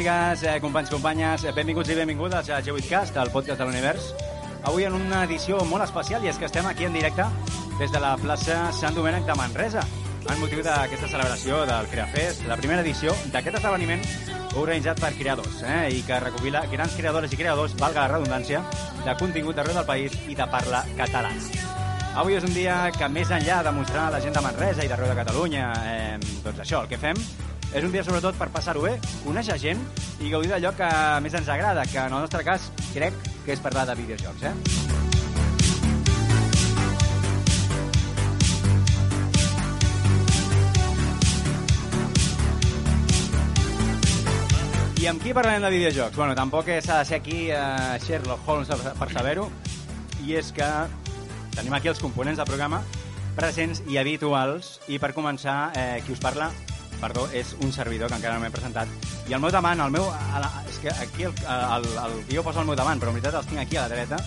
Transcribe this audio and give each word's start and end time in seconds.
amigues, 0.00 0.42
eh, 0.44 0.60
companys, 0.60 0.88
companyes, 0.88 1.44
eh, 1.44 1.52
benvinguts 1.52 1.90
i 1.90 1.94
benvingudes 1.94 2.48
a 2.48 2.62
G8cast, 2.62 3.16
el 3.20 3.30
podcast 3.30 3.58
de 3.58 3.66
l'univers. 3.66 4.14
Avui 4.62 4.84
en 4.84 4.94
una 4.94 5.24
edició 5.24 5.58
molt 5.68 5.84
especial 5.84 6.24
i 6.24 6.28
és 6.28 6.38
que 6.38 6.46
estem 6.46 6.64
aquí 6.66 6.86
en 6.86 6.94
directe 6.94 7.26
des 7.78 7.92
de 7.92 8.00
la 8.00 8.16
plaça 8.16 8.72
Sant 8.72 8.94
Domènec 8.94 9.26
de 9.26 9.34
Manresa 9.36 9.82
en 10.24 10.40
motiu 10.40 10.62
d'aquesta 10.64 11.08
celebració 11.08 11.66
del 11.66 11.88
CreaFest, 11.92 12.46
la 12.48 12.56
primera 12.56 12.80
edició 12.80 13.12
d'aquest 13.32 13.58
esdeveniment 13.60 14.00
organitzat 14.56 15.00
per 15.00 15.12
creadors 15.18 15.60
eh, 15.68 15.90
i 15.92 16.00
que 16.02 16.20
recopila 16.20 16.64
grans 16.72 16.96
creadores 16.96 17.32
i 17.32 17.36
creadors, 17.36 17.76
valga 17.76 18.06
la 18.06 18.14
redundància, 18.16 18.64
de 19.04 19.16
contingut 19.20 19.56
d'arreu 19.56 19.76
del 19.82 19.86
país 19.86 20.16
i 20.28 20.34
de 20.34 20.48
parla 20.48 20.80
catalana. 20.96 21.68
Avui 22.16 22.40
és 22.40 22.44
un 22.44 22.54
dia 22.54 22.88
que, 22.96 23.08
més 23.08 23.28
enllà 23.28 23.60
de 23.62 23.76
mostrar 23.76 24.08
a 24.08 24.16
la 24.16 24.24
gent 24.24 24.32
de 24.32 24.40
Manresa 24.48 24.82
i 24.82 24.88
d'arreu 24.88 25.12
de 25.12 25.20
Catalunya 25.20 25.70
eh, 25.84 26.18
doncs 26.42 26.64
això, 26.64 26.86
el 26.86 26.88
que 26.88 26.98
fem, 26.98 27.20
és 27.70 27.84
un 27.84 27.92
dia 27.94 28.02
sobretot 28.02 28.34
per 28.34 28.48
passar-ho 28.50 28.82
bé, 28.82 28.96
conèixer 29.22 29.56
gent 29.62 29.82
i 30.20 30.30
gaudir 30.32 30.50
d'allò 30.50 30.72
que 30.74 30.88
més 31.22 31.34
ens 31.38 31.48
agrada, 31.48 31.84
que 31.86 31.98
en 32.02 32.12
el 32.12 32.24
nostre 32.26 32.42
cas 32.46 32.70
crec 32.90 33.14
que 33.44 33.54
és 33.54 33.62
parlar 33.62 33.86
de 33.86 33.94
videojocs, 34.00 34.42
eh? 34.50 34.54
I 45.00 45.06
amb 45.08 45.22
qui 45.22 45.32
parlarem 45.32 45.62
de 45.64 45.70
videojocs? 45.72 46.16
Bueno, 46.18 46.34
tampoc 46.36 46.66
s'ha 46.84 46.98
de 46.98 47.06
ser 47.08 47.20
aquí 47.22 47.46
uh, 47.54 47.96
Sherlock 48.04 48.44
Holmes 48.44 48.68
per 48.98 49.08
saber-ho, 49.14 49.46
i 50.26 50.34
és 50.36 50.50
que 50.52 50.66
tenim 51.54 51.72
aquí 51.78 51.88
els 51.88 52.02
components 52.02 52.42
del 52.42 52.50
programa 52.50 52.82
presents 53.38 53.80
i 53.88 53.96
habituals, 53.96 54.74
i 54.90 54.98
per 55.00 55.14
començar, 55.16 55.70
eh, 55.78 56.02
qui 56.04 56.12
us 56.12 56.20
parla, 56.20 56.50
perdó, 57.00 57.26
és 57.36 57.54
un 57.64 57.72
servidor 57.72 58.10
que 58.10 58.20
encara 58.20 58.36
no 58.36 58.44
m'he 58.44 58.52
presentat, 58.54 58.92
i 59.28 59.34
al 59.34 59.42
meu 59.42 59.52
davant, 59.54 59.80
el 59.80 59.94
meu, 59.94 60.06
la, 60.10 60.52
és 60.68 60.78
que 60.82 60.92
aquí 60.92 61.26
el, 61.28 61.34
el, 61.40 61.74
el, 61.80 61.88
el 62.04 62.20
guió 62.28 62.44
posa 62.46 62.62
al 62.62 62.68
meu 62.68 62.78
davant, 62.78 63.00
però 63.00 63.14
en 63.14 63.18
veritat 63.18 63.40
els 63.40 63.50
tinc 63.50 63.64
aquí 63.64 63.80
a 63.80 63.88
la 63.88 63.94
dreta, 63.94 64.20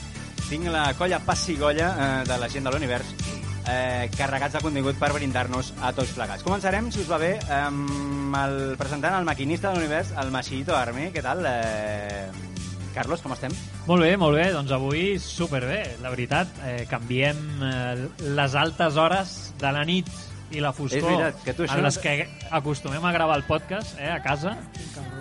tinc 0.50 0.68
la 0.74 0.90
colla 1.00 1.22
passigolla 1.24 1.94
eh, 1.94 2.12
de 2.30 2.38
la 2.42 2.50
gent 2.52 2.68
de 2.68 2.74
l'univers, 2.74 3.14
eh, 3.68 4.10
carregats 4.18 4.58
de 4.58 4.62
contingut 4.64 4.98
per 5.00 5.12
brindar-nos 5.16 5.74
a 5.82 5.94
tots 5.96 6.14
plegats. 6.18 6.44
Començarem, 6.46 6.90
si 6.92 7.04
us 7.04 7.12
va 7.12 7.20
bé, 7.22 7.36
amb 7.58 8.36
el 8.40 8.58
presentant 8.80 9.16
el 9.18 9.28
maquinista 9.28 9.72
de 9.72 9.80
l'univers, 9.80 10.14
el 10.20 10.34
Machito 10.34 10.76
Armi. 10.78 11.10
Què 11.14 11.24
tal? 11.26 11.46
Eh, 11.48 12.28
Carlos, 12.94 13.23
com 13.26 13.33
estem? 13.33 13.54
Molt 13.88 14.06
bé, 14.06 14.12
molt 14.22 14.38
bé. 14.38 14.50
Doncs 14.54 14.73
avui 14.76 15.17
superbé, 15.22 15.82
la 16.04 16.12
veritat. 16.14 16.52
Eh, 16.67 16.83
canviem 16.89 17.39
eh, 17.66 17.95
les 18.38 18.56
altes 18.60 19.00
hores 19.02 19.38
de 19.62 19.73
la 19.73 19.83
nit 19.88 20.12
i 20.53 20.61
la 20.64 20.71
foscor 20.73 20.99
És 20.99 21.05
veritat, 21.05 21.43
que 21.45 21.53
tu 21.58 21.65
això 21.65 21.80
en 21.80 21.86
les 21.87 21.97
que 22.02 22.15
acostumem 22.53 23.03
a 23.05 23.11
gravar 23.15 23.37
el 23.39 23.45
podcast 23.47 23.97
eh, 23.99 24.09
a 24.14 24.19
casa 24.23 24.55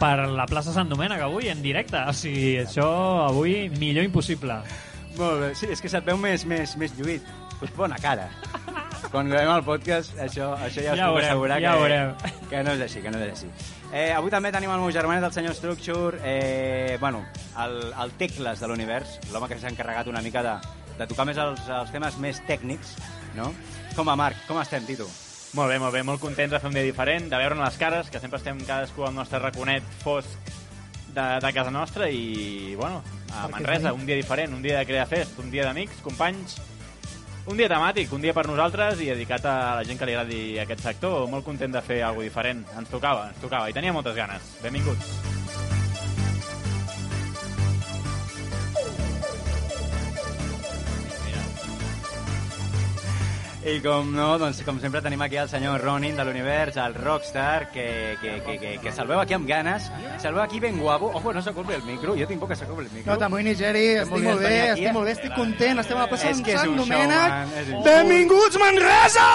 per 0.01 0.29
la 0.29 0.47
plaça 0.51 0.75
Sant 0.75 0.91
Domènec 0.91 1.23
avui 1.25 1.49
en 1.53 1.63
directe. 1.65 1.99
O 2.09 2.15
sigui, 2.17 2.57
això 2.63 2.87
avui 3.27 3.69
millor 3.79 4.05
impossible. 4.05 4.61
Molt 5.19 5.41
bé. 5.43 5.53
Sí, 5.59 5.69
és 5.73 5.81
que 5.81 5.91
se't 5.93 6.05
veu 6.09 6.19
més, 6.21 6.45
més, 6.49 6.77
més 6.81 6.95
lluït. 6.99 7.27
Pues 7.61 7.73
bona 7.77 7.99
cara. 8.03 8.29
Quan 9.13 9.29
gravem 9.29 9.51
el 9.53 9.65
podcast, 9.67 10.15
això, 10.19 10.53
això 10.57 10.83
ja 10.83 10.95
us 10.95 10.99
Ja 10.99 11.09
puc 11.11 11.19
veurem, 11.19 11.29
assegurar 11.29 11.59
ja 11.61 11.73
que, 11.75 11.81
veurem. 11.83 12.13
que 12.51 12.63
no 12.65 12.75
és 12.79 12.85
així, 12.87 13.03
que 13.05 13.11
no 13.13 13.21
és 13.21 13.33
així. 13.35 13.51
Eh, 13.93 14.09
avui 14.17 14.31
també 14.33 14.51
tenim 14.55 14.71
el 14.73 14.81
meu 14.81 14.91
germanet, 14.95 15.27
el 15.27 15.35
senyor 15.35 15.55
Structure, 15.59 16.19
eh, 16.25 16.97
bueno, 17.01 17.21
el, 17.61 17.77
el 17.93 18.15
Tecles 18.17 18.63
de 18.63 18.71
l'univers, 18.71 19.19
l'home 19.35 19.51
que 19.51 19.59
s'ha 19.61 19.69
encarregat 19.69 20.09
una 20.09 20.23
mica 20.25 20.43
de, 20.47 20.55
de 20.97 21.07
tocar 21.11 21.27
més 21.29 21.37
els, 21.43 21.61
els 21.69 21.93
temes 21.93 22.17
més 22.25 22.41
tècnics, 22.49 22.97
no? 23.37 23.51
Com 23.99 24.09
a 24.09 24.17
Marc, 24.17 24.47
com 24.49 24.63
estem, 24.63 24.87
Tito? 24.89 25.11
Molt 25.53 25.69
bé, 25.69 25.79
molt 25.79 25.93
bé, 25.93 26.01
molt 26.03 26.21
contents 26.21 26.55
de 26.55 26.59
fer 26.61 26.71
un 26.71 26.77
dia 26.77 26.85
diferent, 26.87 27.29
de 27.29 27.37
veure 27.37 27.59
les 27.59 27.77
cares, 27.77 28.09
que 28.09 28.21
sempre 28.23 28.41
estem 28.41 28.61
cadascú 28.65 29.05
al 29.05 29.13
nostre 29.13 29.41
raconet 29.43 29.85
fosc 30.01 30.53
de, 31.13 31.27
de 31.45 31.51
casa 31.53 31.71
nostra 31.71 32.09
i, 32.09 32.75
bueno, 32.75 33.03
a 33.37 33.49
Manresa, 33.53 33.93
un 33.93 34.07
dia 34.09 34.17
diferent, 34.17 34.55
un 34.57 34.63
dia 34.65 34.79
de 34.79 34.87
crear 34.89 35.05
fest, 35.11 35.37
un 35.45 35.51
dia 35.53 35.67
d'amics, 35.69 36.01
companys, 36.07 36.57
un 37.45 37.59
dia 37.59 37.69
temàtic, 37.69 38.13
un 38.17 38.25
dia 38.25 38.33
per 38.33 38.47
nosaltres 38.49 39.03
i 39.03 39.11
dedicat 39.13 39.45
a 39.51 39.57
la 39.81 39.85
gent 39.85 40.01
que 40.01 40.09
li 40.09 40.17
agradi 40.17 40.43
aquest 40.63 40.87
sector. 40.89 41.27
Molt 41.29 41.45
content 41.45 41.75
de 41.75 41.83
fer 41.85 42.01
alguna 42.07 42.31
diferent. 42.31 42.65
Ens 42.79 42.89
tocava, 42.93 43.29
ens 43.35 43.43
tocava 43.43 43.69
i 43.69 43.77
tenia 43.77 43.93
moltes 43.93 44.17
ganes. 44.17 44.55
Benvinguts. 44.63 45.42
I 53.63 53.77
com 53.79 54.09
no, 54.11 54.39
doncs 54.43 54.59
com 54.67 54.81
sempre 54.83 54.99
tenim 55.05 55.21
aquí 55.23 55.37
el 55.39 55.49
senyor 55.49 55.81
Ronin 55.85 56.17
de 56.19 56.25
l'univers, 56.27 56.77
el 56.83 56.97
rockstar, 56.97 57.71
que, 57.71 58.17
que, 58.21 58.33
que, 58.43 58.57
que, 58.59 58.73
que 58.83 58.93
se'l 58.93 59.07
veu 59.07 59.21
aquí 59.23 59.37
amb 59.37 59.47
ganes, 59.47 59.87
se'l 60.19 60.35
veu 60.35 60.43
aquí 60.43 60.59
ben 60.59 60.81
guapo. 60.83 61.13
Ojo, 61.15 61.33
no 61.33 61.43
s'acopli 61.47 61.77
el 61.79 61.85
micro, 61.87 62.17
jo 62.19 62.27
tinc 62.27 62.43
por 62.43 62.51
que 62.51 62.59
s'acopli 62.59 62.89
el 62.91 62.97
micro. 62.97 63.13
No 63.13 63.19
t'amoï, 63.23 63.47
Nigeri, 63.47 63.85
estic 64.03 64.17
volia 64.17 64.33
molt 64.33 64.43
bé, 64.43 64.57
aquí, 64.65 64.83
estic 64.83 64.99
molt 64.99 65.07
bé, 65.07 65.15
estic 65.15 65.39
content, 65.39 65.79
estem 65.85 65.97
a 66.01 66.03
la 66.03 66.11
plaça 66.11 66.33
És 66.33 66.43
de 66.43 66.49
que 66.49 66.57
és 66.57 66.61
Sant 66.65 66.77
Domènec. 66.83 67.31
Benvinguts, 67.87 68.59
Manresa! 68.67 69.29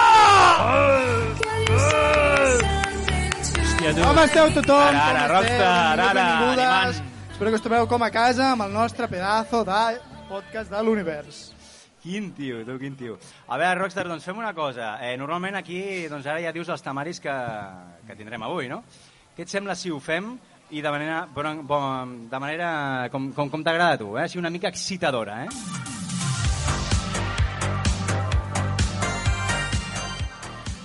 Hòstia, 3.78 3.94
tu. 3.94 4.02
Com 4.04 4.24
esteu 4.26 4.50
tothom? 4.60 4.88
Ara, 4.92 5.04
ara, 5.08 5.26
rockstar, 5.32 6.00
ara, 6.04 6.08
animant. 6.12 7.04
Espero 7.32 7.50
que 7.50 7.56
us 7.56 7.62
trobeu 7.62 7.86
com 7.88 8.02
a 8.02 8.10
casa 8.10 8.52
amb 8.52 8.68
el 8.68 8.72
nostre 8.74 9.08
pedazo 9.08 9.64
de 9.64 9.84
podcast 10.28 10.68
de 10.68 10.82
l'univers. 10.84 11.57
Quin 12.02 12.30
tio, 12.36 12.62
tu, 12.64 12.76
quin 12.78 12.94
tio. 12.94 13.16
A 13.48 13.56
veure, 13.58 13.80
Rockstar, 13.80 14.06
doncs 14.06 14.26
fem 14.26 14.38
una 14.38 14.52
cosa. 14.54 14.96
Eh, 15.02 15.16
normalment 15.18 15.58
aquí, 15.58 15.80
doncs 16.10 16.28
ara 16.30 16.42
ja 16.44 16.54
dius 16.54 16.70
els 16.70 16.84
temaris 16.84 17.18
que, 17.20 17.34
que 18.06 18.16
tindrem 18.18 18.44
avui, 18.46 18.70
no? 18.70 18.84
Què 19.34 19.42
et 19.46 19.50
sembla 19.50 19.74
si 19.78 19.90
ho 19.90 19.98
fem 20.02 20.36
i 20.70 20.82
de 20.84 20.92
manera, 20.92 21.24
però, 21.34 21.56
bon, 21.64 22.14
de 22.30 22.38
manera 22.42 22.70
com, 23.10 23.32
com, 23.34 23.50
com 23.50 23.66
t'agrada 23.66 23.98
a 23.98 24.00
tu, 24.00 24.12
eh? 24.16 24.28
Així 24.28 24.38
una 24.38 24.52
mica 24.52 24.70
excitadora, 24.70 25.42
eh? 25.46 25.86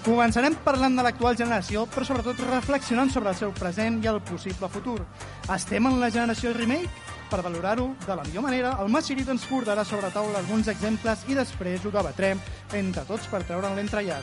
Començarem 0.04 0.58
parlant 0.66 0.98
de 0.98 1.04
l'actual 1.06 1.38
generació, 1.40 1.86
però 1.88 2.04
sobretot 2.04 2.42
reflexionant 2.50 3.14
sobre 3.14 3.32
el 3.32 3.38
seu 3.40 3.54
present 3.56 4.02
i 4.04 4.10
el 4.12 4.20
possible 4.28 4.68
futur. 4.68 4.98
Estem 5.56 5.88
en 5.88 6.02
la 6.02 6.10
generació 6.12 6.52
remake? 6.58 7.13
Per 7.34 7.42
valorar-ho 7.42 7.96
de 8.06 8.16
la 8.16 8.22
millor 8.22 8.44
manera, 8.46 8.72
el 8.84 8.92
Machirit 8.94 9.30
ens 9.34 9.48
portarà 9.50 9.82
sobre 9.90 10.12
taula 10.14 10.38
alguns 10.38 10.68
exemples 10.70 11.24
i 11.26 11.34
després 11.34 11.82
ho 11.82 11.90
debatrem 11.90 12.38
entre 12.78 13.02
tots 13.08 13.26
per 13.32 13.40
treure'n 13.42 13.74
l'entrellat. 13.74 14.22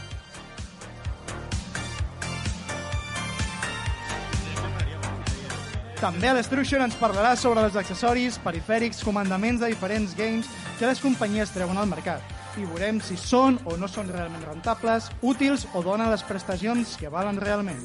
També 5.98 6.30
a 6.30 6.36
l'Structure 6.38 6.86
ens 6.86 6.94
parlarà 7.02 7.34
sobre 7.34 7.66
els 7.66 7.74
accessoris, 7.82 8.38
perifèrics, 8.46 9.02
comandaments 9.02 9.58
de 9.58 9.72
diferents 9.74 10.14
games 10.14 10.46
que 10.78 10.86
les 10.86 11.02
companyies 11.02 11.50
treuen 11.50 11.82
al 11.82 11.90
mercat. 11.90 12.22
I 12.62 12.62
veurem 12.62 13.02
si 13.02 13.18
són 13.18 13.58
o 13.66 13.74
no 13.74 13.90
són 13.90 14.14
realment 14.14 14.46
rentables, 14.46 15.10
útils 15.20 15.66
o 15.74 15.82
donen 15.82 16.14
les 16.14 16.22
prestacions 16.30 16.94
que 16.94 17.10
valen 17.10 17.42
realment. 17.42 17.82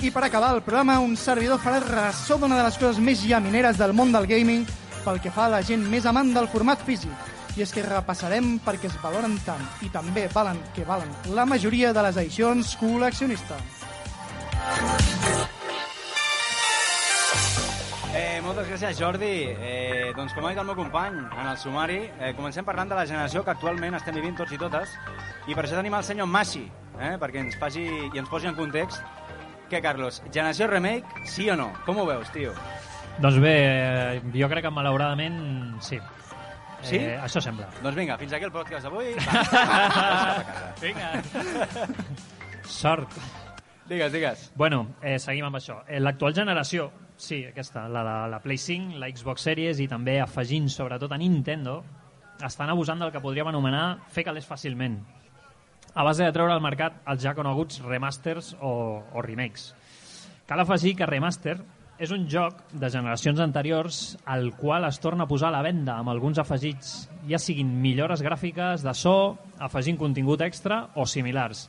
I 0.00 0.12
per 0.12 0.22
acabar 0.22 0.54
el 0.54 0.62
programa, 0.62 1.00
un 1.02 1.16
servidor 1.18 1.58
farà 1.58 1.80
ressò 1.82 2.36
d'una 2.38 2.54
de 2.60 2.62
les 2.62 2.76
coses 2.78 3.00
més 3.02 3.24
llamineres 3.26 3.80
del 3.80 3.90
món 3.98 4.12
del 4.14 4.28
gaming 4.30 4.62
pel 5.02 5.18
que 5.18 5.32
fa 5.34 5.48
a 5.48 5.52
la 5.56 5.62
gent 5.66 5.82
més 5.90 6.06
amant 6.06 6.30
del 6.36 6.46
format 6.52 6.84
físic. 6.86 7.10
I 7.58 7.64
és 7.64 7.74
que 7.74 7.82
repassarem 7.82 8.60
perquè 8.62 8.86
es 8.86 8.94
valoren 9.02 9.34
tant 9.42 9.64
i 9.82 9.90
també 9.90 10.28
valen 10.30 10.62
que 10.76 10.86
valen 10.86 11.10
la 11.34 11.48
majoria 11.50 11.90
de 11.92 12.06
les 12.06 12.22
edicions 12.22 12.76
col·leccionistes. 12.78 13.82
Eh, 18.14 18.38
moltes 18.46 18.70
gràcies, 18.70 19.02
Jordi. 19.02 19.34
Eh, 19.50 20.12
doncs, 20.14 20.30
com 20.32 20.46
ha 20.46 20.54
dit 20.54 20.62
el 20.62 20.70
meu 20.70 20.78
company 20.78 21.18
en 21.26 21.46
el 21.46 21.58
sumari, 21.58 22.04
eh, 22.20 22.36
comencem 22.38 22.64
parlant 22.64 22.94
de 22.94 23.02
la 23.02 23.06
generació 23.06 23.42
que 23.42 23.50
actualment 23.50 23.98
estem 23.98 24.14
vivint 24.14 24.38
tots 24.38 24.54
i 24.54 24.62
totes, 24.62 24.94
i 25.48 25.58
per 25.58 25.64
això 25.64 25.74
tenim 25.82 25.98
el 25.98 26.06
senyor 26.06 26.30
Massi, 26.30 26.68
eh, 27.00 27.16
perquè 27.18 27.42
ens 27.42 27.58
faci 27.58 27.82
i 27.82 28.18
ens 28.18 28.30
posi 28.30 28.46
en 28.46 28.54
context. 28.54 29.02
Què, 29.68 29.82
Carlos, 29.84 30.22
generació 30.32 30.66
remake, 30.70 31.26
sí 31.28 31.48
o 31.52 31.56
no? 31.56 31.70
Com 31.84 31.98
ho 32.00 32.06
veus, 32.08 32.30
tio? 32.32 32.54
Doncs 33.20 33.40
bé, 33.42 33.56
eh, 33.58 34.20
jo 34.32 34.48
crec 34.48 34.64
que 34.64 34.70
malauradament 34.72 35.36
sí. 35.84 35.98
Sí? 36.80 36.96
Eh, 36.96 37.16
això 37.18 37.42
sembla. 37.42 37.66
Doncs 37.82 37.96
vinga, 37.98 38.16
fins 38.20 38.32
aquí 38.32 38.46
el 38.46 38.54
podcast 38.54 38.86
d'avui. 38.86 39.12
Vinga. 40.84 41.10
Sort. 42.64 43.12
Digues, 43.88 44.12
digues. 44.12 44.52
Bueno, 44.54 44.94
eh, 45.02 45.18
seguim 45.18 45.48
amb 45.48 45.58
això. 45.58 45.80
Eh, 45.88 45.98
L'actual 46.00 46.36
generació, 46.36 46.90
sí, 47.16 47.42
aquesta, 47.48 47.88
la, 47.88 48.04
la, 48.06 48.16
la 48.30 48.40
Play 48.44 48.60
5, 48.60 48.98
la 49.00 49.08
Xbox 49.10 49.48
Series 49.48 49.80
i 49.80 49.88
també 49.90 50.20
afegint 50.20 50.68
sobretot 50.70 51.12
a 51.12 51.18
Nintendo, 51.18 51.80
estan 52.44 52.70
abusant 52.70 53.00
del 53.02 53.10
que 53.12 53.20
podríem 53.24 53.48
anomenar 53.50 54.04
fer 54.14 54.24
calés 54.28 54.46
fàcilment, 54.46 55.00
a 55.98 56.04
base 56.06 56.22
de 56.22 56.30
treure 56.30 56.54
al 56.54 56.62
mercat 56.62 57.00
els 57.10 57.24
ja 57.24 57.32
coneguts 57.34 57.80
remasters 57.82 58.52
o, 58.62 59.02
o 59.02 59.22
remakes. 59.24 59.72
Cal 60.46 60.62
afegir 60.62 60.92
que 60.94 61.08
remaster 61.10 61.56
és 61.98 62.12
un 62.14 62.28
joc 62.30 62.60
de 62.70 62.86
generacions 62.94 63.42
anteriors 63.42 63.98
al 64.22 64.52
qual 64.54 64.86
es 64.86 65.00
torna 65.02 65.26
a 65.26 65.30
posar 65.30 65.50
a 65.50 65.56
la 65.56 65.64
venda 65.66 65.96
amb 65.98 66.12
alguns 66.14 66.38
afegits, 66.38 67.08
ja 67.26 67.42
siguin 67.42 67.74
millores 67.82 68.22
gràfiques, 68.22 68.86
de 68.86 68.94
so, 68.94 69.34
afegint 69.58 69.98
contingut 69.98 70.46
extra 70.46 70.84
o 70.94 71.02
similars. 71.02 71.66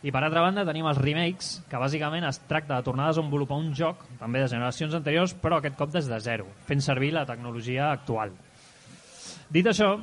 I 0.00 0.08
per 0.08 0.24
altra 0.24 0.40
banda 0.40 0.64
tenim 0.64 0.88
els 0.88 1.02
remakes, 1.02 1.52
que 1.68 1.80
bàsicament 1.82 2.24
es 2.24 2.40
tracta 2.48 2.78
de 2.78 2.88
tornar 2.88 3.10
a 3.10 3.12
desenvolupar 3.12 3.60
un 3.60 3.74
joc, 3.76 4.08
també 4.16 4.40
de 4.40 4.48
generacions 4.56 4.96
anteriors, 4.96 5.36
però 5.36 5.60
aquest 5.60 5.76
cop 5.76 5.92
des 5.92 6.08
de 6.08 6.24
zero, 6.24 6.48
fent 6.64 6.80
servir 6.80 7.12
la 7.12 7.28
tecnologia 7.28 7.92
actual. 7.92 8.32
Dit 9.52 9.68
això, 9.68 9.98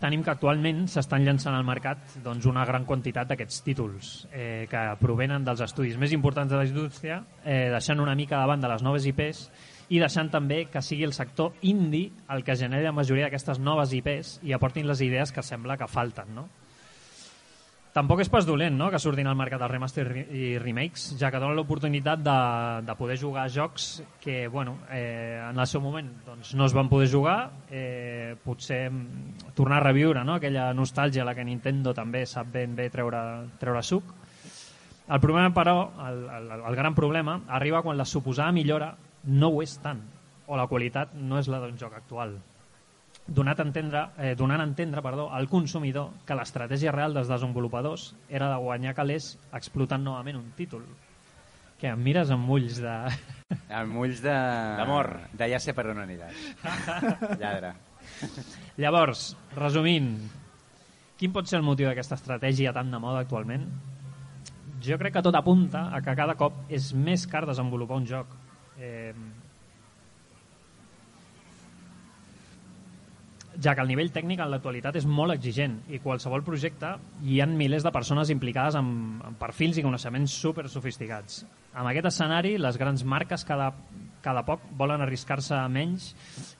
tenim 0.00 0.22
que 0.24 0.32
actualment 0.32 0.86
s'estan 0.88 1.26
llançant 1.26 1.54
al 1.54 1.66
mercat 1.68 2.16
doncs, 2.24 2.46
una 2.48 2.64
gran 2.68 2.86
quantitat 2.88 3.28
d'aquests 3.30 3.60
títols 3.66 4.12
eh, 4.32 4.66
que 4.70 4.84
provenen 5.00 5.44
dels 5.44 5.60
estudis 5.66 5.98
més 6.00 6.14
importants 6.16 6.50
de 6.50 6.56
la 6.56 6.64
indústria, 6.68 7.20
eh, 7.44 7.68
deixant 7.74 8.00
una 8.00 8.16
mica 8.16 8.40
davant 8.40 8.64
de 8.64 8.70
les 8.72 8.84
noves 8.86 9.06
IPs 9.10 9.44
i 9.90 10.00
deixant 10.00 10.30
també 10.32 10.64
que 10.72 10.82
sigui 10.82 11.04
el 11.04 11.12
sector 11.12 11.52
indie 11.66 12.10
el 12.32 12.44
que 12.46 12.56
generi 12.56 12.86
la 12.86 12.96
majoria 12.96 13.28
d'aquestes 13.28 13.60
noves 13.60 13.92
IPs 13.92 14.38
i 14.46 14.56
aportin 14.56 14.88
les 14.88 15.02
idees 15.04 15.34
que 15.34 15.44
sembla 15.44 15.76
que 15.76 15.90
falten, 15.90 16.34
no? 16.34 16.48
Tampoc 17.90 18.20
és 18.22 18.28
pas 18.30 18.46
dolent 18.46 18.76
no? 18.78 18.86
que 18.92 19.00
surtin 19.02 19.26
al 19.26 19.34
mercat 19.34 19.64
els 19.66 19.72
remaster 19.72 20.04
i 20.30 20.52
remakes, 20.62 21.08
ja 21.18 21.26
que 21.34 21.40
donen 21.42 21.56
l'oportunitat 21.58 22.20
de, 22.22 22.36
de 22.86 22.94
poder 22.94 23.16
jugar 23.18 23.48
a 23.48 23.50
jocs 23.50 23.88
que 24.22 24.46
bueno, 24.46 24.76
eh, 24.94 25.40
en 25.42 25.58
el 25.58 25.66
seu 25.66 25.82
moment 25.82 26.06
doncs, 26.26 26.52
no 26.54 26.68
es 26.68 26.76
van 26.76 26.88
poder 26.92 27.08
jugar, 27.10 27.50
eh, 27.66 28.36
potser 28.44 28.84
mm, 28.92 29.50
tornar 29.58 29.80
a 29.80 29.84
reviure 29.88 30.22
no? 30.22 30.36
aquella 30.38 30.68
nostàlgia 30.70 31.24
a 31.24 31.26
la 31.26 31.34
que 31.34 31.46
Nintendo 31.48 31.90
també 31.96 32.22
sap 32.30 32.52
ben 32.54 32.78
bé 32.78 32.86
treure, 32.94 33.24
treure 33.58 33.82
suc. 33.82 34.14
El 35.10 35.18
problema, 35.18 35.50
però, 35.50 35.74
el, 36.06 36.22
el, 36.30 36.48
el 36.60 36.78
gran 36.78 36.94
problema, 36.94 37.40
arriba 37.48 37.82
quan 37.82 37.98
la 37.98 38.06
suposada 38.06 38.54
millora 38.54 38.92
no 39.26 39.50
ho 39.50 39.66
és 39.66 39.74
tant, 39.82 40.04
o 40.46 40.54
la 40.54 40.70
qualitat 40.70 41.18
no 41.18 41.42
és 41.42 41.50
la 41.50 41.58
d'un 41.58 41.74
joc 41.78 41.98
actual 41.98 42.38
donat 43.30 43.60
a 43.60 43.64
entendre, 43.64 44.02
eh, 44.18 44.34
donant 44.34 44.60
a 44.60 44.66
entendre 44.66 45.02
perdó, 45.02 45.28
al 45.30 45.46
consumidor 45.48 46.10
que 46.26 46.34
l'estratègia 46.34 46.90
real 46.92 47.14
dels 47.14 47.30
desenvolupadors 47.30 48.10
era 48.28 48.50
de 48.50 48.58
guanyar 48.58 48.96
calés 48.98 49.36
explotant 49.54 50.02
novament 50.02 50.40
un 50.40 50.50
títol. 50.58 50.82
Que 51.80 51.94
em 51.94 52.02
mires 52.02 52.32
amb 52.34 52.50
ulls 52.50 52.82
de... 52.82 52.96
Amb 53.80 54.02
ulls 54.02 54.18
de... 54.20 54.34
D'amor. 54.80 55.14
De 55.32 55.48
ja 55.48 55.60
sé 55.62 55.72
per 55.72 55.86
on 55.94 56.02
aniràs. 56.02 56.42
Lladre. 57.40 57.72
Llavors, 58.76 59.30
resumint, 59.56 60.10
quin 61.16 61.32
pot 61.32 61.48
ser 61.48 61.60
el 61.60 61.64
motiu 61.64 61.88
d'aquesta 61.88 62.18
estratègia 62.18 62.74
tan 62.76 62.90
de 62.90 63.00
moda 63.00 63.22
actualment? 63.22 63.64
Jo 64.82 64.98
crec 64.98 65.14
que 65.16 65.22
tot 65.22 65.36
apunta 65.38 65.86
a 65.94 66.02
que 66.02 66.16
cada 66.18 66.34
cop 66.40 66.66
és 66.72 66.90
més 66.96 67.26
car 67.30 67.46
desenvolupar 67.46 68.00
un 68.00 68.10
joc. 68.10 68.34
Eh, 68.80 69.14
ja 73.60 73.74
que 73.76 73.82
el 73.84 73.90
nivell 73.90 74.08
tècnic 74.12 74.40
en 74.40 74.48
l'actualitat 74.50 74.96
és 74.96 75.06
molt 75.06 75.34
exigent 75.34 75.76
i 75.92 76.00
qualsevol 76.00 76.42
projecte 76.46 76.94
hi 77.28 77.40
han 77.44 77.56
milers 77.58 77.84
de 77.84 77.92
persones 77.92 78.32
implicades 78.32 78.78
amb, 78.78 79.20
amb 79.26 79.38
perfils 79.40 79.76
i 79.76 79.84
coneixements 79.84 80.32
super 80.32 80.64
sofisticats. 80.72 81.42
Amb 81.74 81.90
aquest 81.90 82.08
escenari, 82.08 82.56
les 82.58 82.78
grans 82.80 83.04
marques 83.04 83.44
cada, 83.44 83.70
cada 84.24 84.46
poc 84.48 84.64
volen 84.80 85.04
arriscar-se 85.04 85.54
a 85.58 85.68
menys 85.68 86.14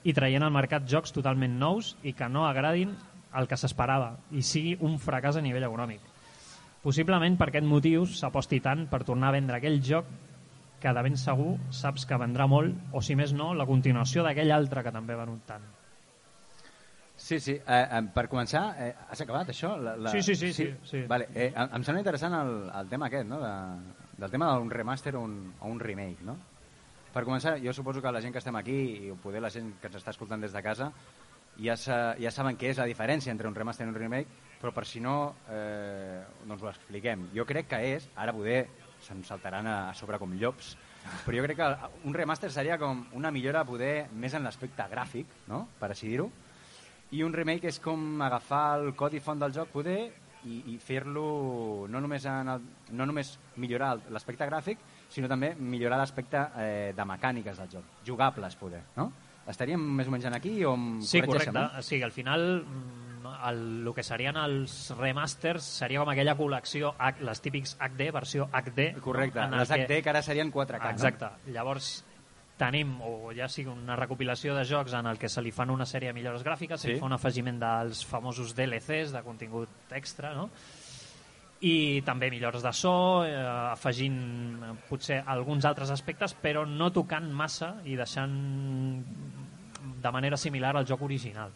i 0.05 0.13
traient 0.13 0.45
al 0.45 0.53
mercat 0.53 0.85
jocs 0.85 1.15
totalment 1.15 1.57
nous 1.57 1.95
i 2.03 2.13
que 2.13 2.29
no 2.29 2.45
agradin 2.45 2.93
el 3.33 3.49
que 3.49 3.57
s'esperava 3.57 4.13
i 4.31 4.45
sigui 4.45 4.77
un 4.85 4.99
fracàs 5.01 5.39
a 5.39 5.45
nivell 5.45 5.65
econòmic. 5.65 6.05
Possiblement 6.85 7.37
per 7.37 7.49
aquest 7.49 7.65
motiu 7.65 8.05
s'aposti 8.09 8.61
tant 8.61 8.87
per 8.89 9.03
tornar 9.07 9.29
a 9.29 9.37
vendre 9.39 9.57
aquell 9.57 9.81
joc 9.81 10.05
que 10.81 10.93
de 10.93 11.03
ben 11.05 11.17
segur 11.17 11.55
saps 11.69 12.07
que 12.09 12.17
vendrà 12.17 12.47
molt 12.49 12.93
o 12.93 13.01
si 13.05 13.17
més 13.17 13.33
no 13.33 13.53
la 13.53 13.69
continuació 13.69 14.25
d'aquell 14.25 14.53
altre 14.53 14.85
que 14.85 14.93
també 14.93 15.13
ha 15.13 15.23
venut 15.25 15.45
tant. 15.49 15.80
Sí, 17.31 17.39
sí. 17.39 17.53
Eh, 17.55 17.63
eh, 17.63 18.01
per 18.11 18.25
començar, 18.27 18.61
eh, 18.83 18.91
has 19.07 19.21
acabat 19.23 19.53
això? 19.53 19.77
La, 19.79 19.93
la... 19.95 20.11
Sí, 20.11 20.19
sí, 20.19 20.35
sí, 20.35 20.51
sí, 20.51 20.65
sí. 20.83 21.03
Vale. 21.07 21.29
Eh, 21.31 21.47
em 21.47 21.77
em 21.77 21.85
sembla 21.87 22.01
interessant 22.03 22.35
el, 22.35 22.51
el 22.75 22.89
tema 22.91 23.07
aquest, 23.07 23.29
no? 23.29 23.39
De, 23.39 23.51
del 24.17 24.33
tema 24.33 24.49
d'un 24.51 24.67
remaster 24.73 25.15
o 25.15 25.21
un, 25.23 25.37
o 25.61 25.71
un 25.71 25.79
remake, 25.79 26.25
no? 26.27 26.35
Per 27.13 27.23
començar, 27.23 27.55
jo 27.63 27.71
suposo 27.71 28.03
que 28.03 28.11
la 28.11 28.19
gent 28.19 28.35
que 28.35 28.43
estem 28.43 28.59
aquí 28.59 28.75
i 29.07 29.15
poder 29.23 29.39
la 29.39 29.51
gent 29.53 29.77
que 29.79 29.87
ens 29.87 29.95
està 30.01 30.11
escoltant 30.11 30.43
des 30.43 30.51
de 30.51 30.63
casa 30.65 30.91
ja, 31.55 31.77
sa, 31.79 32.01
ja 32.19 32.35
saben 32.35 32.59
què 32.59 32.73
és 32.73 32.83
la 32.83 32.89
diferència 32.91 33.31
entre 33.31 33.47
un 33.47 33.55
remaster 33.55 33.87
i 33.87 33.93
un 33.93 33.95
remake, 33.95 34.27
però 34.59 34.75
per 34.75 34.83
si 34.87 34.99
no, 34.99 35.15
eh, 35.55 36.19
doncs 36.47 36.67
ho 36.67 36.71
expliquem. 36.75 37.29
Jo 37.35 37.47
crec 37.47 37.71
que 37.71 37.81
és, 37.95 38.11
ara 38.19 38.35
poder 38.35 38.65
se'n 39.07 39.23
saltaran 39.23 39.71
a, 39.71 39.77
a 39.89 39.95
sobre 39.95 40.19
com 40.19 40.35
llops, 40.35 40.75
però 41.25 41.39
jo 41.39 41.47
crec 41.47 41.63
que 41.63 41.91
un 42.03 42.13
remaster 42.13 42.51
seria 42.51 42.77
com 42.77 43.07
una 43.17 43.31
millora 43.31 43.63
poder 43.63 44.09
més 44.11 44.35
en 44.35 44.43
l'aspecte 44.43 44.91
gràfic, 44.91 45.39
no? 45.47 45.69
per 45.79 45.93
així 45.95 46.11
dir-ho, 46.11 46.27
i 47.11 47.23
un 47.23 47.33
remake 47.33 47.67
és 47.67 47.79
com 47.83 48.21
agafar 48.23 48.79
el 48.79 48.93
codi 48.95 49.19
font 49.19 49.39
del 49.41 49.53
joc 49.53 49.69
poder 49.73 49.99
i, 50.45 50.61
i 50.73 50.77
fer-lo 50.81 51.85
no, 51.91 51.99
només 52.01 52.23
en 52.25 52.47
el, 52.49 52.61
no 52.97 53.05
només 53.05 53.35
millorar 53.61 53.95
l'aspecte 54.09 54.47
gràfic, 54.49 54.79
sinó 55.11 55.27
també 55.29 55.51
millorar 55.59 55.99
l'aspecte 56.01 56.39
eh, 56.57 56.93
de 56.97 57.05
mecàniques 57.05 57.59
del 57.61 57.69
joc, 57.75 57.83
jugables 58.07 58.55
poder, 58.57 58.81
no? 58.95 59.11
Estaríem 59.51 59.81
més 59.97 60.07
o 60.07 60.11
menys 60.13 60.25
en 60.29 60.35
aquí 60.37 60.53
o 60.65 60.75
Sí, 61.01 61.19
correcte. 61.25 61.63
Sigui, 61.81 62.03
al 62.05 62.11
final 62.13 62.43
mm, 62.61 63.31
el, 63.49 63.61
el 63.87 63.93
que 63.97 64.03
serien 64.05 64.37
els 64.37 64.75
remasters 64.97 65.65
seria 65.81 65.99
com 66.03 66.09
aquella 66.13 66.35
col·lecció, 66.37 66.93
H- 66.97 67.25
les 67.25 67.41
típics 67.41 67.73
HD, 67.81 68.11
versió 68.13 68.47
HD. 68.53 68.91
No? 68.95 69.01
Correcte, 69.01 69.47
les 69.51 69.71
HD 69.73 69.99
que 70.05 70.09
ara 70.13 70.21
serien 70.21 70.53
4K, 70.53 70.91
Exacte. 70.93 71.31
Llavors 71.51 71.89
tenim, 72.61 72.93
o 73.01 73.31
ja 73.33 73.47
sigui 73.49 73.71
una 73.73 73.95
recopilació 73.97 74.53
de 74.55 74.63
jocs 74.69 74.93
en 74.99 75.09
el 75.09 75.17
que 75.17 75.29
se 75.29 75.41
li 75.41 75.51
fan 75.55 75.73
una 75.73 75.87
sèrie 75.89 76.11
de 76.13 76.17
millores 76.19 76.45
gràfiques, 76.45 76.77
Sí. 76.77 76.87
se 76.87 76.93
li 76.93 76.99
fa 77.01 77.09
un 77.09 77.17
afegiment 77.17 77.57
dels 77.59 78.05
famosos 78.05 78.53
DLCs, 78.55 79.11
de 79.11 79.23
contingut 79.25 79.91
extra, 79.97 80.35
no? 80.37 80.49
i 81.61 82.01
també 82.01 82.31
millores 82.33 82.63
de 82.65 82.71
so, 82.73 83.23
eh, 83.23 83.35
afegint 83.37 84.15
potser 84.89 85.19
alguns 85.29 85.63
altres 85.69 85.91
aspectes, 85.93 86.33
però 86.41 86.63
no 86.65 86.87
tocant 86.91 87.27
massa 87.31 87.75
i 87.85 87.93
deixant 87.95 88.33
de 90.01 90.11
manera 90.11 90.37
similar 90.37 90.75
al 90.77 90.87
joc 90.89 91.03
original. 91.05 91.51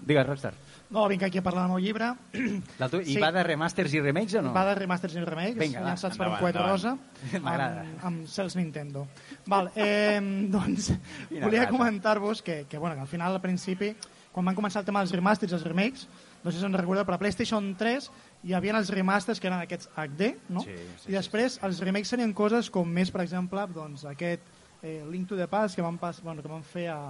Digues, 0.00 0.26
Rockstar. 0.26 0.54
No, 0.90 1.08
vinc 1.10 1.22
aquí 1.26 1.38
a 1.38 1.42
parlar 1.42 1.64
del 1.66 1.72
meu 1.74 1.80
llibre. 1.82 2.12
La 2.78 2.88
tu... 2.88 3.00
I 3.02 3.16
Sí. 3.16 3.20
va 3.22 3.32
de 3.34 3.42
remasters 3.42 3.94
i 3.94 4.00
remakes 4.00 4.34
o 4.38 4.42
no? 4.42 4.52
Va 4.54 4.64
de 4.68 4.74
remasters 4.78 5.16
i 5.16 5.24
remakes, 5.24 5.58
Vinga, 5.58 5.80
va, 5.82 5.88
llançats 5.88 6.16
per 6.16 6.28
un 6.28 6.34
endavant, 6.34 6.42
coet 6.44 6.54
endavant. 6.54 6.72
rosa, 6.72 7.40
M'agrada. 7.46 7.80
amb, 7.82 8.04
amb 8.10 8.28
cels 8.30 8.54
Nintendo. 8.56 9.06
Val, 9.50 9.70
eh, 9.74 10.20
doncs, 10.54 10.92
Quina 11.28 11.46
volia 11.48 11.66
comentar-vos 11.68 12.42
que, 12.42 12.64
que, 12.70 12.78
bueno, 12.78 12.94
que 12.94 13.02
al 13.02 13.10
final, 13.10 13.34
al 13.34 13.42
principi, 13.42 13.94
quan 14.32 14.44
van 14.46 14.54
començar 14.54 14.82
el 14.82 14.86
tema 14.86 15.00
dels 15.02 15.14
remasters 15.16 15.52
i 15.52 15.56
els 15.58 15.64
remakes, 15.66 16.06
no 16.44 16.52
sé 16.52 16.58
si 16.58 16.62
se'n 16.62 16.74
recorda, 16.76 17.02
però 17.08 17.16
a 17.16 17.18
PlayStation 17.18 17.72
3 17.74 18.10
hi 18.46 18.52
havia 18.54 18.76
els 18.78 18.90
remasters 18.94 19.40
que 19.40 19.48
eren 19.48 19.58
aquests 19.64 19.88
HD, 19.96 20.34
no? 20.54 20.60
Sí, 20.62 20.76
sí, 21.02 21.08
I 21.10 21.16
després 21.16 21.56
els 21.66 21.80
remakes 21.82 22.12
serien 22.12 22.34
coses 22.36 22.68
com 22.70 22.86
més, 22.86 23.10
per 23.10 23.24
exemple, 23.24 23.64
doncs, 23.74 24.04
aquest 24.06 24.44
eh, 24.84 25.00
Link 25.10 25.26
to 25.32 25.36
the 25.40 25.48
Past 25.50 25.74
que 25.74 25.82
van, 25.82 25.96
pas, 25.98 26.20
bueno, 26.22 26.44
que 26.44 26.52
van 26.52 26.62
fer 26.62 26.86
a, 26.92 27.00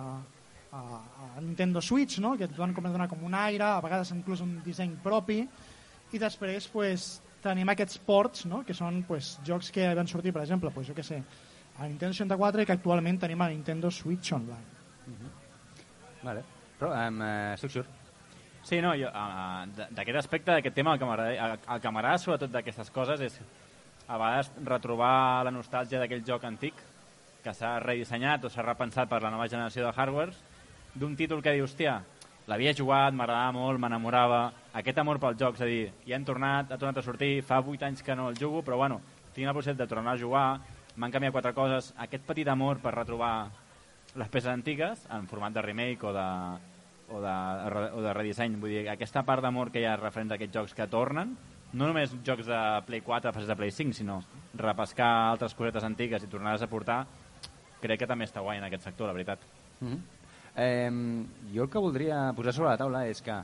a, 0.76 1.00
a 1.36 1.40
Nintendo 1.40 1.80
Switch, 1.82 2.18
no? 2.22 2.34
que 2.36 2.46
et 2.48 2.56
van 2.56 2.74
com 2.76 2.84
donar 2.84 3.08
com 3.08 3.24
un 3.24 3.34
aire, 3.34 3.64
a 3.64 3.82
vegades 3.84 4.12
inclús 4.14 4.42
un 4.44 4.58
disseny 4.64 4.96
propi, 5.02 5.40
i 6.12 6.20
després 6.22 6.68
pues, 6.72 7.08
tenim 7.42 7.68
aquests 7.72 8.00
ports, 8.06 8.46
no? 8.50 8.62
que 8.66 8.76
són 8.76 9.02
pues, 9.08 9.36
jocs 9.46 9.72
que 9.74 9.88
van 9.96 10.08
sortir, 10.10 10.34
per 10.36 10.44
exemple, 10.44 10.72
pues, 10.74 10.90
jo 10.90 10.96
què 10.96 11.04
sé, 11.06 11.20
a 11.76 11.86
Nintendo 11.88 12.16
64 12.16 12.64
i 12.64 12.68
que 12.68 12.76
actualment 12.76 13.20
tenim 13.20 13.42
a 13.44 13.50
Nintendo 13.52 13.90
Switch 13.90 14.32
Online. 14.36 14.74
Vale. 16.22 16.42
Però, 16.76 16.90
um, 16.92 17.22
uh, 17.22 17.54
estic 17.54 17.72
surt. 17.72 18.02
Sí, 18.66 18.80
no, 18.82 18.90
jo, 18.98 19.08
uh, 19.08 19.86
d'aquest 19.94 20.18
aspecte, 20.18 20.50
d'aquest 20.56 20.74
tema, 20.74 20.96
el 20.96 21.00
que 21.00 21.06
m'agrada 21.08 21.52
el 21.54 21.80
que 21.80 21.92
m'agrada 21.94 22.18
sobretot 22.18 22.50
d'aquestes 22.52 22.90
coses 22.90 23.22
és 23.28 23.38
a 24.06 24.18
vegades 24.18 24.50
retrobar 24.66 25.44
la 25.46 25.52
nostàlgia 25.54 26.00
d'aquell 26.02 26.24
joc 26.26 26.44
antic 26.48 26.80
que 27.44 27.54
s'ha 27.54 27.76
redissenyat 27.82 28.44
o 28.44 28.50
s'ha 28.50 28.64
repensat 28.66 29.08
per 29.08 29.20
la 29.22 29.30
nova 29.30 29.46
generació 29.46 29.86
de 29.86 29.92
hardwares, 29.94 30.40
d'un 30.96 31.16
títol 31.16 31.42
que 31.44 31.52
dius, 31.52 31.70
hòstia, 31.70 31.98
l'havia 32.48 32.72
jugat, 32.76 33.14
m'agradava 33.14 33.52
molt, 33.52 33.80
m'enamorava, 33.82 34.40
aquest 34.80 34.98
amor 35.02 35.20
pel 35.22 35.36
joc, 35.38 35.58
és 35.58 35.64
a 35.64 35.68
dir, 35.68 35.82
ja 36.06 36.16
hem 36.16 36.24
tornat, 36.24 36.70
ha 36.70 36.78
tornat 36.78 37.02
a 37.02 37.04
sortir, 37.04 37.42
fa 37.44 37.60
8 37.60 37.88
anys 37.88 38.02
que 38.06 38.16
no 38.16 38.30
el 38.30 38.38
jugo, 38.38 38.62
però 38.64 38.78
bueno, 38.80 39.00
tinc 39.34 39.48
la 39.48 39.54
possibilitat 39.56 39.84
de 39.84 39.94
tornar 39.94 40.14
a 40.14 40.20
jugar, 40.20 40.46
m'han 40.96 41.12
canviat 41.12 41.34
quatre 41.34 41.52
coses, 41.56 41.92
aquest 42.00 42.24
petit 42.28 42.48
amor 42.48 42.80
per 42.80 42.94
retrobar 42.94 43.50
les 44.16 44.30
peces 44.32 44.48
antigues 44.48 45.04
en 45.12 45.26
format 45.28 45.52
de 45.52 45.62
remake 45.66 46.06
o 46.06 46.14
de, 46.14 46.28
o 47.12 47.20
de, 47.20 47.34
o 47.92 48.00
de 48.06 48.14
redisseny, 48.16 48.56
vull 48.60 48.72
dir, 48.72 48.86
aquesta 48.88 49.24
part 49.26 49.44
d'amor 49.44 49.70
que 49.74 49.82
hi 49.82 49.90
ha 49.90 49.98
referent 50.00 50.32
a 50.32 50.40
aquests 50.40 50.56
jocs 50.56 50.74
que 50.78 50.88
tornen, 50.88 51.36
no 51.76 51.90
només 51.90 52.14
jocs 52.24 52.46
de 52.48 52.60
Play 52.86 53.02
4, 53.04 53.34
fases 53.34 53.50
de 53.50 53.56
Play 53.58 53.74
5, 53.74 53.92
sinó 53.98 54.22
repescar 54.56 55.10
altres 55.32 55.52
cosetes 55.54 55.84
antigues 55.84 56.24
i 56.24 56.30
tornar-les 56.32 56.64
a 56.64 56.70
portar, 56.70 57.02
crec 57.82 58.00
que 58.00 58.08
també 58.08 58.24
està 58.24 58.40
guai 58.40 58.62
en 58.62 58.64
aquest 58.64 58.86
sector, 58.86 59.10
la 59.10 59.16
veritat. 59.18 59.42
Mm 59.80 59.88
-hmm. 59.92 60.15
Eh, 60.56 60.90
jo 61.54 61.62
el 61.64 61.70
que 61.70 61.78
voldria 61.78 62.32
posar 62.36 62.52
sobre 62.56 62.70
la 62.70 62.78
taula 62.80 63.04
és 63.08 63.20
que 63.22 63.36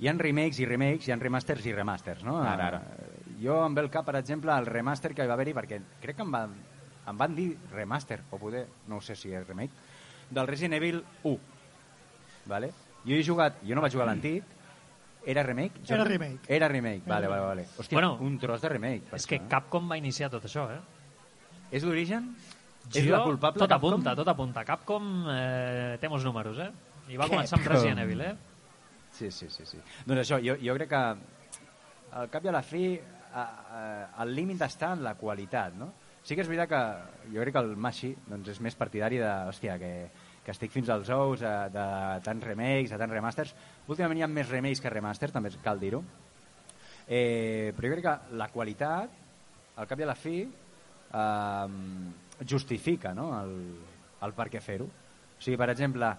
hi 0.00 0.08
han 0.08 0.18
remakes 0.18 0.60
i 0.60 0.66
remakes, 0.68 1.08
hi 1.08 1.12
han 1.12 1.20
remasters 1.20 1.66
i 1.66 1.72
remasters, 1.76 2.24
no? 2.24 2.38
Ara, 2.42 2.66
ara. 2.68 2.82
Jo 3.40 3.58
em 3.66 3.74
ve 3.76 3.82
el 3.86 3.90
cap, 3.92 4.04
per 4.06 4.16
exemple, 4.20 4.52
el 4.52 4.66
remaster 4.68 5.14
que 5.14 5.24
hi 5.24 5.28
va 5.28 5.34
haver-hi, 5.36 5.54
perquè 5.56 5.80
crec 6.00 6.16
que 6.16 6.24
em, 6.24 6.32
va, 6.32 6.44
em 7.08 7.18
van 7.20 7.34
dir 7.36 7.50
remaster, 7.72 8.20
o 8.30 8.38
poder, 8.38 8.66
no 8.88 9.00
sé 9.00 9.16
si 9.16 9.32
és 9.34 9.46
remake, 9.48 9.72
del 10.30 10.46
Resident 10.48 10.76
Evil 10.78 11.02
1. 11.24 11.38
Vale? 12.46 12.72
Jo 13.04 13.16
he 13.16 13.24
jugat, 13.24 13.60
jo 13.66 13.74
no 13.76 13.84
vaig 13.84 13.92
jugar 13.92 14.06
a 14.08 14.10
l'antic, 14.12 14.44
era 15.26 15.42
remake? 15.44 15.82
Era 15.88 16.04
remake. 16.04 16.48
Era 16.48 16.68
remake, 16.68 17.02
vale, 17.06 17.28
vale, 17.28 17.42
vale. 17.44 17.66
Hòstia, 17.76 17.96
Bueno, 17.96 18.14
un 18.20 18.38
tros 18.38 18.60
de 18.62 18.68
remake. 18.68 19.10
per 19.10 19.16
És 19.20 19.26
que 19.26 19.36
això, 19.36 19.44
eh? 19.44 19.48
Capcom 19.52 19.90
va 19.90 19.98
iniciar 19.98 20.30
tot 20.30 20.44
això, 20.48 20.68
eh? 20.72 20.80
És 21.70 21.84
l'origen? 21.84 22.34
És 22.88 23.04
Jo, 23.04 23.12
la 23.12 23.22
culpable 23.24 23.60
tot 23.60 23.70
Capcom? 23.70 23.92
apunta, 23.94 24.14
tot 24.18 24.28
apunta. 24.32 24.64
Capcom 24.66 25.10
eh, 25.30 25.98
té 26.00 26.08
molts 26.10 26.24
números, 26.26 26.58
eh? 26.58 26.70
I 27.12 27.18
va 27.20 27.28
començar 27.32 27.58
amb 27.58 27.68
Resident 27.70 28.02
Evil, 28.02 28.24
eh? 28.26 28.34
Sí, 29.12 29.30
sí, 29.30 29.48
sí, 29.50 29.66
sí. 29.66 29.78
Doncs 30.06 30.24
això, 30.24 30.38
jo, 30.42 30.56
jo 30.62 30.74
crec 30.78 30.90
que 30.90 31.02
al 32.20 32.30
cap 32.30 32.44
i 32.44 32.50
a 32.50 32.54
la 32.54 32.62
fi 32.66 32.84
a, 32.98 33.42
a, 33.42 33.82
el 34.24 34.34
límit 34.34 34.62
està 34.66 34.94
en 34.96 35.04
la 35.06 35.14
qualitat, 35.18 35.76
no? 35.78 35.92
Sí 36.22 36.36
que 36.36 36.42
és 36.44 36.50
veritat 36.50 36.68
que 36.68 37.30
jo 37.32 37.40
crec 37.40 37.54
que 37.56 37.62
el 37.62 37.76
Mashi 37.80 38.10
doncs, 38.28 38.50
és 38.52 38.60
més 38.60 38.76
partidari 38.76 39.20
de, 39.22 39.30
hòstia, 39.48 39.78
que, 39.80 39.92
que 40.44 40.52
estic 40.52 40.72
fins 40.74 40.90
als 40.92 41.08
ous 41.14 41.40
de, 41.40 41.52
de 41.72 41.84
tants 42.26 42.44
remakes, 42.44 42.90
de 42.92 42.98
tants 43.00 43.14
remasters. 43.14 43.54
Últimament 43.88 44.20
hi 44.20 44.26
ha 44.26 44.30
més 44.30 44.50
remakes 44.50 44.82
que 44.84 44.92
remasters, 44.92 45.32
també 45.32 45.52
cal 45.64 45.80
dir-ho. 45.80 46.02
Eh, 47.08 47.72
però 47.76 47.88
jo 47.88 47.96
crec 47.96 48.04
que 48.06 48.36
la 48.38 48.50
qualitat, 48.52 49.16
al 49.80 49.88
cap 49.88 49.98
i 49.98 50.04
a 50.04 50.10
la 50.10 50.18
fi, 50.18 50.36
eh, 50.44 51.66
justifica 52.48 53.12
no? 53.14 53.30
el, 53.42 53.54
el 54.22 54.32
per 54.36 54.48
què 54.52 54.60
fer-ho. 54.60 54.86
O 54.86 55.40
sigui, 55.42 55.56
per 55.56 55.70
exemple, 55.72 56.10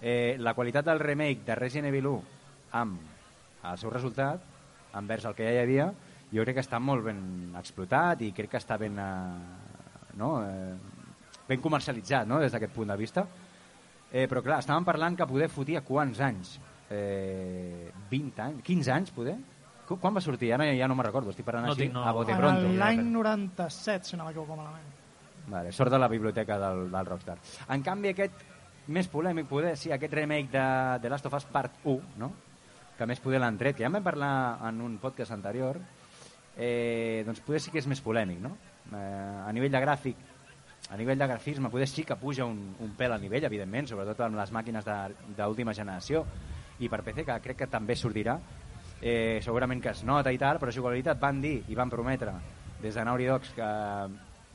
eh, 0.00 0.36
la 0.38 0.54
qualitat 0.54 0.84
del 0.84 1.00
remake 1.00 1.44
de 1.46 1.54
Resident 1.54 1.88
Evil 1.88 2.06
1 2.06 2.22
amb 2.72 3.00
el 3.70 3.78
seu 3.78 3.90
resultat, 3.90 4.42
envers 4.96 5.24
el 5.24 5.34
que 5.34 5.44
ja 5.48 5.54
hi 5.56 5.62
havia, 5.64 5.86
jo 6.32 6.42
crec 6.44 6.56
que 6.58 6.64
està 6.64 6.78
molt 6.82 7.04
ben 7.06 7.54
explotat 7.58 8.22
i 8.26 8.32
crec 8.36 8.50
que 8.54 8.60
està 8.60 8.76
ben, 8.78 8.98
eh, 8.98 10.16
no? 10.20 10.30
eh, 10.44 10.76
ben 11.48 11.60
comercialitzat 11.62 12.26
no? 12.28 12.38
des 12.42 12.52
d'aquest 12.52 12.72
punt 12.74 12.88
de 12.92 12.96
vista. 13.00 13.26
Eh, 14.12 14.26
però 14.30 14.42
clar, 14.42 14.60
estàvem 14.62 14.84
parlant 14.86 15.16
que 15.18 15.26
poder 15.26 15.48
fotia 15.50 15.80
quants 15.84 16.20
anys? 16.22 16.56
Eh, 16.90 17.90
20 18.10 18.42
anys? 18.42 18.62
15 18.64 18.92
anys, 18.94 19.10
poder? 19.14 19.36
Qu- 19.86 19.98
Quan 20.02 20.14
va 20.16 20.20
sortir? 20.22 20.52
Ara 20.54 20.66
ja 20.74 20.86
no 20.88 20.94
me'n 20.98 21.06
recordo, 21.08 21.30
estic 21.30 21.46
parlant 21.46 21.66
No 21.66 21.72
així 21.74 21.88
no. 21.90 22.04
a 22.06 22.12
bote 22.14 22.34
pronto. 22.36 22.66
el- 22.66 22.78
l'any 22.78 23.02
97, 23.10 24.04
si 24.12 24.16
no 24.16 24.24
m'equivoco 24.26 24.56
malament. 24.56 24.94
Vale, 25.46 25.72
sort 25.72 25.92
de 25.92 25.98
la 25.98 26.08
biblioteca 26.08 26.58
del, 26.58 26.90
del 26.90 27.06
Rockstar. 27.06 27.36
En 27.70 27.82
canvi, 27.86 28.10
aquest 28.10 28.42
més 28.94 29.08
polèmic, 29.10 29.48
poder, 29.50 29.76
sí, 29.78 29.92
aquest 29.94 30.14
remake 30.14 30.50
de 30.52 30.66
The 31.02 31.10
Last 31.10 31.26
of 31.26 31.36
Us 31.38 31.46
Part 31.50 31.84
1, 31.84 32.16
no? 32.22 32.32
que 32.96 33.06
més 33.06 33.20
poder 33.20 33.38
l'han 33.42 33.58
tret, 33.60 33.76
que 33.76 33.84
ja 33.84 33.90
en 33.90 33.98
vam 33.98 34.04
parlar 34.06 34.30
en 34.68 34.80
un 34.80 34.96
podcast 35.02 35.34
anterior, 35.34 35.76
eh, 36.56 37.22
doncs 37.26 37.42
poder 37.44 37.60
sí 37.60 37.74
que 37.74 37.82
és 37.82 37.88
més 37.90 38.00
polèmic, 38.00 38.40
no? 38.40 38.54
Eh, 38.88 39.42
a 39.44 39.52
nivell 39.52 39.74
de 39.74 39.82
gràfic, 39.84 40.22
a 40.88 40.96
nivell 40.96 41.18
de 41.18 41.26
grafisme, 41.28 41.68
poder 41.68 41.88
sí 41.90 42.06
que 42.08 42.16
puja 42.16 42.46
un, 42.48 42.60
un 42.80 42.94
pèl 42.96 43.12
al 43.12 43.20
nivell, 43.20 43.44
evidentment, 43.44 43.90
sobretot 43.90 44.22
amb 44.24 44.38
les 44.40 44.52
màquines 44.54 44.86
d'última 45.36 45.74
generació, 45.76 46.24
i 46.80 46.88
per 46.88 47.02
PC, 47.04 47.24
que 47.26 47.40
crec 47.44 47.60
que 47.64 47.68
també 47.72 47.96
sortirà, 47.98 48.38
eh, 49.00 49.40
segurament 49.44 49.82
que 49.82 49.92
es 49.92 50.04
nota 50.08 50.32
i 50.32 50.40
tal, 50.40 50.60
però 50.62 50.72
jugabilitat 50.72 51.20
van 51.20 51.42
dir 51.42 51.58
i 51.68 51.76
van 51.76 51.92
prometre 51.92 52.32
des 52.80 52.94
de 52.94 53.04
Naughty 53.04 53.28
Dogs 53.28 53.52
que, 53.56 53.68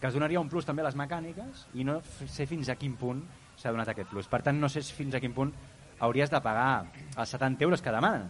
que 0.02 0.10
es 0.10 0.18
donaria 0.18 0.42
un 0.42 0.50
plus 0.50 0.66
també 0.66 0.82
a 0.82 0.90
les 0.90 0.98
mecàniques 0.98 1.68
i 1.78 1.86
no 1.86 2.00
sé 2.26 2.48
fins 2.50 2.72
a 2.74 2.76
quin 2.76 2.98
punt 2.98 3.22
s'ha 3.56 3.72
donat 3.72 3.94
aquest 3.94 4.10
plus. 4.10 4.28
Per 4.28 4.42
tant, 4.42 4.58
no 4.60 4.70
sé 4.70 4.82
fins 4.82 5.16
a 5.16 5.22
quin 5.22 5.36
punt 5.38 5.54
hauries 6.02 6.32
de 6.34 6.42
pagar 6.42 6.88
els 7.16 7.38
70 7.38 7.64
euros 7.70 7.86
que 7.86 7.94
demanen 7.94 8.26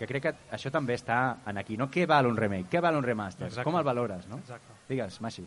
que 0.00 0.06
crec 0.08 0.22
que 0.24 0.32
això 0.56 0.70
també 0.72 0.94
està 0.96 1.42
en 1.50 1.58
aquí, 1.60 1.76
no? 1.76 1.90
Què 1.92 2.06
val 2.08 2.30
un 2.30 2.38
remake? 2.38 2.70
Què 2.72 2.80
val 2.80 2.96
un 2.96 3.04
remaster? 3.04 3.50
Exacte. 3.50 3.66
Com 3.68 3.76
el 3.76 3.84
valores, 3.84 4.24
no? 4.30 4.38
Exacte. 4.40 4.78
Digues, 4.88 5.18
Maxi. 5.20 5.44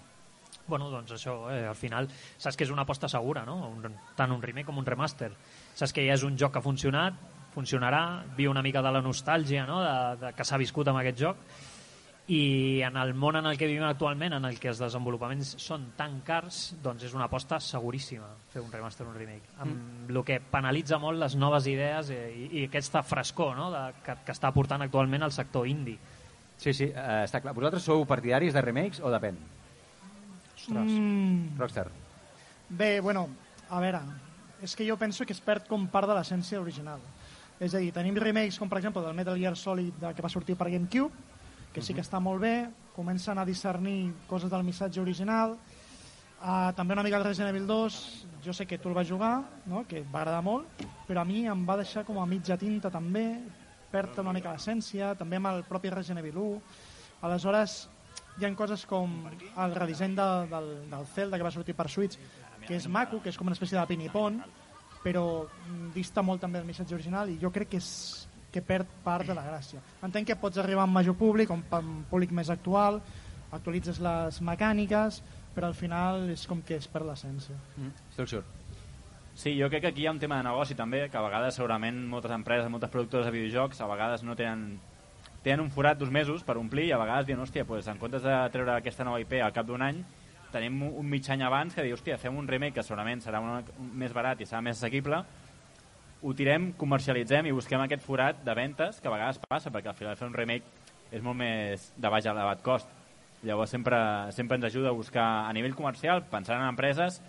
Bueno, 0.68 0.92
doncs 0.92 1.16
això, 1.16 1.34
eh, 1.50 1.64
al 1.66 1.76
final, 1.76 2.08
saps 2.38 2.60
que 2.60 2.68
és 2.68 2.72
una 2.72 2.86
aposta 2.86 3.10
segura, 3.10 3.42
no? 3.48 3.56
Un, 3.72 3.96
tant 4.16 4.32
un 4.32 4.44
remake 4.44 4.68
com 4.68 4.78
un 4.78 4.86
remaster. 4.86 5.32
Saps 5.74 5.96
que 5.96 6.06
ja 6.06 6.14
és 6.14 6.24
un 6.28 6.38
joc 6.38 6.54
que 6.54 6.62
ha 6.62 6.66
funcionat, 6.66 7.18
funcionarà, 7.54 8.04
viu 8.38 8.52
una 8.52 8.62
mica 8.62 8.82
de 8.86 8.92
la 8.94 9.02
nostàlgia 9.02 9.66
no? 9.70 9.82
de, 9.82 9.96
de 10.22 10.32
que 10.38 10.46
s'ha 10.46 10.62
viscut 10.62 10.90
amb 10.90 11.02
aquest 11.02 11.20
joc, 11.26 11.42
i 12.32 12.80
en 12.88 12.96
el 12.96 13.12
món 13.20 13.36
en 13.36 13.50
el 13.50 13.58
que 13.60 13.68
vivim 13.68 13.84
actualment, 13.84 14.38
en 14.38 14.46
el 14.48 14.56
que 14.60 14.70
els 14.72 14.80
desenvolupaments 14.80 15.58
són 15.60 15.90
tan 15.98 16.22
cars, 16.24 16.70
doncs 16.84 17.04
és 17.04 17.16
una 17.18 17.26
aposta 17.28 17.60
seguríssima 17.60 18.30
fer 18.54 18.62
un 18.64 18.72
remaster 18.72 19.04
o 19.06 19.10
un 19.12 19.18
remake. 19.18 19.52
Amb 19.58 19.74
mm. 19.74 20.14
el 20.14 20.22
que 20.24 20.40
penalitza 20.40 21.02
molt 21.04 21.20
les 21.20 21.36
noves 21.36 21.68
idees 21.68 22.14
eh, 22.16 22.30
i, 22.32 22.46
i 22.62 22.66
aquesta 22.70 23.04
frescor 23.04 23.58
no? 23.60 23.68
de, 23.74 23.84
que, 24.06 24.16
que 24.24 24.36
està 24.36 24.54
aportant 24.54 24.86
actualment 24.86 25.28
el 25.28 25.36
sector 25.36 25.68
indie. 25.68 26.00
Sí, 26.56 26.72
sí, 26.72 26.88
eh, 26.88 27.24
està 27.26 27.42
clar. 27.44 27.52
Vosaltres 27.58 27.84
sou 27.84 28.06
partidaris 28.08 28.56
de 28.56 28.64
remakes 28.64 29.04
o 29.04 29.12
depèn? 29.12 29.42
Ostres. 30.56 30.94
Mm, 30.96 31.58
Rockstar. 31.60 31.90
bé, 32.70 33.02
bueno, 33.02 33.28
a 33.70 33.82
veure, 33.84 34.00
és 34.64 34.78
que 34.80 34.88
jo 34.88 34.96
penso 34.98 35.26
que 35.28 35.36
es 35.36 35.44
perd 35.44 35.68
com 35.68 35.90
part 35.92 36.08
de 36.08 36.16
l'essència 36.16 36.62
original. 36.62 37.04
És 37.60 37.76
a 37.76 37.84
dir, 37.84 37.92
tenim 37.92 38.16
remakes 38.16 38.58
com 38.60 38.72
per 38.72 38.80
exemple 38.80 39.04
del 39.04 39.14
Metal 39.14 39.38
Gear 39.38 39.58
Solid 39.60 40.00
de, 40.00 40.14
que 40.16 40.24
va 40.24 40.32
sortir 40.32 40.56
per 40.56 40.72
GameCube, 40.72 41.12
que 41.74 41.82
sí 41.82 41.96
que 41.98 42.04
està 42.06 42.22
molt 42.22 42.44
bé, 42.44 42.56
comencen 42.94 43.40
a 43.42 43.46
discernir 43.46 44.14
coses 44.30 44.52
del 44.52 44.64
missatge 44.64 45.02
original, 45.02 45.56
uh, 45.58 46.70
també 46.78 46.94
una 46.94 47.04
mica 47.04 47.18
el 47.18 47.26
Resident 47.26 47.50
Evil 47.50 47.66
2, 47.68 47.98
jo 48.46 48.54
sé 48.54 48.68
que 48.70 48.78
tu 48.78 48.92
el 48.92 48.96
vas 48.96 49.10
jugar, 49.10 49.42
no? 49.66 49.84
que 49.90 50.04
va 50.04 50.22
agradar 50.22 50.44
molt, 50.46 50.86
però 51.08 51.24
a 51.24 51.26
mi 51.26 51.48
em 51.50 51.66
va 51.66 51.80
deixar 51.82 52.06
com 52.06 52.22
a 52.22 52.28
mitja 52.30 52.60
tinta 52.62 52.92
també, 52.94 53.42
perd 53.92 54.22
una 54.22 54.34
mica 54.34 54.54
l'essència, 54.54 55.16
també 55.18 55.42
amb 55.42 55.50
el 55.52 55.66
propi 55.70 55.90
Resident 55.90 56.22
Evil 56.22 56.38
1, 56.44 56.62
aleshores 57.26 57.88
hi 58.38 58.46
ha 58.46 58.54
coses 58.58 58.86
com 58.90 59.12
el 59.30 59.76
redisseny 59.76 60.16
de, 60.18 60.28
del, 60.50 60.70
del 60.90 61.06
Zelda 61.14 61.38
que 61.38 61.46
va 61.46 61.54
sortir 61.54 61.76
per 61.78 61.90
Switch, 61.90 62.18
que 62.68 62.78
és 62.78 62.88
maco, 62.88 63.20
que 63.22 63.30
és 63.30 63.38
com 63.38 63.50
una 63.50 63.58
espècie 63.58 63.78
de 63.78 63.86
pinipon, 63.90 64.40
però 65.04 65.46
dista 65.94 66.24
molt 66.24 66.42
també 66.42 66.62
del 66.62 66.70
missatge 66.70 66.96
original 66.96 67.30
i 67.30 67.38
jo 67.42 67.52
crec 67.52 67.74
que 67.74 67.82
és 67.82 67.90
que 68.54 68.62
perd 68.62 68.88
part 69.04 69.26
de 69.28 69.34
la 69.36 69.44
gràcia. 69.44 69.82
Entenc 70.06 70.28
que 70.30 70.36
pots 70.40 70.58
arribar 70.62 70.84
amb 70.86 70.94
major 70.94 71.16
públic, 71.18 71.50
un 71.52 71.64
pa- 71.68 71.80
un 71.82 72.04
públic 72.10 72.32
més 72.32 72.50
actual, 72.54 73.02
actualitzes 73.52 74.00
les 74.00 74.40
mecàniques, 74.42 75.22
però 75.56 75.68
al 75.70 75.76
final 75.78 76.30
és 76.34 76.46
com 76.50 76.62
que 76.66 76.76
es 76.78 76.88
perd 76.88 77.06
l'essència. 77.10 77.56
Mm. 77.78 77.92
Structure. 78.14 78.44
Sí, 79.36 79.56
jo 79.60 79.68
crec 79.70 79.82
que 79.82 79.88
aquí 79.90 80.02
hi 80.04 80.08
ha 80.08 80.12
un 80.14 80.20
tema 80.22 80.38
de 80.38 80.44
negoci 80.46 80.76
també, 80.78 81.08
que 81.10 81.18
a 81.18 81.22
vegades 81.26 81.56
segurament 81.58 81.98
moltes 82.10 82.32
empreses, 82.32 82.70
moltes 82.70 82.90
productores 82.94 83.26
de 83.26 83.32
videojocs, 83.34 83.82
a 83.82 83.88
vegades 83.90 84.24
no 84.24 84.36
tenen 84.36 84.80
tenen 85.44 85.60
un 85.60 85.72
forat 85.72 85.98
d'uns 86.00 86.12
mesos 86.14 86.44
per 86.48 86.56
omplir 86.56 86.86
i 86.88 86.92
a 86.96 86.98
vegades 86.98 87.26
diuen, 87.28 87.42
hòstia, 87.44 87.66
pues, 87.68 87.88
en 87.92 87.98
comptes 88.00 88.24
de 88.24 88.36
treure 88.54 88.78
aquesta 88.78 89.04
nova 89.04 89.20
IP 89.20 89.34
al 89.44 89.52
cap 89.52 89.66
d'un 89.68 89.82
any, 89.82 89.98
tenim 90.54 90.78
un 90.86 90.94
un 91.02 91.10
mig 91.10 91.28
any 91.30 91.42
abans 91.44 91.74
que 91.76 91.84
diu, 91.84 91.96
hòstia, 91.98 92.18
fem 92.18 92.38
un 92.38 92.48
remake 92.48 92.76
que 92.78 92.84
segurament 92.84 93.20
serà 93.20 93.42
una, 93.42 93.58
un, 93.78 93.90
més 93.98 94.14
barat 94.14 94.40
i 94.40 94.46
serà 94.46 94.62
més 94.62 94.78
assequible, 94.78 95.20
ho 96.24 96.34
tirem, 96.34 96.72
comercialitzem 96.80 97.50
i 97.50 97.54
busquem 97.56 97.82
aquest 97.84 98.04
forat 98.06 98.40
de 98.46 98.56
ventes 98.56 99.02
que 99.02 99.10
a 99.10 99.14
vegades 99.14 99.42
passa, 99.44 99.72
perquè 99.74 99.92
al 99.92 99.98
final 99.98 100.16
fer 100.16 100.30
un 100.30 100.36
remake 100.38 100.92
és 101.12 101.22
molt 101.22 101.38
més 101.38 101.90
de 102.00 102.10
baix 102.10 102.28
elevat 102.32 102.64
cost. 102.64 102.90
Llavors 103.44 103.74
sempre, 103.76 103.98
sempre 104.32 104.56
ens 104.58 104.70
ajuda 104.70 104.94
a 104.94 104.98
buscar 104.98 105.26
a 105.50 105.54
nivell 105.54 105.76
comercial, 105.76 106.24
pensant 106.32 106.62
en 106.62 106.70
empreses, 106.72 107.20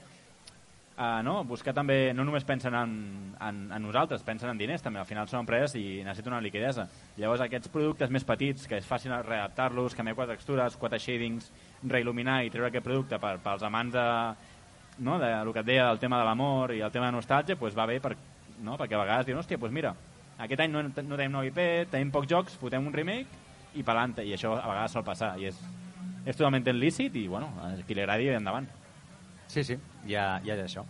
uh, 0.94 1.20
no? 1.26 1.40
buscar 1.44 1.74
també, 1.74 2.12
no 2.14 2.22
només 2.24 2.46
pensen 2.46 2.76
en, 2.78 2.92
en, 3.34 3.60
en 3.74 3.82
nosaltres, 3.82 4.22
pensen 4.22 4.52
en 4.52 4.60
diners 4.62 4.84
també, 4.84 5.02
al 5.02 5.08
final 5.08 5.26
són 5.28 5.42
empreses 5.42 5.74
i 5.80 6.04
necessiten 6.06 6.36
una 6.36 6.44
liquidesa. 6.44 6.86
Llavors 7.18 7.42
aquests 7.42 7.72
productes 7.74 8.14
més 8.14 8.26
petits, 8.28 8.68
que 8.70 8.78
és 8.78 8.86
fàcil 8.86 9.16
readaptar-los, 9.16 9.98
canviar 9.98 10.20
quatre 10.20 10.38
textures, 10.38 10.78
quatre 10.78 11.02
shadings, 11.02 11.50
reil·luminar 11.82 12.44
i 12.44 12.54
treure 12.54 12.70
aquest 12.70 12.86
producte 12.86 13.18
per, 13.18 13.40
pels 13.42 13.66
amants 13.66 13.98
de, 13.98 14.06
no? 15.02 15.18
de 15.18 15.34
el 15.40 15.52
que 15.52 15.66
et 15.66 15.72
deia 15.72 15.90
del 15.90 15.98
tema 15.98 16.22
de 16.22 16.30
l'amor 16.30 16.76
i 16.78 16.84
el 16.86 16.94
tema 16.94 17.10
de 17.10 17.18
nostàlgia, 17.18 17.58
pues 17.58 17.74
va 17.74 17.90
bé 17.90 17.98
per, 17.98 18.14
no? 18.64 18.78
perquè 18.80 18.96
a 18.98 19.02
vegades 19.04 19.28
diuen, 19.28 19.40
hòstia, 19.42 19.60
pues 19.60 19.72
mira, 19.72 19.94
aquest 20.38 20.64
any 20.64 20.72
no, 20.72 20.82
no 20.84 21.18
tenim 21.18 21.34
nou 21.34 21.46
IP, 21.46 21.60
tenim 21.92 22.12
pocs 22.14 22.30
jocs, 22.30 22.56
fotem 22.60 22.86
un 22.86 22.94
remake 22.94 23.42
i 23.78 23.84
pelanta, 23.86 24.24
i 24.24 24.34
això 24.34 24.54
a 24.56 24.66
vegades 24.66 24.96
sol 24.96 25.06
passar, 25.06 25.34
i 25.40 25.50
és, 25.50 25.60
és 26.24 26.34
totalment 26.36 26.66
lícit 26.78 27.16
i, 27.20 27.28
bueno, 27.28 27.52
a 27.62 27.74
qui 27.86 27.94
li 27.94 28.04
agradi, 28.04 28.32
endavant. 28.34 28.70
Sí, 29.46 29.62
sí, 29.62 29.78
ja, 30.08 30.34
ja 30.46 30.58
és 30.58 30.66
això. 30.66 30.88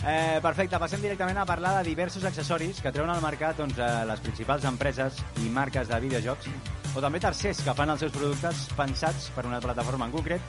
Eh, 0.00 0.38
perfecte, 0.40 0.78
passem 0.80 1.02
directament 1.02 1.36
a 1.36 1.44
parlar 1.44 1.74
de 1.76 1.90
diversos 1.90 2.24
accessoris 2.24 2.78
que 2.80 2.92
treuen 2.92 3.10
al 3.12 3.20
mercat 3.20 3.58
doncs, 3.60 3.76
eh, 3.76 3.88
les 4.08 4.22
principals 4.24 4.64
empreses 4.64 5.18
i 5.44 5.50
marques 5.52 5.90
de 5.90 5.98
videojocs 6.00 6.48
o 6.96 7.02
també 7.04 7.20
tercers 7.20 7.60
que 7.60 7.74
fan 7.76 7.92
els 7.92 8.00
seus 8.00 8.14
productes 8.14 8.62
pensats 8.78 9.28
per 9.34 9.44
una 9.44 9.60
plataforma 9.60 10.08
en 10.08 10.14
concret 10.14 10.40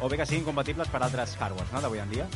o 0.00 0.08
bé 0.08 0.18
que 0.20 0.26
siguin 0.28 0.44
compatibles 0.44 0.92
per 0.92 1.00
altres 1.00 1.32
hardwares 1.40 1.72
no, 1.72 1.80
d'avui 1.80 2.00
en 2.00 2.12
dia. 2.12 2.26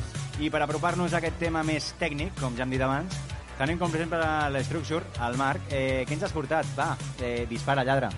I 0.40 0.48
per 0.50 0.62
apropar-nos 0.64 1.12
a 1.12 1.20
aquest 1.20 1.36
tema 1.40 1.62
més 1.62 1.92
tècnic, 2.00 2.32
com 2.40 2.56
ja 2.56 2.64
hem 2.64 2.72
dit 2.72 2.82
abans, 2.84 3.16
tenim 3.58 3.78
com 3.80 3.92
sempre 3.92 4.20
l'Structure, 4.52 5.04
el 5.28 5.36
Marc. 5.40 5.68
Eh, 5.70 6.04
què 6.08 6.16
ens 6.16 6.24
has 6.24 6.32
portat? 6.32 6.68
Va, 6.76 6.94
eh, 7.20 7.44
dispara, 7.48 7.84
lladre. 7.84 8.08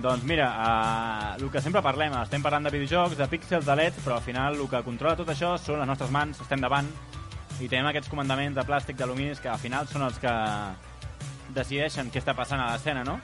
Doncs 0.00 0.24
mira, 0.24 0.46
uh, 0.48 1.42
el 1.42 1.50
que 1.52 1.60
sempre 1.60 1.82
parlem, 1.84 2.14
estem 2.22 2.40
parlant 2.40 2.64
de 2.64 2.70
videojocs, 2.72 3.18
de 3.18 3.26
píxels, 3.28 3.66
de 3.66 3.74
leds, 3.76 3.98
però 4.00 4.16
al 4.16 4.24
final 4.24 4.56
el 4.56 4.68
que 4.70 4.80
controla 4.86 5.18
tot 5.18 5.28
això 5.28 5.56
són 5.60 5.82
les 5.82 5.90
nostres 5.90 6.12
mans, 6.14 6.40
estem 6.40 6.62
davant, 6.62 6.88
i 7.60 7.68
tenim 7.68 7.86
aquests 7.90 8.08
comandaments 8.08 8.56
de 8.56 8.64
plàstic, 8.64 8.96
d'alumini, 8.96 9.36
que 9.40 9.50
al 9.52 9.60
final 9.60 9.88
són 9.88 10.06
els 10.06 10.18
que 10.20 10.32
decideixen 11.54 12.10
què 12.10 12.22
està 12.22 12.34
passant 12.36 12.60
a 12.62 12.70
l'escena, 12.72 13.04
no? 13.04 13.18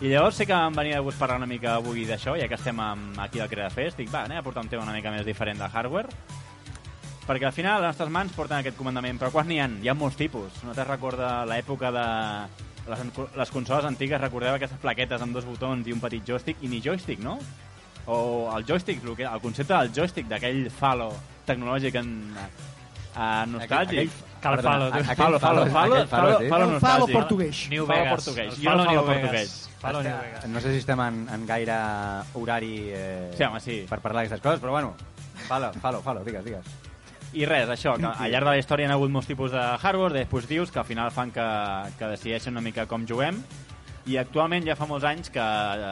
I 0.00 0.08
llavors 0.08 0.38
sé 0.40 0.46
que 0.48 0.56
em 0.56 0.76
venia 0.76 0.96
de 0.96 1.04
gust 1.04 1.20
parlar 1.20 1.36
una 1.36 1.48
mica 1.48 1.74
avui 1.76 2.06
d'això, 2.08 2.32
ja 2.40 2.48
que 2.48 2.56
estem 2.56 2.78
amb, 2.80 3.18
aquí 3.20 3.40
al 3.40 3.50
CreaFest, 3.52 3.98
dic, 4.00 4.08
va, 4.12 4.24
anem 4.24 4.40
a 4.40 4.44
portar 4.44 4.64
un 4.64 4.70
tema 4.72 4.86
una 4.86 4.96
mica 4.96 5.12
més 5.12 5.26
diferent 5.28 5.60
de 5.60 5.68
hardware, 5.68 6.08
perquè 7.26 7.46
al 7.46 7.52
final 7.56 7.82
les 7.82 7.92
nostres 7.92 8.12
mans 8.12 8.32
porten 8.36 8.58
aquest 8.58 8.78
comandament, 8.78 9.20
però 9.20 9.28
quants 9.34 9.48
n'hi 9.48 9.60
ha? 9.60 9.68
Hi 9.84 9.90
ha 9.92 9.94
molts 9.94 10.16
tipus. 10.16 10.62
No 10.64 10.72
te 10.74 10.86
recorda 10.88 11.44
l'època 11.48 11.92
de 11.94 12.06
les, 12.90 13.04
les 13.36 13.52
consoles 13.52 13.86
antigues, 13.86 14.20
recordeu 14.20 14.56
aquestes 14.56 14.80
plaquetes 14.82 15.22
amb 15.22 15.36
dos 15.36 15.46
botons 15.46 15.86
i 15.86 15.94
un 15.94 16.00
petit 16.00 16.24
joystick, 16.26 16.64
i 16.64 16.72
ni 16.72 16.80
joystick, 16.84 17.20
no? 17.22 17.36
O 18.10 18.48
el 18.56 18.64
joystick, 18.66 19.04
el 19.04 19.44
concepte 19.44 19.76
del 19.76 19.92
joystick, 19.94 20.28
d'aquell 20.32 20.64
falo 20.72 21.12
tecnològic 21.46 22.00
en, 22.00 22.10
uh, 23.16 23.46
nostàlgic. 23.50 24.08
Aquell- 24.08 24.28
Cal 24.40 24.54
perdona, 24.56 24.88
falo, 25.04 25.38
Falo, 25.38 25.38
falo, 25.38 25.66
falo, 25.68 26.06
falo, 26.08 26.38
falo 26.48 26.78
falo 26.80 27.06
portuguès. 27.08 27.66
New 27.68 27.84
Falo 27.86 27.98
Vegas. 28.04 28.14
portuguès. 28.24 28.54
El 28.54 28.64
Jo 28.64 28.70
Falo 28.70 28.84
falo 28.84 29.04
portuguès. 29.04 29.68
Falo 29.80 30.02
New 30.02 30.16
Vegas. 30.16 30.46
No 30.48 30.60
sé 30.60 30.72
si 30.72 30.78
estem 30.78 31.00
en, 31.00 31.28
en 31.28 31.44
gaire 31.46 31.74
horari 32.32 32.88
eh, 32.88 33.34
Sí, 33.36 33.44
home, 33.44 33.60
sí. 33.60 33.84
per 33.90 33.98
parlar 34.00 34.22
d'aquestes 34.22 34.40
coses, 34.40 34.60
però 34.62 34.70
bueno, 34.72 34.94
falo, 35.46 35.72
falo, 35.74 36.00
falo, 36.00 36.24
digues, 36.24 36.42
digues. 36.44 36.64
I 37.36 37.44
res, 37.44 37.68
això, 37.68 37.92
que 38.00 38.06
al 38.08 38.30
llarg 38.32 38.46
de 38.48 38.50
la 38.50 38.58
història 38.58 38.86
hi 38.88 38.90
ha 38.90 38.94
hagut 38.96 39.10
molts 39.12 39.28
tipus 39.28 39.52
de 39.52 39.60
hardware, 39.60 40.14
de 40.14 40.24
dispositius, 40.24 40.72
que 40.72 40.78
al 40.80 40.86
final 40.88 41.10
fan 41.12 41.30
que, 41.30 41.44
que 41.98 42.08
decideixen 42.10 42.56
una 42.56 42.62
mica 42.64 42.86
com 42.90 43.04
juguem, 43.06 43.42
i 44.08 44.16
actualment 44.16 44.64
ja 44.66 44.74
fa 44.74 44.88
molts 44.88 45.04
anys 45.04 45.28
que 45.30 45.44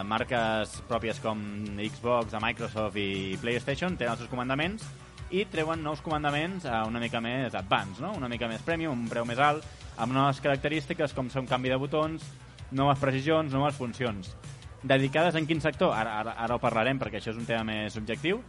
marques 0.08 0.72
pròpies 0.88 1.20
com 1.20 1.38
Xbox, 1.76 2.32
de 2.32 2.40
Microsoft 2.42 2.96
i 2.96 3.36
PlayStation 3.42 3.94
tenen 4.00 4.16
els 4.16 4.24
seus 4.24 4.30
comandaments 4.32 4.88
i 5.30 5.44
treuen 5.50 5.82
nous 5.84 6.00
comandaments 6.04 6.64
a 6.66 6.84
una 6.88 7.00
mica 7.02 7.20
més 7.20 7.54
advanced, 7.54 8.00
no? 8.04 8.14
una 8.16 8.28
mica 8.28 8.48
més 8.48 8.62
premium, 8.64 8.96
un 8.96 9.10
preu 9.10 9.26
més 9.28 9.40
alt, 9.42 9.66
amb 9.98 10.14
noves 10.16 10.40
característiques 10.44 11.12
com 11.16 11.28
són 11.32 11.48
canvi 11.48 11.72
de 11.72 11.80
botons, 11.80 12.24
noves 12.70 13.00
precisions, 13.02 13.52
noves 13.52 13.76
funcions. 13.76 14.32
Dedicades 14.82 15.34
en 15.34 15.46
quin 15.46 15.60
sector? 15.60 15.92
Ara, 15.96 16.20
ara, 16.22 16.36
ara 16.38 16.56
ho 16.56 16.62
parlarem 16.62 17.00
perquè 17.00 17.20
això 17.20 17.32
és 17.34 17.40
un 17.40 17.48
tema 17.48 17.66
més 17.66 17.96
subjectiu, 17.98 18.40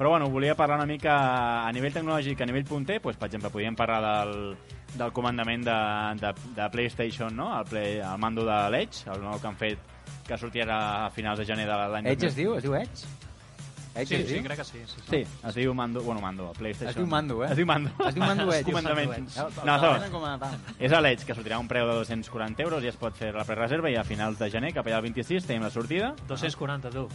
però 0.00 0.14
bueno, 0.14 0.30
volia 0.32 0.56
parlar 0.56 0.78
una 0.80 0.88
mica 0.88 1.14
a 1.60 1.72
nivell 1.76 1.92
tecnològic, 1.92 2.40
a 2.40 2.46
nivell 2.48 2.64
punter, 2.64 3.02
doncs, 3.04 3.18
per 3.20 3.28
exemple, 3.28 3.50
podríem 3.52 3.76
parlar 3.76 4.00
del, 4.00 4.54
del 4.96 5.12
comandament 5.12 5.66
de, 5.66 5.78
de, 6.22 6.34
de 6.56 6.68
PlayStation, 6.72 7.34
no? 7.36 7.52
el, 7.58 7.66
play, 7.68 7.98
el 8.00 8.18
mando 8.18 8.46
de 8.48 8.60
l'Edge, 8.72 9.10
el 9.12 9.20
nou 9.20 9.36
que 9.38 9.50
han 9.50 9.58
fet, 9.60 9.98
que 10.26 10.38
sortirà 10.40 10.80
a 11.04 11.10
finals 11.12 11.42
de 11.42 11.50
gener 11.52 11.68
de 11.68 11.76
l'any 11.92 12.08
Edge 12.14 12.30
es 12.30 12.38
2000. 12.38 12.40
diu? 12.40 12.56
Es 12.56 12.64
diu 12.64 12.78
Edge? 12.80 13.29
Edge 13.94 14.16
Sí, 14.16 14.26
sí, 14.26 14.42
crec 14.42 14.58
que 14.58 14.64
sí. 14.64 14.78
sí, 14.86 15.00
sí. 15.00 15.02
Sí, 15.10 15.48
es 15.48 15.54
diu 15.54 15.74
mando, 15.74 16.02
bueno, 16.02 16.20
mando, 16.20 16.52
PlayStation. 16.56 16.90
Es 16.90 16.96
diu 16.96 17.06
mando, 17.06 17.42
eh? 17.44 17.48
Es 17.50 17.56
diu 17.58 17.66
mando. 17.66 17.90
Es 18.06 18.14
diu 18.14 18.22
mando 18.24 18.52
Edge. 18.54 18.64
Comandaments. 18.70 19.36
No, 19.36 19.76
no, 19.76 20.26
a 20.26 20.50
és 20.78 20.92
a 20.92 21.00
l'Edge, 21.02 21.26
que 21.26 21.34
sortirà 21.34 21.58
a 21.58 21.62
un 21.64 21.68
preu 21.68 21.88
de 21.88 21.98
240 21.98 22.62
euros 22.62 22.86
i 22.86 22.90
es 22.92 22.96
pot 23.00 23.16
fer 23.18 23.32
la 23.34 23.44
prereserva 23.48 23.90
i 23.90 23.98
a 23.98 24.04
finals 24.06 24.38
de 24.38 24.50
gener, 24.50 24.72
cap 24.76 24.86
allà 24.86 25.00
al 25.00 25.06
26, 25.08 25.48
tenim 25.48 25.66
la 25.66 25.72
sortida. 25.74 26.14
240, 26.28 26.94
tu. 26.94 27.08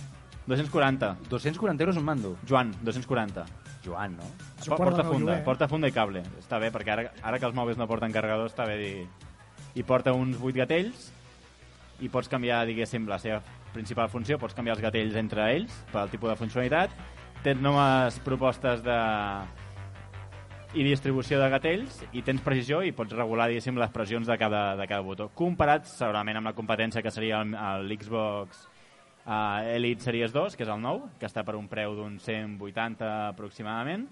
240. 0.47 1.15
240 1.29 1.83
euros 1.83 1.97
un 1.97 2.05
mando. 2.05 2.35
Joan, 2.47 2.75
240. 2.83 3.45
Joan, 3.85 4.17
no? 4.17 4.27
Porta 4.75 5.03
meu 5.03 5.13
funda, 5.13 5.31
lloguer. 5.31 5.43
porta 5.45 5.67
funda 5.71 5.87
i 5.87 5.93
cable. 5.95 6.23
Està 6.41 6.59
bé, 6.59 6.71
perquè 6.73 6.91
ara, 6.91 7.11
ara 7.23 7.39
que 7.39 7.47
els 7.47 7.55
mòbils 7.55 7.79
no 7.79 7.87
porten 7.87 8.13
carregador, 8.13 8.51
està 8.51 8.67
bé 8.67 8.77
dir... 8.81 8.95
I 9.75 9.83
porta 9.83 10.13
uns 10.15 10.37
8 10.39 10.55
gatells 10.55 11.09
i 11.99 12.07
pots 12.11 12.29
canviar, 12.31 12.61
diguéssim, 12.67 13.07
la 13.11 13.17
seva 13.19 13.41
principal 13.75 14.09
funció, 14.09 14.39
pots 14.39 14.55
canviar 14.55 14.77
els 14.77 14.83
gatells 14.83 15.19
entre 15.19 15.45
ells 15.53 15.75
pel 15.91 16.09
tipus 16.13 16.31
de 16.31 16.39
funcionalitat. 16.39 16.95
Tens 17.45 17.61
noves 17.61 18.17
propostes 18.25 18.81
de 18.85 18.99
i 20.75 20.83
distribució 20.83 21.39
de 21.39 21.47
gatells 21.51 22.01
i 22.11 22.23
tens 22.25 22.41
precisió 22.43 22.81
i 22.83 22.91
pots 22.95 23.15
regular 23.15 23.47
diguéssim 23.47 23.77
les 23.79 23.91
pressions 23.93 24.27
de 24.27 24.35
cada, 24.39 24.63
de 24.75 24.87
cada 24.89 25.05
botó 25.05 25.29
comparat 25.31 25.85
segurament 25.87 26.41
amb 26.41 26.49
la 26.49 26.55
competència 26.57 27.03
que 27.05 27.13
seria 27.15 27.39
l'Xbox 27.45 28.65
uh, 29.23 29.63
Elite 29.71 30.03
Series 30.03 30.35
2 30.35 30.57
que 30.57 30.65
és 30.67 30.73
el 30.73 30.83
nou, 30.83 31.05
que 31.21 31.29
està 31.29 31.45
per 31.47 31.55
un 31.55 31.69
preu 31.71 31.95
d'un 31.95 32.19
180 32.19 33.07
aproximadament 33.29 34.09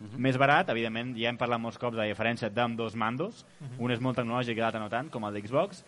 més 0.00 0.38
barat, 0.40 0.70
evidentment, 0.72 1.12
ja 1.18 1.28
hem 1.28 1.36
parlat 1.36 1.60
molts 1.60 1.78
cops 1.80 1.92
de 1.92 2.00
la 2.00 2.08
diferència 2.08 2.48
d'amb 2.48 2.78
dos 2.78 2.94
mandos. 2.96 3.42
Un 3.78 3.92
és 3.92 4.00
molt 4.00 4.16
tecnològic 4.16 4.56
i 4.56 4.62
l'altre 4.62 4.80
no 4.80 4.88
tant, 4.88 5.10
com 5.12 5.26
el 5.28 5.36
d'Xbox. 5.36 5.82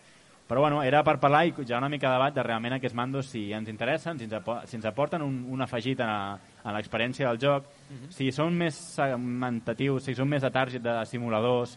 Però 0.53 0.61
bueno, 0.61 0.83
era 0.85 0.99
per 1.01 1.15
parlar 1.17 1.47
i 1.47 1.53
ja 1.65 1.79
una 1.79 1.87
mica 1.89 2.11
de 2.11 2.13
debat 2.13 2.33
de 2.35 2.43
realment 2.45 2.75
aquests 2.75 2.93
mandos 2.93 3.25
si 3.25 3.47
ens 3.57 3.71
interessen, 3.71 4.19
si 4.19 4.27
ens, 4.27 4.35
apo 4.37 4.59
si 4.69 4.75
ens 4.77 4.85
aporten 4.85 5.23
un, 5.25 5.39
un 5.49 5.63
afegit 5.65 6.03
a, 6.05 6.37
a 6.61 6.73
l'experiència 6.75 7.25
del 7.31 7.39
joc, 7.41 7.65
si 8.13 8.27
són 8.31 8.53
més 8.53 8.77
segmentatius, 8.77 10.03
si 10.05 10.13
són 10.13 10.29
més 10.29 10.45
de 10.45 10.51
target 10.53 10.83
de 10.85 10.93
simuladors, 11.09 11.73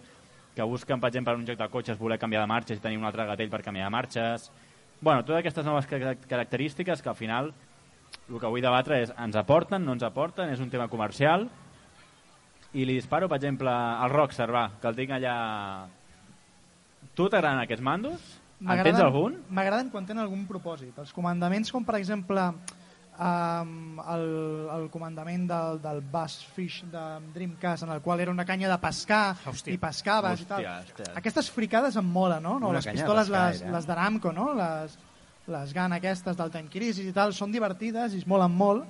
que 0.55 0.63
busquen, 0.69 1.01
per 1.01 1.09
exemple, 1.09 1.33
en 1.33 1.41
un 1.41 1.49
joc 1.49 1.57
de 1.57 1.71
cotxes 1.73 1.97
voler 1.97 2.19
canviar 2.21 2.43
de 2.45 2.53
marxes 2.53 2.77
i 2.77 2.83
tenir 2.85 2.99
un 3.01 3.09
altre 3.09 3.25
gatell 3.25 3.49
per 3.49 3.63
canviar 3.65 3.89
de 3.89 3.97
marxes. 3.97 4.51
Bueno, 5.01 5.25
totes 5.25 5.41
aquestes 5.41 5.65
noves 5.65 5.87
ca- 5.89 6.15
característiques 6.29 7.01
que 7.01 7.09
al 7.09 7.17
final 7.17 7.55
el 8.29 8.39
que 8.39 8.47
vull 8.53 8.61
debatre 8.61 9.01
és 9.09 9.13
ens 9.17 9.37
aporten, 9.41 9.87
no 9.89 9.97
ens 9.97 10.05
aporten, 10.05 10.53
és 10.53 10.61
un 10.61 10.69
tema 10.69 10.89
comercial 10.93 11.49
i 12.75 12.85
li 12.85 12.93
disparo, 13.01 13.27
per 13.27 13.41
exemple, 13.41 13.73
al 13.73 14.13
Rockstar, 14.13 14.53
va, 14.53 14.69
que 14.83 14.93
el 14.93 14.97
tinc 15.01 15.17
allà... 15.17 15.37
Tu 17.17 17.25
t'agraden 17.33 17.65
aquests 17.65 17.81
mandos? 17.95 18.35
M'agraden- 18.61 19.03
algun? 19.05 19.35
M'agraden 19.51 19.91
quan 19.93 20.07
tenen 20.07 20.23
algun 20.25 20.47
propòsit. 20.49 20.97
Els 20.99 21.13
comandaments 21.13 21.71
com, 21.73 21.85
per 21.85 21.97
exemple, 21.99 22.41
um, 23.19 23.99
el, 24.01 24.27
el 24.77 24.87
comandament 24.93 25.47
del, 25.51 25.81
del 25.83 26.01
Bass 26.13 26.39
Fish 26.55 26.83
de 26.93 27.03
Dreamcast, 27.35 27.85
en 27.85 27.93
el 27.93 28.01
qual 28.01 28.21
era 28.21 28.31
una 28.31 28.45
canya 28.49 28.71
de 28.71 28.79
pescar 28.83 29.37
Hòstia. 29.47 29.75
i 29.75 29.79
pescaves 29.79 30.41
i 30.41 30.45
Hòstia, 30.45 30.49
tal. 30.57 30.65
hòstia. 30.83 31.13
Aquestes 31.21 31.51
fricades 31.51 31.97
em 31.97 32.05
mola, 32.13 32.41
no? 32.41 32.59
no 32.59 32.71
Una 32.71 32.79
les 32.81 32.87
pistoles, 32.93 33.29
pescar, 33.29 33.51
les, 33.53 33.63
era. 33.63 33.73
les 33.77 33.87
d'Aramco, 33.87 34.33
no? 34.33 34.53
Les, 34.55 34.97
les 35.53 35.73
GAN 35.77 35.93
aquestes 35.93 36.37
del 36.37 36.51
Time 36.51 36.69
Crisis 36.73 37.07
i 37.07 37.13
tal, 37.15 37.33
són 37.37 37.53
divertides 37.55 38.15
i 38.17 38.19
es 38.25 38.27
molen 38.27 38.51
molt, 38.57 38.85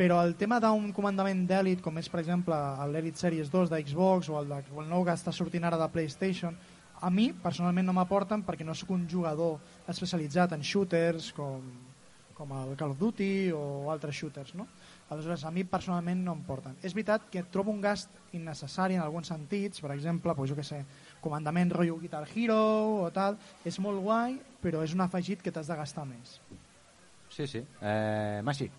però 0.00 0.22
el 0.24 0.34
tema 0.38 0.56
d'un 0.62 0.92
comandament 0.96 1.42
d'èlit, 1.46 1.82
com 1.84 1.98
és, 2.00 2.08
per 2.08 2.22
exemple, 2.22 2.56
l'Elite 2.88 3.18
Series 3.20 3.50
2 3.52 3.68
de 3.68 3.82
Xbox 3.84 4.30
o 4.32 4.38
el, 4.40 4.48
de, 4.48 4.62
o 4.72 4.80
el 4.80 4.88
nou 4.88 5.04
que 5.04 5.12
està 5.12 5.32
sortint 5.34 5.66
ara 5.68 5.76
de 5.76 5.88
PlayStation, 5.92 6.56
a 7.00 7.10
mi, 7.10 7.30
personalment, 7.32 7.86
no 7.88 7.96
m'aporten 7.96 8.44
perquè 8.46 8.66
no 8.66 8.74
sóc 8.76 8.92
un 8.96 9.06
jugador 9.08 9.58
especialitzat 9.88 10.52
en 10.56 10.64
shooters 10.66 11.30
com, 11.36 11.64
com 12.36 12.52
el 12.56 12.76
Call 12.80 12.94
of 12.94 13.00
Duty 13.00 13.50
o 13.56 13.90
altres 13.92 14.16
shooters, 14.16 14.54
no? 14.56 14.66
Aleshores, 15.10 15.42
a 15.44 15.50
mi 15.50 15.64
personalment 15.66 16.20
no 16.22 16.36
em 16.36 16.42
porten. 16.46 16.76
És 16.86 16.94
veritat 16.94 17.24
que 17.32 17.42
trobo 17.50 17.72
un 17.74 17.80
gast 17.82 18.12
innecessari 18.36 18.94
en 18.94 19.02
alguns 19.02 19.32
sentits, 19.32 19.82
per 19.82 19.90
exemple, 19.96 20.36
pues, 20.38 20.52
jo 20.52 20.58
que 20.58 20.64
sé, 20.66 20.84
comandament 21.20 21.72
rotllo 21.74 21.98
Guitar 21.98 22.22
Hero 22.30 22.60
o 23.02 23.08
tal, 23.12 23.40
és 23.66 23.80
molt 23.82 23.98
guai, 24.04 24.38
però 24.62 24.84
és 24.86 24.94
un 24.94 25.02
afegit 25.02 25.42
que 25.42 25.50
t'has 25.50 25.66
de 25.66 25.78
gastar 25.80 26.06
més. 26.06 26.38
Sí, 27.30 27.46
sí. 27.46 27.64
Eh, 27.80 28.40
Maxi. 28.46 28.70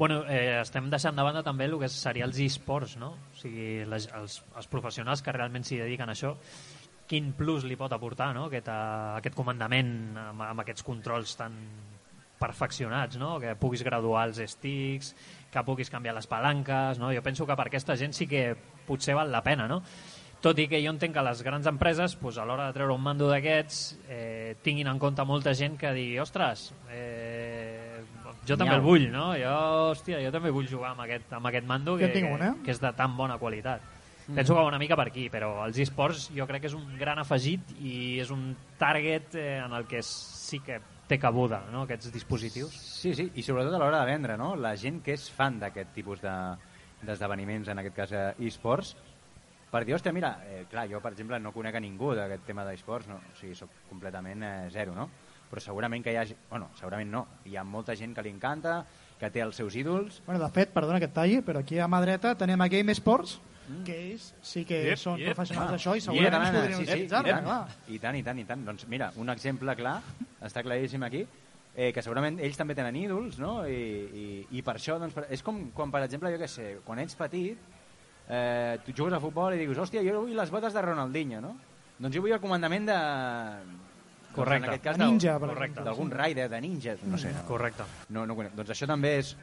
Bueno, 0.00 0.22
eh, 0.26 0.58
estem 0.62 0.86
deixant 0.90 1.16
de 1.16 1.22
banda 1.22 1.42
també 1.44 1.66
el 1.68 1.78
que 1.78 1.88
seria 1.92 2.24
els 2.24 2.38
e-sports, 2.40 2.96
no? 2.96 3.12
O 3.30 3.38
sigui, 3.38 3.84
les, 3.84 4.06
els, 4.16 4.40
els 4.56 4.68
professionals 4.72 5.22
que 5.22 5.34
realment 5.36 5.66
s'hi 5.66 5.80
dediquen 5.82 6.08
a 6.08 6.14
això, 6.16 6.34
quin 7.10 7.32
plus 7.34 7.66
li 7.66 7.78
pot 7.78 7.92
aportar, 7.92 8.30
no? 8.36 8.46
Aquest, 8.46 8.70
uh, 8.70 9.16
aquest 9.18 9.34
comandament 9.34 9.90
amb, 10.14 10.44
amb 10.46 10.62
aquests 10.62 10.86
controls 10.86 11.34
tan 11.38 11.56
perfeccionats, 12.40 13.18
no? 13.20 13.34
Que 13.42 13.56
puguis 13.58 13.82
graduar 13.84 14.28
els 14.30 14.40
sticks, 14.54 15.12
que 15.50 15.66
puguis 15.66 15.90
canviar 15.92 16.14
les 16.16 16.30
palanques, 16.30 17.02
no? 17.02 17.10
Jo 17.12 17.24
penso 17.26 17.46
que 17.46 17.58
per 17.58 17.68
aquesta 17.68 17.98
gent 18.00 18.14
sí 18.16 18.30
que 18.30 18.54
potser 18.86 19.18
val 19.18 19.32
la 19.34 19.42
pena, 19.44 19.68
no? 19.68 19.82
Tot 20.40 20.56
i 20.56 20.64
que 20.70 20.78
jo 20.80 20.94
entenc 20.94 21.12
que 21.12 21.22
les 21.26 21.42
grans 21.44 21.66
empreses, 21.68 22.14
doncs, 22.16 22.38
a 22.40 22.46
l'hora 22.48 22.70
de 22.70 22.78
treure 22.78 22.94
un 22.94 23.02
mando 23.04 23.28
d'aquests, 23.28 23.82
eh, 24.08 24.54
tinguin 24.64 24.88
en 24.88 24.98
compte 25.02 25.26
molta 25.28 25.52
gent 25.52 25.76
que 25.76 25.92
digui, 25.92 26.16
ostres, 26.22 26.70
eh, 26.88 28.00
Jo 28.48 28.56
també 28.56 28.74
el 28.74 28.82
vull, 28.82 29.04
no? 29.12 29.30
Jo, 29.36 29.52
hòstia, 29.92 30.18
jo 30.24 30.30
també 30.32 30.50
vull 30.54 30.68
jugar 30.68 30.94
amb 30.94 31.04
aquest, 31.04 31.28
amb 31.36 31.48
aquest 31.50 31.66
mando 31.68 31.96
que, 32.00 32.08
eh? 32.08 32.52
que 32.64 32.72
és 32.72 32.80
de 32.80 32.92
tan 32.96 33.16
bona 33.18 33.36
qualitat. 33.38 33.84
Mm. 34.30 34.34
Penso 34.38 34.54
que 34.54 34.60
va 34.60 34.66
una 34.68 34.78
mica 34.78 34.96
per 34.96 35.08
aquí, 35.10 35.26
però 35.30 35.64
els 35.66 35.78
esports 35.82 36.28
jo 36.36 36.46
crec 36.46 36.62
que 36.62 36.70
és 36.70 36.76
un 36.78 36.86
gran 36.98 37.18
afegit 37.18 37.72
i 37.82 38.20
és 38.22 38.30
un 38.30 38.54
target 38.78 39.34
eh, 39.34 39.58
en 39.58 39.74
el 39.74 39.86
que 39.90 40.02
sí 40.06 40.60
que 40.62 40.78
té 41.10 41.18
cabuda, 41.18 41.64
no?, 41.72 41.82
aquests 41.82 42.12
dispositius. 42.14 42.74
Sí, 42.78 43.14
sí, 43.18 43.26
i 43.34 43.42
sobretot 43.42 43.74
a 43.74 43.80
l'hora 43.82 44.04
de 44.04 44.12
vendre, 44.12 44.36
no? 44.38 44.52
La 44.54 44.76
gent 44.78 45.00
que 45.02 45.16
és 45.18 45.24
fan 45.34 45.58
d'aquest 45.58 45.90
tipus 45.96 46.22
de- 46.22 46.54
d'esdeveniments, 47.02 47.68
en 47.72 47.80
aquest 47.82 47.96
cas 47.96 48.12
eh, 48.12 48.46
e-sports, 48.46 48.94
per 49.70 49.84
dir, 49.86 49.94
hòstia, 49.94 50.12
mira, 50.14 50.36
eh, 50.46 50.64
clar, 50.70 50.86
jo, 50.90 51.00
per 51.02 51.12
exemple, 51.14 51.38
no 51.42 51.52
conec 51.54 51.76
a 51.78 51.82
ningú 51.82 52.12
d'aquest 52.14 52.46
tema 52.46 52.64
d'esports, 52.66 53.08
no? 53.10 53.18
o 53.18 53.36
sigui, 53.38 53.54
sóc 53.58 53.70
completament 53.88 54.42
eh, 54.42 54.54
zero, 54.70 54.94
no? 54.94 55.08
Però 55.50 55.62
segurament 55.62 56.02
que 56.04 56.12
hi 56.14 56.18
ha... 56.18 56.24
Bueno, 56.48 56.68
segurament 56.78 57.10
no. 57.10 57.24
Hi 57.50 57.56
ha 57.58 57.64
molta 57.66 57.96
gent 57.98 58.14
que 58.14 58.22
li 58.22 58.30
encanta, 58.30 58.84
que 59.18 59.30
té 59.34 59.42
els 59.42 59.58
seus 59.58 59.74
ídols... 59.74 60.20
Bueno, 60.26 60.38
de 60.42 60.50
fet, 60.54 60.70
perdona 60.74 61.00
que 61.02 61.08
et 61.10 61.14
talli, 61.14 61.40
però 61.42 61.62
aquí 61.64 61.78
a 61.82 61.88
mà 61.90 61.98
dreta 62.04 62.36
tenim 62.38 62.62
a 62.62 62.68
Game 62.70 62.94
Sports, 62.94 63.40
que 63.86 63.96
ells 64.06 64.30
sí 64.42 64.64
que 64.68 64.80
Yep, 64.90 65.00
són 65.00 65.20
yep. 65.20 65.34
professionals 65.34 65.74
d'això 65.74 65.94
i 65.96 66.02
I 66.02 66.04
segurament 66.06 66.46
tant, 66.46 66.56
podrien 66.56 66.78
sí, 66.78 66.84
sí, 66.84 66.90
utilitzar-la, 66.92 67.34
tant, 67.36 67.46
clar. 67.48 67.78
I 67.88 67.98
tant, 68.02 68.18
i 68.20 68.24
tant, 68.26 68.40
i 68.42 68.46
tant. 68.48 68.64
Doncs 68.70 68.86
mira, 68.92 69.10
un 69.20 69.32
exemple 69.32 69.76
clar, 69.78 69.96
està 70.46 70.64
claríssim 70.66 71.04
aquí, 71.06 71.24
eh, 71.74 71.90
que 71.94 72.02
segurament 72.02 72.40
ells 72.42 72.58
també 72.58 72.74
tenen 72.78 72.96
ídols, 72.96 73.38
no? 73.42 73.60
I, 73.68 73.82
i, 74.22 74.24
i 74.58 74.62
per 74.66 74.76
això, 74.78 74.98
doncs, 75.00 75.14
per, 75.16 75.26
és 75.30 75.44
com 75.46 75.68
quan, 75.76 75.92
per 75.94 76.02
exemple, 76.06 76.32
jo 76.34 76.40
què 76.40 76.48
sé, 76.50 76.70
quan 76.86 77.02
ets 77.02 77.18
petit, 77.18 77.58
eh, 78.28 78.78
tu 78.86 78.94
jugues 78.96 79.14
a 79.14 79.20
futbol 79.22 79.54
i 79.54 79.60
dius, 79.62 79.78
hòstia, 79.78 80.02
jo 80.06 80.24
vull 80.24 80.36
les 80.36 80.50
botes 80.50 80.74
de 80.74 80.82
Ronaldinho, 80.82 81.40
no? 81.44 81.54
Doncs 82.00 82.16
jo 82.16 82.24
vull 82.24 82.34
el 82.36 82.42
comandament 82.42 82.88
de... 82.88 82.98
doncs, 82.98 83.86
Correcte. 84.34 84.66
En 84.66 84.70
aquest 84.70 84.84
cas, 84.84 84.98
De 84.98 85.06
ninja, 85.06 85.38
Correcte. 85.42 85.82
D'algun 85.84 86.10
raider, 86.14 86.48
de 86.48 86.60
ninjas, 86.62 87.00
no 87.02 87.18
sé. 87.18 87.32
No, 87.34 87.46
Correcte. 87.48 87.86
no, 88.14 88.26
no. 88.26 88.36
Doncs 88.54 88.70
això 88.76 88.86
també 88.86 89.16
és, 89.18 89.34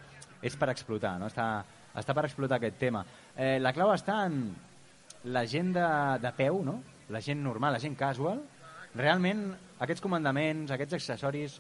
és 0.42 0.56
per 0.56 0.70
explotar, 0.72 1.18
no? 1.20 1.28
Està, 1.28 1.66
està 1.98 2.14
per 2.14 2.28
explotar 2.28 2.60
aquest 2.60 2.78
tema. 2.80 3.04
Eh, 3.36 3.58
la 3.60 3.74
clau 3.74 3.92
està 3.94 4.22
en 4.28 4.42
la 5.34 5.46
gent 5.50 5.74
de, 5.76 5.88
de 6.22 6.32
peu, 6.38 6.62
no? 6.64 6.80
la 7.10 7.22
gent 7.24 7.42
normal, 7.44 7.74
la 7.78 7.82
gent 7.84 7.96
casual, 7.98 8.42
realment 8.96 9.48
aquests 9.84 10.04
comandaments, 10.04 10.72
aquests 10.74 10.98
accessoris, 10.98 11.58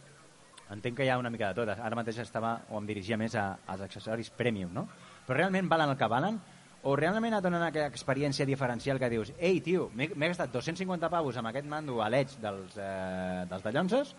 entenc 0.73 0.97
que 0.97 1.07
hi 1.07 1.09
ha 1.09 1.17
una 1.19 1.31
mica 1.31 1.49
de 1.51 1.61
tot. 1.61 1.71
Ara 1.71 1.97
mateix 1.97 2.19
estava, 2.23 2.57
o 2.69 2.79
em 2.79 2.87
dirigia 2.89 3.17
més 3.19 3.35
a, 3.39 3.49
als 3.67 3.85
accessoris 3.87 4.31
premium, 4.35 4.73
no? 4.75 4.87
Però 5.27 5.37
realment 5.39 5.69
valen 5.71 5.93
el 5.93 5.99
que 5.99 6.09
valen? 6.11 6.39
O 6.87 6.95
realment 6.95 7.35
et 7.35 7.43
donen 7.43 7.63
aquella 7.65 7.89
experiència 7.91 8.45
diferencial 8.47 8.99
que 9.01 9.09
dius 9.11 9.33
ei, 9.37 9.59
tio, 9.65 9.89
m'he 9.97 10.29
gastat 10.29 10.53
250 10.53 11.09
pavos 11.11 11.39
amb 11.39 11.49
aquest 11.49 11.67
mando 11.67 12.01
a 12.03 12.09
l'edge 12.11 12.39
dels, 12.43 12.77
eh, 12.79 13.45
dels 13.49 13.63
dallonses, 13.65 14.13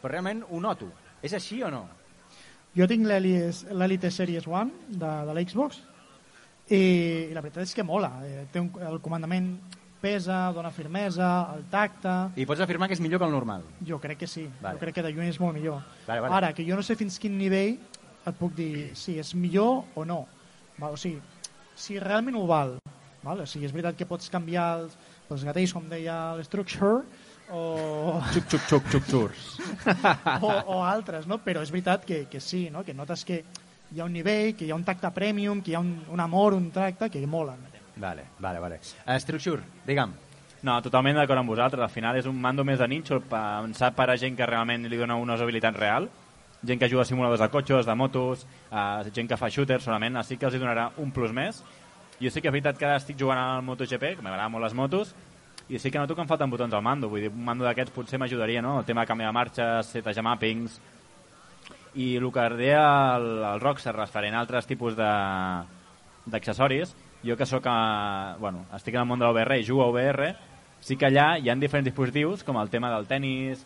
però 0.00 0.12
realment 0.14 0.44
ho 0.48 0.60
noto. 0.62 0.88
És 1.22 1.34
així 1.34 1.62
o 1.66 1.72
no? 1.74 1.86
Jo 2.76 2.86
tinc 2.90 3.06
l'Elite 3.08 4.10
Series 4.12 4.46
One 4.46 4.88
de, 4.88 5.08
de 5.28 5.34
l'Xbox 5.34 5.80
i, 6.68 6.80
i 7.30 7.34
la 7.34 7.40
veritat 7.40 7.64
és 7.64 7.74
que 7.74 7.86
mola. 7.86 8.12
Eh, 8.26 8.44
té 8.52 8.60
un, 8.60 8.68
el 8.84 9.00
comandament 9.04 9.54
pesa, 10.00 10.52
dona 10.54 10.70
firmesa, 10.70 11.54
el 11.56 11.64
tacte... 11.72 12.14
I 12.38 12.46
pots 12.46 12.62
afirmar 12.62 12.88
que 12.88 12.94
és 12.94 13.02
millor 13.02 13.22
que 13.22 13.26
el 13.26 13.34
normal. 13.34 13.64
Jo 13.86 13.98
crec 14.02 14.20
que 14.22 14.28
sí. 14.30 14.46
Vale. 14.60 14.76
Jo 14.76 14.84
crec 14.84 14.98
que 14.98 15.06
de 15.06 15.12
lluny 15.14 15.32
és 15.32 15.40
molt 15.42 15.56
millor. 15.56 15.80
Vale, 16.06 16.22
vale. 16.22 16.34
Ara, 16.36 16.52
que 16.54 16.66
jo 16.66 16.78
no 16.78 16.84
sé 16.86 16.96
fins 16.98 17.18
quin 17.18 17.34
nivell 17.38 17.78
et 18.28 18.38
puc 18.38 18.54
dir 18.54 18.90
si 18.98 19.16
és 19.18 19.32
millor 19.34 19.88
o 19.98 20.04
no. 20.06 20.22
Val? 20.78 20.94
O 20.94 21.00
sigui, 21.00 21.18
si 21.78 21.98
realment 21.98 22.38
ho 22.38 22.44
val. 22.46 22.76
Val? 23.24 23.42
O 23.42 23.48
sigui, 23.48 23.66
és 23.66 23.74
veritat 23.74 23.98
que 23.98 24.06
pots 24.08 24.30
canviar 24.30 24.68
els, 24.82 24.94
els 25.32 25.44
gatells, 25.48 25.74
com 25.74 25.88
deia 25.90 26.18
l'Structure, 26.38 27.02
o, 27.50 28.20
Xuc, 28.32 28.44
xuc, 28.50 28.66
xuc, 28.68 28.90
xuc, 28.92 29.08
xurs. 29.08 29.48
o, 30.42 30.52
o 30.74 30.82
altres, 30.84 31.26
no? 31.26 31.40
però 31.44 31.62
és 31.64 31.72
veritat 31.72 32.04
que, 32.04 32.26
que 32.30 32.40
sí, 32.40 32.68
no? 32.70 32.84
que 32.84 32.94
notes 32.94 33.24
que 33.24 33.42
hi 33.94 34.00
ha 34.00 34.04
un 34.04 34.12
nivell, 34.12 34.54
que 34.56 34.66
hi 34.66 34.70
ha 34.70 34.76
un 34.76 34.84
tacte 34.84 35.10
premium, 35.16 35.62
que 35.62 35.72
hi 35.72 35.76
ha 35.78 35.80
un, 35.80 35.94
un 36.12 36.20
amor, 36.20 36.54
un 36.54 36.70
tracte, 36.70 37.08
que 37.10 37.26
molen. 37.26 37.66
Vale, 37.98 38.24
vale, 38.38 38.58
vale. 38.58 38.80
Uh, 39.06 39.18
Structure, 39.18 39.62
digue'm. 39.86 40.12
No, 40.62 40.74
totalment 40.82 41.16
d'acord 41.18 41.38
amb 41.38 41.50
vosaltres. 41.50 41.82
Al 41.82 41.92
final 41.92 42.16
és 42.18 42.26
un 42.26 42.38
mando 42.42 42.64
més 42.66 42.80
de 42.80 42.88
nínxol 42.90 43.22
pensat 43.30 43.94
per 43.94 44.08
a 44.10 44.16
gent 44.18 44.36
que 44.38 44.46
realment 44.46 44.88
li 44.90 44.98
dona 44.98 45.16
una 45.18 45.36
usabilitat 45.38 45.76
real. 45.78 46.08
Gent 46.66 46.80
que 46.80 46.88
juga 46.90 47.04
a 47.04 47.06
simuladors 47.06 47.40
de 47.40 47.48
cotxes, 47.52 47.86
de 47.86 47.94
motos, 47.94 48.42
eh, 48.70 49.10
gent 49.14 49.28
que 49.30 49.38
fa 49.38 49.50
shooters, 49.50 49.84
solament. 49.86 50.18
Així 50.18 50.36
que 50.36 50.48
els 50.48 50.56
hi 50.56 50.62
donarà 50.62 50.88
un 50.98 51.12
plus 51.14 51.30
més. 51.32 51.62
Jo 52.18 52.32
sí 52.34 52.42
que 52.42 52.50
és 52.50 52.54
veritat 52.54 52.78
que 52.78 52.86
ara 52.88 52.98
estic 52.98 53.18
jugant 53.18 53.38
al 53.38 53.62
MotoGP, 53.62 54.16
que 54.16 54.22
m'agraden 54.26 54.50
molt 54.50 54.66
les 54.66 54.74
motos, 54.74 55.14
i 55.68 55.78
sí 55.78 55.90
que 55.90 55.98
noto 56.00 56.14
que 56.16 56.22
em 56.24 56.28
falten 56.28 56.50
botons 56.50 56.72
al 56.74 56.82
mando. 56.82 57.08
Vull 57.12 57.20
dir, 57.26 57.30
un 57.32 57.44
mando 57.44 57.64
d'aquests 57.66 57.92
potser 57.92 58.18
m'ajudaria, 58.20 58.62
no? 58.64 58.78
El 58.80 58.86
tema 58.88 59.02
de 59.02 59.10
canvi 59.10 59.24
de 59.24 59.32
marxes, 59.32 59.86
setejar 59.92 60.24
mappings... 60.24 60.80
I 61.98 62.16
el 62.20 62.30
que 62.30 62.42
deia 62.54 63.16
el, 63.16 63.42
el 63.48 63.60
Rockstar 63.62 63.94
referent 63.96 64.34
a 64.36 64.40
altres 64.44 64.66
tipus 64.68 64.94
d'accessoris, 64.94 66.92
jo 67.24 67.36
que 67.36 67.46
sóc 67.48 67.64
a, 67.66 68.36
bueno, 68.38 68.66
estic 68.76 68.94
en 68.94 69.00
el 69.00 69.08
món 69.08 69.18
de 69.18 69.24
l'OVR 69.26 69.56
i 69.58 69.66
jugo 69.66 69.82
a 69.82 69.88
OVR, 69.90 70.28
sí 70.84 70.96
que 71.00 71.06
allà 71.08 71.38
hi 71.40 71.48
ha 71.50 71.56
diferents 71.58 71.88
dispositius, 71.88 72.44
com 72.46 72.56
el 72.60 72.70
tema 72.70 72.92
del 72.92 73.08
tennis, 73.10 73.64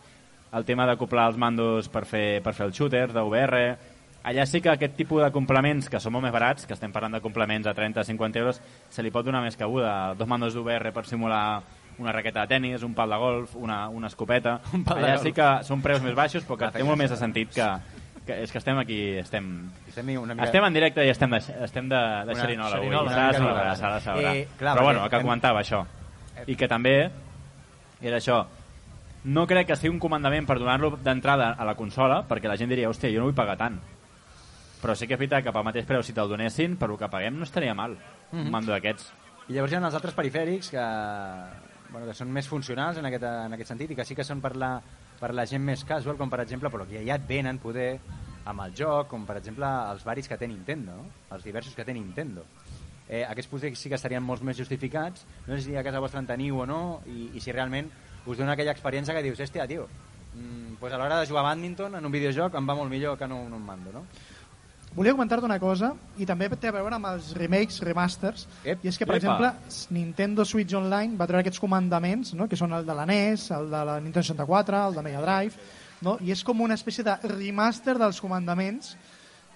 el 0.55 0.65
tema 0.65 0.87
d'acoplar 0.89 1.27
els 1.29 1.37
mandos 1.37 1.89
per 1.93 2.05
fer, 2.09 2.41
per 2.41 2.53
fer 2.57 2.65
els 2.69 2.79
shooters 2.79 3.13
d'OVR, 3.13 3.77
allà 4.23 4.47
sí 4.49 4.63
que 4.63 4.71
aquest 4.71 4.95
tipus 4.97 5.21
de 5.21 5.31
complements, 5.35 5.89
que 5.91 5.99
són 5.99 6.13
molt 6.15 6.25
més 6.25 6.33
barats, 6.33 6.65
que 6.65 6.73
estem 6.73 6.91
parlant 6.95 7.13
de 7.19 7.21
complements 7.21 7.67
a 7.67 7.75
30-50 7.77 8.41
euros, 8.41 8.61
se 8.89 9.03
li 9.03 9.11
pot 9.13 9.25
donar 9.27 9.43
més 9.43 9.59
cabuda. 9.59 10.15
Dos 10.17 10.31
mandos 10.31 10.55
d'OVR 10.55 10.93
per 10.95 11.05
simular 11.05 11.61
una 11.99 12.11
raqueta 12.11 12.41
de 12.41 12.47
tennis, 12.47 12.83
un 12.83 12.93
pal 12.93 13.09
de 13.09 13.17
golf, 13.17 13.55
una, 13.55 13.87
una 13.89 14.07
escopeta... 14.07 14.59
Un 14.73 14.83
pal 14.83 15.03
allà 15.03 15.17
sí 15.21 15.31
que 15.33 15.49
són 15.67 15.81
preus 15.81 16.01
més 16.01 16.15
baixos, 16.17 16.43
però 16.47 16.57
que 16.57 16.71
té 16.77 16.83
molt 16.83 16.97
més 16.97 17.11
de 17.13 17.17
sentit 17.19 17.51
que, 17.53 17.67
que 18.25 18.39
és 18.43 18.51
que 18.51 18.57
estem 18.57 18.77
aquí, 18.79 18.99
estem, 19.21 19.51
Estem 19.87 20.09
una 20.17 20.33
mica... 20.33 20.45
estem 20.47 20.65
en 20.65 20.73
directe 20.73 21.05
i 21.05 21.09
estem 21.13 21.29
de, 21.35 21.41
estem 21.67 21.89
de, 21.91 22.01
de 22.29 22.35
xerinola 22.39 22.79
avui. 22.79 22.89
S'ha 22.89 23.27
de 23.29 23.37
celebrar, 23.37 23.75
s'ha 23.77 23.93
de 23.93 24.01
celebrar. 24.07 24.35
Eh, 24.35 24.47
clar, 24.57 24.75
Però 24.77 24.83
bueno, 24.89 25.03
el 25.05 25.09
que 25.11 25.15
hem- 25.21 25.27
comentava 25.27 25.61
això. 25.61 25.83
I 26.47 26.55
que 26.57 26.67
també 26.67 26.95
era 28.01 28.17
això. 28.17 28.41
No 29.23 29.45
crec 29.47 29.67
que 29.69 29.75
sigui 29.79 29.93
un 29.93 29.99
comandament 30.03 30.47
per 30.49 30.57
donar-lo 30.59 30.97
d'entrada 30.99 31.53
a 31.55 31.63
la 31.63 31.75
consola, 31.79 32.23
perquè 32.27 32.49
la 32.51 32.57
gent 32.59 32.73
diria, 32.73 32.89
hòstia, 32.89 33.11
jo 33.13 33.21
no 33.21 33.29
vull 33.29 33.37
pagar 33.37 33.55
tant. 33.61 33.77
Però 34.83 34.95
sí 34.99 35.07
que 35.07 35.15
és 35.15 35.19
veritat 35.21 35.45
que 35.45 35.53
pel 35.55 35.63
mateix 35.63 35.85
preu, 35.87 36.01
si 36.03 36.11
te'l 36.11 36.27
donessin, 36.27 36.73
per 36.75 36.89
lo 36.91 36.97
que 36.99 37.07
paguem 37.07 37.37
no 37.39 37.45
estaria 37.47 37.71
mal. 37.77 37.93
Un 38.33 38.49
mando 38.51 38.73
d'aquests. 38.73 39.13
I 39.47 39.53
llavors 39.55 39.71
hi 39.71 39.77
ha 39.77 39.79
els 39.85 39.95
altres 39.95 40.15
perifèrics 40.17 40.71
que, 40.73 40.83
bueno, 41.93 42.09
que 42.09 42.17
són 42.17 42.31
més 42.33 42.49
funcionals 42.49 42.97
en 42.99 43.07
aquest, 43.07 43.23
en 43.23 43.55
aquest 43.55 43.69
sentit 43.71 43.93
i 43.93 43.95
que 43.95 44.03
sí 44.03 44.17
que 44.17 44.25
són 44.27 44.41
per 44.43 44.55
la, 44.57 44.73
per 45.21 45.31
la 45.37 45.45
gent 45.47 45.63
més 45.63 45.85
casual, 45.87 46.17
com 46.19 46.31
per 46.31 46.41
exemple, 46.43 46.73
però 46.73 46.87
que 46.89 47.05
ja 47.05 47.15
et 47.15 47.27
venen 47.29 47.61
poder 47.61 47.91
amb 48.49 48.65
el 48.65 48.73
joc, 48.75 49.07
com 49.13 49.27
per 49.29 49.37
exemple 49.39 49.69
els 49.93 50.03
varis 50.03 50.27
que 50.27 50.37
té 50.41 50.49
Nintendo, 50.49 50.97
no? 50.97 51.05
els 51.31 51.45
diversos 51.45 51.77
que 51.77 51.85
té 51.87 51.95
Nintendo. 51.95 52.43
Eh, 53.07 53.21
aquests 53.27 53.51
potser 53.51 53.71
sí 53.77 53.91
que 53.91 53.99
estarien 53.99 54.23
molt 54.23 54.43
més 54.43 54.57
justificats, 54.57 55.27
no 55.45 55.55
sé 55.55 55.61
si 55.67 55.77
a 55.77 55.83
casa 55.85 56.01
vostra 56.03 56.23
en 56.23 56.27
teniu 56.27 56.63
o 56.63 56.67
no, 56.67 56.81
i, 57.07 57.29
i 57.37 57.43
si 57.43 57.53
realment 57.55 57.91
us 58.25 58.39
dona 58.39 58.55
aquella 58.57 58.73
experiència 58.73 59.15
que 59.15 59.23
dius, 59.23 59.39
hòstia, 59.43 59.67
tio, 59.69 59.87
mm, 60.33 60.79
pues 60.81 60.93
a 60.93 60.99
l'hora 60.99 61.19
de 61.21 61.27
jugar 61.29 61.43
a 61.43 61.49
badminton 61.51 61.99
en 61.99 62.05
un 62.09 62.15
videojoc 62.15 62.55
em 62.57 62.69
va 62.69 62.77
molt 62.79 62.91
millor 62.91 63.19
que 63.19 63.27
no 63.27 63.43
en 63.45 63.53
un 63.53 63.65
mando, 63.65 63.93
no? 63.93 64.05
Volia 64.93 65.15
comentar-te 65.15 65.47
una 65.47 65.57
cosa, 65.57 65.93
i 66.21 66.25
també 66.29 66.51
té 66.53 66.69
a 66.69 66.75
veure 66.75 66.93
amb 66.99 67.07
els 67.09 67.31
remakes, 67.33 67.79
remasters, 67.81 68.43
Ep, 68.61 68.83
i 68.85 68.91
és 68.91 68.99
que, 68.99 69.07
per 69.09 69.15
epa. 69.17 69.23
exemple, 69.23 69.49
Nintendo 69.95 70.45
Switch 70.45 70.75
Online 70.77 71.17
va 71.17 71.25
treure 71.25 71.41
aquests 71.41 71.61
comandaments, 71.63 72.35
no? 72.37 72.45
que 72.47 72.59
són 72.59 72.75
el 72.77 72.85
de 72.85 72.93
la 72.93 73.07
NES, 73.09 73.47
el 73.57 73.71
de 73.71 73.81
la 73.89 73.97
Nintendo 73.97 74.27
64, 74.29 74.83
el 74.91 74.99
de 74.99 75.05
Mega 75.07 75.23
Drive, 75.25 75.71
no? 76.05 76.19
i 76.21 76.29
és 76.35 76.43
com 76.45 76.61
una 76.61 76.77
espècie 76.77 77.05
de 77.07 77.17
remaster 77.25 77.97
dels 77.97 78.21
comandaments, 78.21 78.93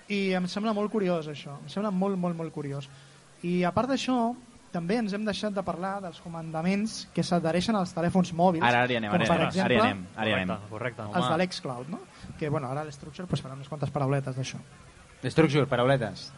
i 0.09 0.33
em 0.39 0.47
sembla 0.49 0.73
molt 0.73 0.89
curiós, 0.89 1.29
això. 1.29 1.59
Em 1.61 1.69
sembla 1.69 1.91
molt, 1.91 2.17
molt, 2.17 2.37
molt 2.39 2.55
curiós. 2.55 2.89
I 3.45 3.61
a 3.67 3.73
part 3.75 3.91
d'això, 3.91 4.33
també 4.73 4.97
ens 5.03 5.13
hem 5.13 5.23
deixat 5.27 5.53
de 5.53 5.61
parlar 5.63 5.97
dels 6.01 6.19
comandaments 6.23 6.99
que 7.13 7.23
s'adhereixen 7.23 7.77
als 7.77 7.93
telèfons 7.95 8.33
mòbils, 8.33 8.65
Ara, 8.65 8.83
ara 8.87 8.93
hi 8.93 8.97
anem, 8.99 9.13
com 9.13 9.21
ara 9.21 9.33
anem, 9.35 9.47
exemple 9.47 9.65
ara 9.65 9.77
hi 9.77 9.85
anem. 9.85 10.05
Ara 10.15 10.29
hi 10.29 10.37
anem. 10.39 10.53
Correcte, 10.71 11.03
correcte. 11.03 11.21
els 11.21 11.29
de 11.29 11.37
l'Xcloud, 11.43 11.89
no? 11.93 12.01
que 12.39 12.49
bueno, 12.49 12.73
ara 12.73 12.83
l'Structure 12.87 13.27
pues, 13.29 13.43
farà 13.43 13.53
unes 13.53 13.69
quantes 13.69 13.93
parauletes 13.93 14.35
d'això. 14.35 14.61
Structure, 15.23 15.65
parauletes. 15.65 16.31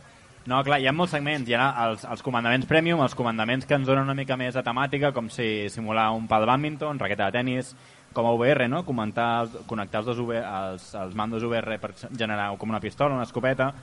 No, 0.47 0.63
clar, 0.63 0.79
hi 0.79 0.87
ha 0.87 0.93
molts 0.95 1.11
segments. 1.13 1.49
Hi 1.49 1.55
ha 1.57 1.67
els, 1.85 2.05
els 2.07 2.23
comandaments 2.25 2.65
premium, 2.65 3.01
els 3.03 3.15
comandaments 3.17 3.67
que 3.67 3.75
ens 3.75 3.87
donen 3.87 4.07
una 4.07 4.15
mica 4.17 4.37
més 4.39 4.55
de 4.55 4.63
temàtica, 4.65 5.11
com 5.13 5.27
si 5.29 5.67
simular 5.69 6.09
un 6.15 6.27
pal 6.31 6.45
de 6.45 6.49
badminton, 6.49 6.99
raqueta 7.01 7.27
de 7.27 7.37
tennis, 7.37 7.73
com 8.15 8.25
a 8.25 8.33
VR, 8.33 8.69
no? 8.71 8.81
Comentar, 8.87 9.47
connectar 9.67 10.01
els, 10.01 10.09
dos 10.09 10.21
UV, 10.23 10.33
els, 10.39 10.87
els 10.95 11.15
mandos 11.15 11.43
VR 11.45 11.77
per 11.81 11.91
generar 12.07 12.49
com 12.57 12.71
una 12.71 12.81
pistola, 12.81 13.19
una 13.19 13.27
escopeta, 13.27 13.73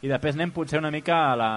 i 0.00 0.08
després 0.08 0.38
anem 0.38 0.54
potser 0.54 0.78
una 0.78 0.94
mica 0.94 1.18
a 1.32 1.36
la, 1.36 1.52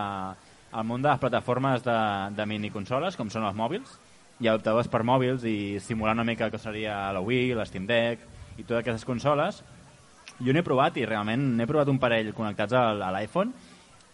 al 0.71 0.87
món 0.89 1.03
de 1.03 1.11
les 1.11 1.21
plataformes 1.21 1.85
de, 1.85 1.99
de 2.35 2.47
miniconsoles, 2.49 3.15
com 3.15 3.29
són 3.29 3.45
els 3.45 3.55
mòbils, 3.57 3.99
i 4.41 4.49
adaptadors 4.49 4.89
per 4.89 5.03
mòbils 5.05 5.45
i 5.45 5.77
simular 5.79 6.15
una 6.17 6.25
mica 6.25 6.49
que 6.49 6.59
seria 6.59 7.11
la 7.13 7.21
Wii, 7.21 7.53
la 7.53 7.67
Steam 7.69 7.85
Deck 7.85 8.25
i 8.57 8.63
totes 8.63 8.81
aquestes 8.81 9.05
consoles. 9.05 9.61
Jo 10.45 10.53
n'he 10.53 10.63
provat 10.65 10.97
i 10.97 11.05
realment 11.05 11.41
n'he 11.57 11.67
provat 11.69 11.87
un 11.91 11.99
parell 11.99 12.33
connectats 12.33 12.73
al- 12.73 13.01
a 13.03 13.11
l'iPhone 13.15 13.51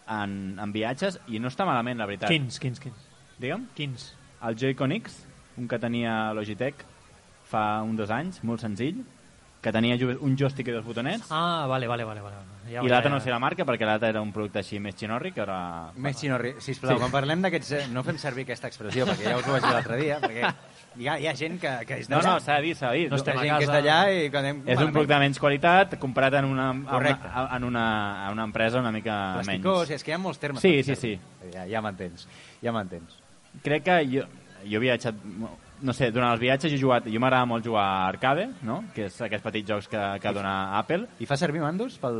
en, 0.08 0.58
en 0.60 0.72
viatges 0.72 1.18
i 1.28 1.38
no 1.40 1.48
està 1.48 1.66
malament, 1.68 1.98
la 2.00 2.06
veritat. 2.06 2.30
Quins, 2.30 2.58
quins, 2.62 2.80
quins? 2.80 3.06
Digue'm? 3.38 3.66
Quins? 3.76 4.12
El 4.46 4.56
Joy-Con 4.56 4.92
X, 5.00 5.22
un 5.58 5.66
que 5.68 5.78
tenia 5.78 6.32
Logitech 6.34 6.84
fa 7.48 7.82
un 7.82 7.96
dos 7.96 8.10
anys, 8.10 8.42
molt 8.44 8.60
senzill, 8.60 9.02
que 9.60 9.72
tenia 9.74 9.96
un 10.22 10.36
joystick 10.38 10.68
i 10.70 10.72
dos 10.76 10.84
botonets, 10.86 11.26
Ah, 11.34 11.66
vale, 11.66 11.88
vale, 11.90 12.04
vale. 12.04 12.20
vale. 12.22 12.36
Ja, 12.70 12.82
i 12.84 12.88
l'altre 12.88 13.10
no 13.10 13.18
sé 13.20 13.30
la 13.32 13.40
marca 13.42 13.64
perquè 13.66 13.84
l'altre 13.88 14.10
era 14.12 14.20
un 14.22 14.30
producte 14.32 14.60
així 14.60 14.78
més 14.78 14.94
xinorri 14.94 15.32
que 15.32 15.40
ara... 15.42 15.90
Més 15.96 16.16
xinorri. 16.20 16.52
Sisplau, 16.62 16.94
sí. 16.94 17.00
quan 17.02 17.10
parlem 17.10 17.42
d'aquests... 17.42 17.72
eh, 17.72 17.86
No 17.90 18.04
fem 18.06 18.18
servir 18.22 18.44
aquesta 18.46 18.68
expressió, 18.70 19.06
perquè 19.08 19.32
ja 19.32 19.38
us 19.40 19.48
ho 19.48 19.56
vaig 19.56 19.64
dir 19.64 19.72
l'altre 19.72 19.96
dia, 19.98 20.20
perquè 20.22 20.52
hi 20.98 21.06
ha, 21.08 21.14
hi 21.22 21.26
ha 21.30 21.34
gent 21.38 21.58
que, 21.62 21.70
que 21.86 21.98
és 22.02 22.08
No, 22.10 22.18
d'allà. 22.18 22.34
no, 22.34 22.40
s'ha 22.44 22.56
de 22.58 22.62
dir, 22.66 22.74
s'ha 22.76 22.90
de 22.92 22.98
dir. 22.98 23.10
No 23.10 23.16
estem 23.16 23.38
a 23.38 23.42
gent 23.44 23.56
que 23.56 23.64
és 23.64 23.70
casa. 23.70 23.78
d'allà 23.80 23.98
i 24.26 24.30
que 24.30 24.38
anem... 24.42 24.62
És 24.66 24.78
un 24.82 24.90
producte 24.92 25.14
de 25.14 25.20
menys 25.20 25.38
qualitat 25.42 25.96
comparat 26.02 26.34
en 26.40 26.44
una, 26.50 26.70
en 26.72 26.82
una, 26.82 26.90
Correcte. 26.90 27.28
en 27.56 27.64
una, 27.64 27.84
en 28.26 28.32
una 28.32 28.44
empresa 28.50 28.80
una 28.80 28.92
mica 28.92 29.16
Plasticós, 29.38 29.88
menys. 29.88 29.94
és 29.96 30.04
que 30.04 30.10
hi 30.10 30.14
ha 30.14 30.18
molts 30.18 30.38
termes. 30.42 30.60
Sí, 30.62 30.82
sí, 30.82 30.96
sí. 30.96 31.14
Ja, 31.54 31.66
ja 31.70 31.80
m'entens, 31.84 32.26
ja 32.62 32.72
m'entens. 32.74 33.16
Crec 33.64 33.84
que 33.84 33.98
jo, 34.10 34.26
jo 34.64 34.76
he 34.76 34.84
viatjat... 34.88 35.14
No 35.78 35.92
sé, 35.94 36.08
durant 36.10 36.32
els 36.34 36.40
viatges 36.42 36.72
he 36.74 36.78
jugat... 36.80 37.04
Jo 37.06 37.20
m'agrada 37.22 37.46
molt 37.46 37.62
jugar 37.64 37.84
a 37.86 38.06
Arcade, 38.08 38.48
no? 38.66 38.80
que 38.96 39.04
és 39.06 39.20
aquests 39.22 39.44
petits 39.44 39.68
jocs 39.70 39.86
que, 39.86 40.00
que 40.18 40.32
dona 40.34 40.76
Apple. 40.76 41.04
I 41.22 41.26
fa 41.30 41.36
servir 41.38 41.60
mandos 41.62 42.00
pel, 42.02 42.18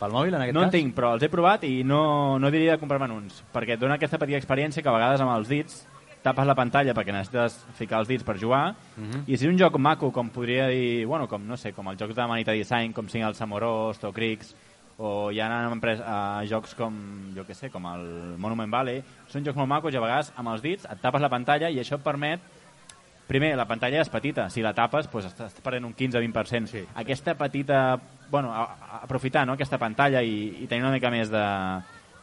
pel 0.00 0.10
mòbil, 0.10 0.34
en 0.34 0.42
aquest 0.42 0.56
No 0.56 0.64
en 0.64 0.66
cas? 0.66 0.74
tinc, 0.74 0.90
però 0.96 1.12
els 1.14 1.22
he 1.22 1.28
provat 1.30 1.62
i 1.68 1.84
no, 1.86 2.00
no 2.42 2.50
diria 2.50 2.74
de 2.74 2.80
comprar-me'n 2.82 3.14
uns, 3.14 3.44
perquè 3.54 3.76
et 3.76 3.80
dona 3.80 3.94
aquesta 3.94 4.18
petita 4.18 4.40
experiència 4.42 4.82
que 4.82 4.90
a 4.90 4.96
vegades 4.96 5.22
amb 5.22 5.36
els 5.36 5.46
dits 5.54 5.84
tapes 6.22 6.46
la 6.46 6.54
pantalla 6.54 6.94
perquè 6.96 7.12
necessites 7.14 7.58
ficar 7.78 8.00
els 8.02 8.08
dits 8.08 8.24
per 8.24 8.38
jugar 8.38 8.74
Mhm. 8.96 9.24
i 9.26 9.36
si 9.36 9.46
és 9.46 9.50
un 9.50 9.58
joc 9.58 9.78
maco 9.78 10.12
com 10.12 10.30
podria 10.30 10.66
dir, 10.68 11.06
bueno, 11.06 11.28
com 11.28 11.46
no 11.46 11.56
sé, 11.56 11.72
com 11.72 11.88
els 11.88 11.98
jocs 11.98 12.14
de 12.14 12.26
Manita 12.26 12.52
Design, 12.52 12.92
com 12.92 13.08
siguin 13.08 13.26
el 13.26 13.34
Samorost 13.34 14.04
o 14.04 14.12
Crix 14.12 14.54
o 14.98 15.30
hi 15.30 15.38
ha 15.40 15.70
empres, 15.70 16.00
uh, 16.00 16.42
jocs 16.50 16.74
com, 16.74 16.94
jo 17.34 17.46
que 17.46 17.54
sé, 17.54 17.70
com 17.70 17.86
el 17.86 18.34
Monument 18.36 18.70
Valley, 18.70 19.02
són 19.28 19.44
jocs 19.44 19.56
molt 19.56 19.68
macos 19.68 19.94
i 19.94 19.96
a 19.96 20.00
vegades 20.00 20.32
amb 20.36 20.48
els 20.48 20.62
dits 20.62 20.84
et 20.90 21.00
tapes 21.00 21.22
la 21.22 21.28
pantalla 21.28 21.70
i 21.70 21.78
això 21.78 21.94
et 21.94 22.02
permet 22.02 22.40
Primer, 23.28 23.50
la 23.60 23.66
pantalla 23.68 24.00
és 24.00 24.08
petita. 24.08 24.46
Si 24.48 24.62
la 24.64 24.70
tapes, 24.72 25.04
doncs 25.12 25.26
estàs 25.28 25.58
perdent 25.60 25.84
un 25.84 25.92
15-20%. 25.92 26.70
Sí. 26.72 26.80
Aquesta 26.96 27.34
petita... 27.36 28.00
Bueno, 28.30 28.54
a, 28.54 28.62
a, 28.64 29.00
aprofitar 29.02 29.42
no, 29.46 29.52
aquesta 29.52 29.76
pantalla 29.76 30.22
i, 30.24 30.64
i 30.64 30.66
tenir 30.66 30.86
una 30.86 30.94
mica 30.94 31.10
més 31.12 31.28
de, 31.28 31.44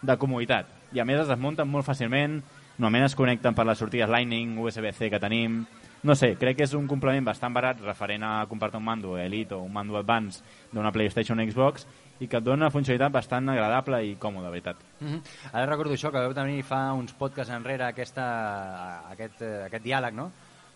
de 0.01 0.15
comoditat. 0.17 0.65
I 0.97 1.01
a 1.01 1.05
més 1.05 1.21
es 1.21 1.29
desmunten 1.29 1.69
molt 1.69 1.85
fàcilment, 1.85 2.39
normalment 2.77 3.07
es 3.07 3.15
connecten 3.15 3.55
per 3.55 3.65
les 3.65 3.79
sortides 3.79 4.09
Lightning, 4.09 4.57
USB-C 4.59 5.09
que 5.09 5.19
tenim... 5.19 5.65
No 6.05 6.13
sé, 6.13 6.35
crec 6.37 6.59
que 6.59 6.65
és 6.67 6.73
un 6.77 6.85
complement 6.85 7.25
bastant 7.25 7.53
barat 7.53 7.79
referent 7.81 8.21
a 8.21 8.33
comprar-te 8.45 8.77
un 8.77 8.83
mando 8.85 9.15
Elite 9.17 9.55
o 9.55 9.63
un 9.65 9.71
mando 9.73 9.97
Advance 9.97 10.43
d'una 10.69 10.91
PlayStation 10.93 11.39
o 11.41 11.45
Xbox 11.49 11.87
i 12.21 12.27
que 12.29 12.37
et 12.37 12.45
dona 12.45 12.67
una 12.67 12.71
funcionalitat 12.71 13.11
bastant 13.11 13.49
agradable 13.49 14.03
i 14.05 14.13
còmoda, 14.21 14.45
de 14.45 14.51
veritat. 14.51 14.77
Mm 14.99 15.07
-hmm. 15.07 15.21
Ara 15.51 15.65
recordo 15.65 15.93
això, 15.93 16.11
que 16.11 16.21
vau 16.21 16.33
tenir 16.33 16.63
fa 16.63 16.93
uns 16.93 17.11
podcasts 17.13 17.53
enrere 17.53 17.85
aquesta, 17.85 19.09
aquest, 19.09 19.41
aquest 19.41 19.83
diàleg, 19.83 20.13
no? 20.13 20.31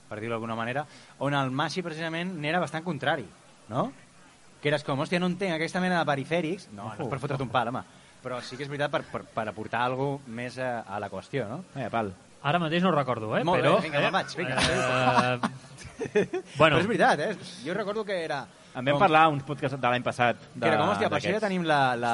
per 0.09 0.19
dir-ho 0.19 0.33
d'alguna 0.33 0.57
manera, 0.57 0.85
on 1.19 1.37
el 1.37 1.53
Masi 1.53 1.85
precisament 1.85 2.33
n'era 2.41 2.59
bastant 2.59 2.83
contrari, 2.83 3.27
no? 3.69 3.91
Que 4.59 4.71
eres 4.73 4.83
com, 4.83 4.99
hòstia, 4.99 5.21
no 5.21 5.29
entenc 5.31 5.55
aquesta 5.55 5.79
mena 5.79 6.01
de 6.01 6.09
perifèrics, 6.09 6.67
no, 6.73 6.89
no 6.89 7.05
és 7.05 7.11
per 7.11 7.21
fotre't 7.21 7.45
un 7.45 7.51
pal, 7.53 7.69
home, 7.71 7.83
però 8.23 8.41
sí 8.43 8.57
que 8.57 8.63
és 8.65 8.69
veritat 8.69 8.91
per, 8.91 9.03
per, 9.11 9.21
per 9.33 9.45
aportar 9.49 9.81
alguna 9.87 10.17
cosa 10.17 10.35
més 10.39 10.57
a, 10.59 10.81
a 10.87 10.99
la 10.99 11.09
qüestió, 11.09 11.47
no? 11.49 11.61
Eh, 11.75 11.89
pal. 11.91 12.11
Ara 12.41 12.59
mateix 12.59 12.83
no 12.83 12.89
ho 12.89 12.95
recordo, 12.95 13.33
eh? 13.37 13.43
Molt 13.43 13.59
bé, 13.61 13.67
però, 13.67 13.81
vinga, 13.83 13.99
me'n 14.05 14.13
vaig, 14.15 14.35
vinga. 14.39 14.55
Eh, 14.63 16.19
bueno, 16.57 16.77
Però 16.77 16.79
és 16.79 16.87
veritat, 16.87 17.19
eh? 17.19 17.35
Jo 17.65 17.73
recordo 17.75 18.05
que 18.05 18.23
era... 18.23 18.45
En 18.75 18.85
vam 18.85 18.93
com- 18.95 19.01
parlar 19.01 19.25
uns 19.33 19.43
podcasts 19.43 19.75
de 19.81 19.89
l'any 19.91 20.03
passat. 20.05 20.37
De, 20.53 20.61
Que 20.61 20.67
era 20.69 20.77
com, 20.79 20.91
hòstia, 20.93 21.09
per 21.09 21.17
això 21.19 21.33
ja 21.33 21.41
tenim 21.43 21.65
la, 21.67 21.79
la, 21.99 22.13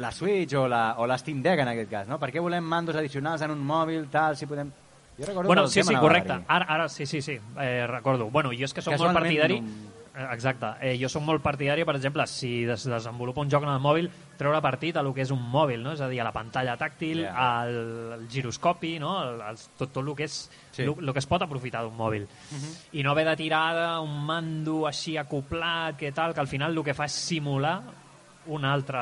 la 0.00 0.12
Switch 0.14 0.54
o 0.56 0.66
la, 0.70 0.94
o 0.96 1.06
la 1.10 1.18
Steam 1.18 1.42
Deck 1.44 1.60
en 1.64 1.72
aquest 1.74 1.90
cas, 1.90 2.08
no? 2.08 2.16
Per 2.22 2.30
què 2.32 2.40
volem 2.40 2.64
mandos 2.64 2.96
addicionals 2.96 3.42
en 3.44 3.52
un 3.52 3.60
mòbil, 3.66 4.06
tal, 4.12 4.36
si 4.38 4.46
podem... 4.48 4.70
Jo 5.18 5.26
recordo 5.26 5.48
bueno, 5.50 5.66
sí, 5.66 5.82
sí, 5.82 5.96
correcte. 5.98 6.36
Ara, 6.46 6.64
ara 6.76 6.88
sí, 6.88 7.04
sí, 7.04 7.20
sí, 7.20 7.34
eh, 7.58 7.86
recordo. 7.90 8.30
Bueno, 8.30 8.52
jo 8.54 8.64
és 8.68 8.72
que 8.76 8.80
sóc 8.84 8.94
molt 8.96 9.16
partidari... 9.20 9.60
un- 9.60 9.94
Eh, 10.18 10.24
Exacte. 10.34 10.66
Eh, 10.82 10.96
jo 10.98 11.06
sóc 11.06 11.22
molt 11.22 11.38
partidari, 11.44 11.84
per 11.86 11.94
exemple, 11.94 12.24
si 12.26 12.64
des 12.66 12.82
desenvolupa 12.90 13.38
un 13.44 13.50
joc 13.52 13.62
en 13.62 13.68
el 13.70 13.78
mòbil, 13.78 14.08
treure 14.38 14.60
partit 14.62 14.96
a 14.96 15.02
lo 15.02 15.10
que 15.12 15.24
és 15.26 15.30
un 15.34 15.40
mòbil, 15.50 15.82
no? 15.82 15.92
És 15.92 16.00
a 16.00 16.08
dir, 16.08 16.20
a 16.22 16.24
la 16.24 16.32
pantalla 16.32 16.76
tàctil, 16.78 17.24
Ja. 17.26 17.60
al, 17.60 18.12
al 18.14 18.28
giroscopi, 18.30 18.96
no? 19.02 19.16
El, 19.24 19.40
el, 19.50 19.56
tot, 19.76 19.90
tot 19.92 20.04
el 20.06 20.14
que 20.16 20.24
és 20.30 20.36
Sí. 20.72 20.84
lo, 20.86 20.94
lo 21.00 21.12
que 21.12 21.18
es 21.18 21.26
pot 21.26 21.42
aprofitar 21.42 21.82
d'un 21.82 21.96
mòbil. 21.98 22.26
I 22.92 23.02
no 23.02 23.10
haver 23.10 23.26
de 23.26 23.36
tirar 23.36 23.98
un 24.00 24.24
mando 24.24 24.86
així 24.86 25.16
acoplat, 25.18 25.96
que 25.98 26.12
tal, 26.12 26.32
que 26.34 26.40
al 26.40 26.46
final 26.48 26.76
el 26.76 26.84
que 26.86 26.94
fa 26.94 27.04
és 27.10 27.12
simular 27.18 27.80
un 28.46 28.64
altre, 28.64 29.00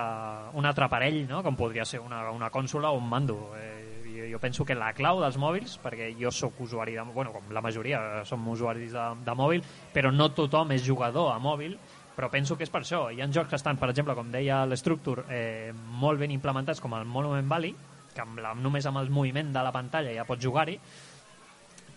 un 0.58 0.64
altre 0.66 0.84
aparell, 0.88 1.26
no? 1.28 1.42
com 1.44 1.54
podria 1.54 1.84
ser 1.84 2.00
una, 2.00 2.30
una 2.32 2.48
consola 2.50 2.90
o 2.90 2.96
un 2.98 3.08
mando. 3.08 3.52
Eh, 3.56 4.02
jo, 4.16 4.24
jo 4.32 4.38
penso 4.40 4.64
que 4.64 4.74
la 4.74 4.94
clau 4.96 5.20
dels 5.20 5.36
mòbils, 5.36 5.76
perquè 5.84 6.08
jo 6.18 6.30
sóc 6.32 6.58
usuari, 6.64 6.94
de, 6.96 7.02
bueno, 7.12 7.30
com 7.36 7.52
la 7.52 7.60
majoria 7.60 8.24
som 8.24 8.42
usuaris 8.48 8.90
de, 8.96 9.04
de 9.22 9.34
mòbil, 9.36 9.62
però 9.92 10.10
no 10.10 10.30
tothom 10.32 10.72
és 10.72 10.82
jugador 10.82 11.30
a 11.34 11.38
mòbil, 11.38 11.76
però 12.16 12.30
penso 12.32 12.56
que 12.56 12.64
és 12.64 12.72
per 12.72 12.80
això. 12.80 13.06
Hi 13.12 13.20
ha 13.20 13.28
jocs 13.28 13.50
que 13.52 13.58
estan, 13.60 13.76
per 13.76 13.90
exemple, 13.92 14.16
com 14.16 14.30
deia 14.32 14.62
l'Structure, 14.66 15.26
eh, 15.28 15.74
molt 16.00 16.18
ben 16.18 16.32
implementats, 16.32 16.80
com 16.80 16.96
el 16.96 17.04
Monument 17.04 17.48
Valley, 17.48 17.74
que 18.14 18.24
amb 18.24 18.40
la, 18.40 18.54
només 18.56 18.88
amb 18.88 19.02
el 19.02 19.12
moviment 19.12 19.52
de 19.52 19.62
la 19.62 19.74
pantalla 19.74 20.14
ja 20.16 20.24
pots 20.24 20.42
jugar-hi, 20.42 20.78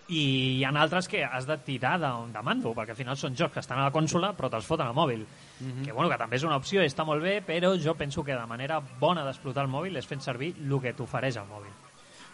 i 0.10 0.22
hi 0.58 0.64
ha 0.66 0.72
altres 0.82 1.08
que 1.08 1.22
has 1.24 1.46
de 1.46 1.56
tirar 1.64 1.94
de, 2.02 2.10
de 2.34 2.42
mando, 2.44 2.74
perquè 2.76 2.96
al 2.96 2.98
final 2.98 3.18
són 3.18 3.36
jocs 3.38 3.54
que 3.54 3.62
estan 3.62 3.80
a 3.80 3.86
la 3.88 3.94
consola 3.94 4.32
però 4.34 4.50
te'ls 4.50 4.66
foten 4.66 4.90
al 4.90 4.98
mòbil. 4.98 5.22
Que, 5.60 5.94
bueno, 5.94 6.10
que 6.10 6.18
també 6.18 6.40
és 6.40 6.46
una 6.48 6.58
opció 6.58 6.82
i 6.82 6.90
està 6.90 7.06
molt 7.06 7.22
bé, 7.24 7.40
però 7.46 7.76
jo 7.78 7.94
penso 7.96 8.24
que 8.26 8.36
la 8.36 8.48
manera 8.50 8.82
bona 9.00 9.24
d'explotar 9.28 9.68
el 9.68 9.72
mòbil 9.72 10.02
és 10.02 10.10
fent 10.10 10.24
servir 10.26 10.56
el 10.58 10.76
que 10.82 10.96
t'ofereix 10.98 11.38
el 11.38 11.48
mòbil. 11.48 11.72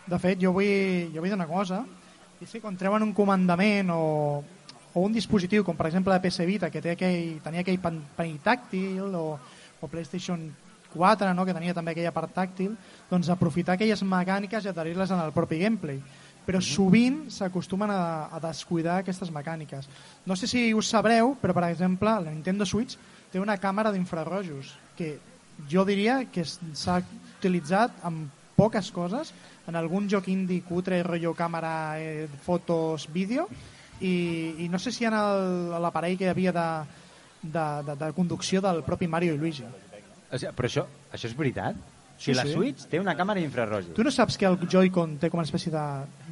De 0.08 0.20
fet, 0.22 0.40
jo 0.40 0.54
vull, 0.56 1.12
jo 1.12 1.20
vull 1.20 1.34
dir 1.34 1.38
una 1.38 1.50
cosa, 1.50 1.84
i 2.40 2.46
és 2.46 2.56
que 2.56 2.64
quan 2.64 2.78
treuen 2.80 3.04
un 3.04 3.14
comandament 3.18 3.92
o, 3.92 4.00
o 4.96 5.02
un 5.04 5.12
dispositiu, 5.12 5.66
com 5.68 5.76
per 5.76 5.90
exemple 5.90 6.14
la 6.14 6.22
PS 6.24 6.46
Vita, 6.48 6.72
que 6.72 6.80
té 6.82 6.94
aquell, 6.96 7.42
tenia 7.44 7.66
aquell 7.66 7.82
pan, 7.84 8.00
panell 8.16 8.40
tàctil, 8.40 9.12
o, 9.12 9.36
o 9.84 9.90
PlayStation 9.92 10.48
4, 10.96 11.34
no? 11.36 11.44
que 11.44 11.54
tenia 11.54 11.76
també 11.76 11.92
aquella 11.92 12.14
part 12.16 12.32
tàctil, 12.32 12.78
doncs 13.10 13.28
aprofitar 13.30 13.76
aquelles 13.76 14.06
mecàniques 14.08 14.64
i 14.64 14.72
adherir-les 14.72 15.12
en 15.12 15.20
el 15.20 15.36
propi 15.36 15.60
gameplay. 15.60 16.00
Però 16.46 16.62
sovint 16.64 17.26
s'acostumen 17.34 17.92
a, 17.92 18.32
a 18.32 18.40
descuidar 18.40 19.02
aquestes 19.02 19.34
mecàniques. 19.36 19.90
No 20.26 20.38
sé 20.40 20.48
si 20.48 20.70
us 20.78 20.88
sabreu, 20.94 21.36
però 21.42 21.58
per 21.58 21.68
exemple 21.68 22.16
la 22.24 22.32
Nintendo 22.32 22.64
Switch 22.70 22.96
té 23.34 23.42
una 23.42 23.60
càmera 23.60 23.92
d'infrarrojos 23.92 24.72
que 24.96 25.18
jo 25.68 25.84
diria 25.84 26.22
que 26.32 26.46
s'ha 26.48 27.02
utilitzat 27.02 28.00
en 28.08 28.30
poques 28.56 28.94
coses, 28.96 29.34
en 29.68 29.76
algun 29.76 30.08
joc 30.08 30.30
indie 30.32 30.64
cutre, 30.64 31.02
rotllo 31.04 31.34
càmera, 31.36 32.00
eh, 32.00 32.30
fotos, 32.46 33.10
vídeo, 33.12 33.50
i, 34.02 34.56
i 34.66 34.70
no 34.70 34.80
sé 34.80 34.92
si 34.92 35.06
en 35.06 35.14
el- 35.14 35.72
l'aparell 35.82 36.18
que 36.18 36.26
hi 36.26 36.32
havia 36.34 36.52
de, 36.52 36.68
de, 37.42 37.66
de, 37.90 37.96
de 38.06 38.14
conducció 38.14 38.62
del 38.62 38.84
propi 38.84 39.08
Mario 39.08 39.34
i 39.36 39.38
Luigi. 39.38 39.64
O 39.66 40.38
sigui, 40.38 40.54
però 40.58 40.68
això, 40.72 40.86
això 41.14 41.30
és 41.30 41.36
veritat? 41.38 41.76
O 41.76 41.94
Sí, 42.18 42.30
sigui, 42.32 42.36
la 42.38 42.44
sí. 42.48 42.54
Switch 42.54 42.86
té 42.88 43.00
una 43.00 43.12
càmera 43.16 43.42
d'infrarrojos. 43.42 43.90
Tu 43.94 44.04
no 44.04 44.12
saps 44.12 44.38
que 44.40 44.46
el 44.48 44.56
Joy-Con 44.72 45.18
té 45.20 45.28
com 45.30 45.42
una 45.42 45.46
espècie 45.48 45.68
de, 45.74 45.82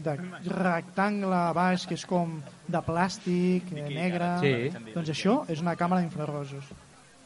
de 0.06 0.14
rectangle 0.48 1.42
baix 1.54 1.84
que 1.90 1.98
és 2.00 2.06
com 2.08 2.38
de 2.72 2.82
plàstic, 2.86 3.68
eh, 3.76 3.90
negre... 3.92 4.30
Sí. 4.40 4.54
Doncs 4.94 5.12
això 5.12 5.36
és 5.52 5.60
una 5.60 5.76
càmera 5.76 6.02
d'infrarrojos. 6.06 6.72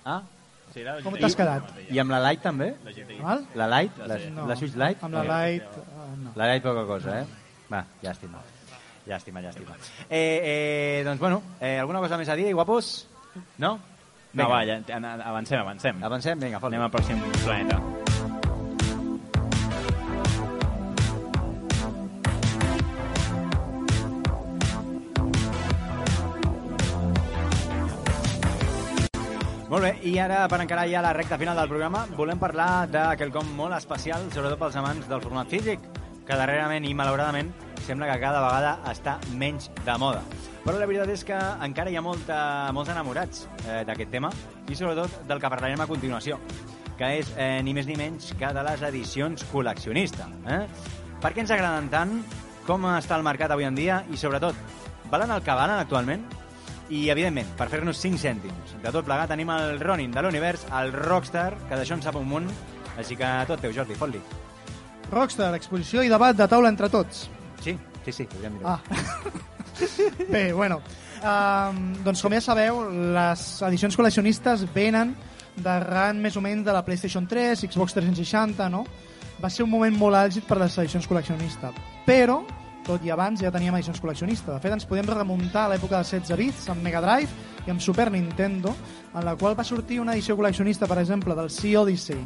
Ah, 0.06 0.23
Sí, 0.73 0.82
Com 1.02 1.15
t'has 1.17 1.34
quedat? 1.34 1.69
i 1.89 1.97
amb 1.97 2.12
la 2.12 2.17
Lite 2.21 2.43
també? 2.43 2.65
Val? 3.21 3.45
La 3.56 3.65
Lite? 3.71 4.04
La, 4.10 4.17
No. 4.36 4.43
la 4.50 4.56
Switch 4.60 4.76
Lite? 4.76 5.00
Amb 5.06 5.15
la 5.15 5.23
Lite... 5.23 5.65
Uh, 5.88 6.10
no. 6.26 6.34
La 6.36 6.50
Lite 6.54 6.65
poca 6.67 6.84
cosa, 6.86 7.21
eh? 7.21 7.26
Va, 7.71 7.80
llàstima. 8.04 8.41
Llàstima, 9.07 9.41
llàstima. 9.41 9.75
Eh, 10.09 10.19
eh, 10.19 11.03
doncs, 11.05 11.19
bueno, 11.19 11.41
eh, 11.61 11.79
alguna 11.79 11.99
cosa 11.99 12.17
més 12.17 12.27
a 12.29 12.35
dir, 12.35 12.51
guapos? 12.53 13.07
No? 13.57 13.79
No, 14.33 14.49
va, 14.49 14.65
ja, 14.67 14.81
avancem, 14.91 15.59
avancem. 15.59 16.03
Avancem? 16.03 16.39
Vinga, 16.39 16.59
fot 16.59 16.73
Anem 16.73 16.83
al 16.83 16.91
pròxim 16.91 17.21
planeta. 17.45 17.79
Molt 29.67 29.83
bé, 29.83 29.89
i 30.07 30.13
ara, 30.23 30.45
per 30.47 30.61
encarar 30.63 30.85
ja 30.87 31.01
la 31.03 31.13
recta 31.15 31.37
final 31.39 31.57
del 31.59 31.67
programa, 31.67 32.05
volem 32.15 32.39
parlar 32.39 32.87
de 32.87 33.03
quelcom 33.19 33.49
molt 33.55 33.75
especial, 33.75 34.29
sobretot 34.31 34.59
pels 34.61 34.77
amants 34.79 35.09
del 35.09 35.23
format 35.23 35.51
físic, 35.51 35.83
que 36.27 36.39
darrerament 36.39 36.87
i 36.87 36.93
malauradament 36.95 37.51
sembla 37.88 38.10
que 38.12 38.19
cada 38.19 38.43
vegada 38.43 38.78
està 38.91 39.17
menys 39.39 39.69
de 39.86 39.97
moda. 40.02 40.23
Però 40.65 40.76
la 40.76 40.88
veritat 40.89 41.12
és 41.13 41.23
que 41.23 41.38
encara 41.63 41.91
hi 41.91 41.95
ha 41.95 42.04
molta, 42.04 42.38
molts 42.76 42.91
enamorats 42.91 43.45
eh, 43.63 43.84
d'aquest 43.88 44.12
tema 44.12 44.32
i 44.67 44.76
sobretot 44.76 45.21
del 45.30 45.39
que 45.39 45.52
parlarem 45.54 45.80
a 45.80 45.88
continuació, 45.88 46.39
que 47.00 47.13
és 47.21 47.30
eh, 47.38 47.62
ni 47.63 47.76
més 47.78 47.88
ni 47.88 47.95
menys 47.95 48.34
que 48.36 48.50
de 48.52 48.65
les 48.67 48.84
edicions 48.89 49.45
col·leccionista. 49.54 50.28
Eh? 50.52 50.65
Per 51.23 51.32
què 51.32 51.45
ens 51.45 51.54
agraden 51.56 51.88
tant? 51.93 52.17
Com 52.67 52.84
està 52.91 53.15
el 53.15 53.23
mercat 53.23 53.54
avui 53.56 53.63
en 53.63 53.78
dia? 53.80 54.02
I 54.12 54.19
sobretot, 54.19 54.60
valen 55.13 55.32
el 55.32 55.45
que 55.45 55.56
valen 55.56 55.80
actualment? 55.80 56.28
I, 56.89 57.08
evidentment, 57.12 57.47
per 57.60 57.69
fer-nos 57.71 58.00
5 58.00 58.19
cèntims 58.19 58.76
de 58.84 58.91
tot 58.91 59.08
plegat, 59.08 59.32
tenim 59.32 59.50
el 59.56 59.80
Ronin 59.80 60.12
de 60.12 60.23
l'univers, 60.23 60.67
el 60.82 60.91
Rockstar, 60.95 61.54
que 61.67 61.80
d'això 61.80 61.95
en 61.95 62.04
sap 62.04 62.19
un 62.19 62.28
munt, 62.28 62.52
així 63.00 63.15
que 63.19 63.32
tot 63.47 63.63
teu, 63.63 63.71
Jordi, 63.76 63.95
fot-li. 63.95 64.21
Rockstar, 65.12 65.54
exposició 65.56 66.04
i 66.04 66.12
debat 66.12 66.36
de 66.36 66.47
taula 66.52 66.71
entre 66.71 66.91
tots. 66.91 67.28
Sí, 67.63 67.77
sí, 68.05 68.11
sí, 68.11 68.23
podríem 68.25 68.59
dir-ho. 68.59 68.69
Ah. 68.69 68.81
Bé, 70.33 70.53
bueno, 70.53 70.81
Um, 71.17 71.95
doncs 72.05 72.21
com 72.21 72.33
ja 72.35 72.41
sabeu, 72.43 72.83
les 73.15 73.45
edicions 73.65 73.95
col·leccionistes 73.97 74.67
venen 74.75 75.15
d'arran 75.57 76.19
més 76.21 76.37
o 76.37 76.43
menys 76.45 76.67
de 76.67 76.75
la 76.75 76.83
PlayStation 76.85 77.25
3, 77.25 77.65
Xbox 77.65 77.95
360, 77.97 78.67
no? 78.69 78.83
Va 79.41 79.49
ser 79.49 79.65
un 79.65 79.71
moment 79.71 79.95
molt 79.97 80.17
àlgid 80.17 80.45
per 80.45 80.59
les 80.61 80.77
edicions 80.83 81.07
col·leccionistes. 81.09 81.79
Però, 82.05 82.37
tot 82.85 83.03
i 83.05 83.09
abans, 83.13 83.41
ja 83.41 83.51
teníem 83.53 83.75
edicions 83.79 84.01
col·leccionistes. 84.01 84.51
De 84.51 84.61
fet, 84.61 84.75
ens 84.75 84.85
podem 84.89 85.09
remuntar 85.09 85.65
a 85.65 85.71
l'època 85.73 85.97
dels 85.97 86.13
16 86.13 86.37
bits, 86.37 86.67
amb 86.73 86.85
Mega 86.85 87.01
Drive 87.01 87.65
i 87.65 87.73
amb 87.73 87.81
Super 87.81 88.11
Nintendo, 88.13 88.75
en 89.13 89.25
la 89.25 89.33
qual 89.41 89.57
va 89.57 89.65
sortir 89.65 89.97
una 90.03 90.13
edició 90.13 90.37
col·leccionista, 90.37 90.89
per 90.89 90.99
exemple, 91.01 91.35
del 91.37 91.49
Sea 91.49 91.81
Odyssey, 91.81 92.21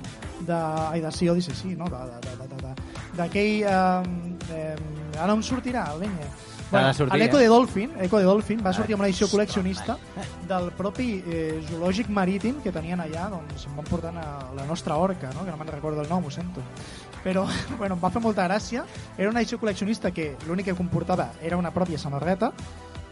de... 0.48 0.58
ai, 0.92 1.00
de 1.00 1.14
Sea 1.16 1.32
Odyssey, 1.32 1.56
sí, 1.56 1.78
no? 1.80 1.88
De, 1.88 2.04
de, 2.12 2.36
de, 2.44 2.50
de, 2.52 2.68
de, 2.68 3.00
d'aquell... 3.22 3.64
Eh, 3.64 4.60
eh, 4.60 5.01
ara 5.18 5.34
on 5.34 5.44
sortirà, 5.44 5.90
el 5.94 6.06
Benye? 6.06 6.32
Ha 6.72 6.88
de 6.88 6.94
sortir, 6.94 7.20
l'Eco 7.20 7.38
eh? 7.38 7.42
de 7.42 7.48
Dolphin, 7.52 7.92
Eco 8.00 8.20
de 8.20 8.24
Dolphin 8.24 8.62
va 8.64 8.72
sortir 8.72 8.96
amb 8.96 9.04
una 9.04 9.10
edició 9.10 9.28
col·leccionista 9.28 9.98
del 10.48 10.70
propi 10.78 11.08
eh, 11.20 11.60
zoològic 11.68 12.08
marítim 12.08 12.62
que 12.64 12.72
tenien 12.72 13.02
allà, 13.04 13.26
doncs 13.34 13.66
em 13.68 13.76
van 13.76 13.90
portar 13.90 14.14
a 14.16 14.28
la 14.56 14.66
nostra 14.70 14.96
orca, 14.96 15.34
no? 15.36 15.44
que 15.44 15.52
no 15.52 15.58
me'n 15.60 15.72
recordo 15.74 16.00
el 16.02 16.08
nom, 16.08 16.24
ho 16.24 16.32
sento. 16.32 16.64
Però, 17.26 17.44
bueno, 17.82 17.98
em 17.98 18.04
va 18.04 18.12
fer 18.14 18.22
molta 18.24 18.48
gràcia. 18.48 18.86
Era 19.18 19.30
una 19.30 19.44
edició 19.44 19.60
col·leccionista 19.60 20.14
que 20.16 20.32
l'únic 20.48 20.72
que 20.72 20.78
comportava 20.78 21.32
era 21.44 21.60
una 21.60 21.74
pròpia 21.76 22.00
samarreta 22.00 22.54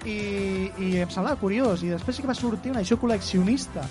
i, 0.06 0.72
i 0.80 0.96
em 1.04 1.12
semblava 1.12 1.36
curiós. 1.42 1.84
I 1.84 1.92
després 1.98 2.16
sí 2.16 2.24
que 2.24 2.32
va 2.32 2.38
sortir 2.38 2.72
una 2.72 2.80
edició 2.80 3.00
col·leccionista 3.02 3.84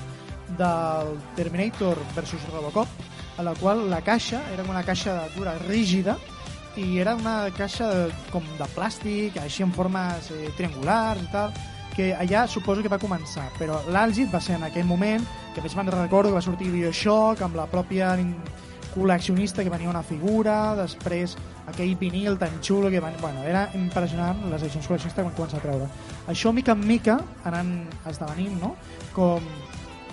del 0.57 1.13
Terminator 1.37 2.01
versus 2.17 2.41
Robocop, 2.49 2.89
a 3.37 3.45
la 3.45 3.53
qual 3.55 3.85
la 3.91 4.01
caixa 4.01 4.41
era 4.55 4.65
una 4.65 4.83
caixa 4.83 5.27
dura 5.37 5.59
rígida 5.67 6.17
i 6.79 7.01
era 7.03 7.17
una 7.19 7.51
caixa 7.57 7.89
com 8.31 8.45
de 8.59 8.69
plàstic, 8.77 9.37
així 9.43 9.65
en 9.67 9.75
formes 9.75 10.31
eh, 10.31 10.53
triangulars 10.57 11.25
i 11.25 11.29
tal, 11.33 11.53
que 11.97 12.13
allà 12.15 12.45
suposo 12.47 12.85
que 12.85 12.93
va 12.93 13.01
començar, 13.03 13.49
però 13.59 13.81
l'àlgid 13.91 14.31
va 14.31 14.41
ser 14.41 14.55
en 14.55 14.69
aquell 14.69 14.87
moment, 14.87 15.25
que 15.55 15.65
més 15.65 15.75
me'n 15.75 15.91
recordo 15.91 16.31
que 16.31 16.39
va 16.39 16.45
sortir 16.45 16.71
Bioshock 16.71 17.43
amb 17.43 17.59
la 17.59 17.67
pròpia 17.67 18.13
col·leccionista 18.95 19.65
que 19.65 19.73
venia 19.73 19.91
una 19.91 20.05
figura, 20.07 20.77
després 20.79 21.35
aquell 21.69 21.97
vinil 21.99 22.39
tan 22.39 22.55
xulo 22.63 22.91
que 22.91 23.03
van... 23.03 23.17
Bueno, 23.21 23.43
era 23.45 23.67
impressionant 23.75 24.45
les 24.49 24.63
edicions 24.63 24.87
col·leccionistes 24.87 25.27
quan 25.27 25.35
comença 25.35 25.59
a 25.59 25.65
treure. 25.65 25.89
Això, 26.31 26.55
mica 26.55 26.77
en 26.79 26.87
mica, 26.87 27.19
anant 27.51 27.75
esdevenint, 28.09 28.55
no?, 28.63 28.77
com 29.17 29.43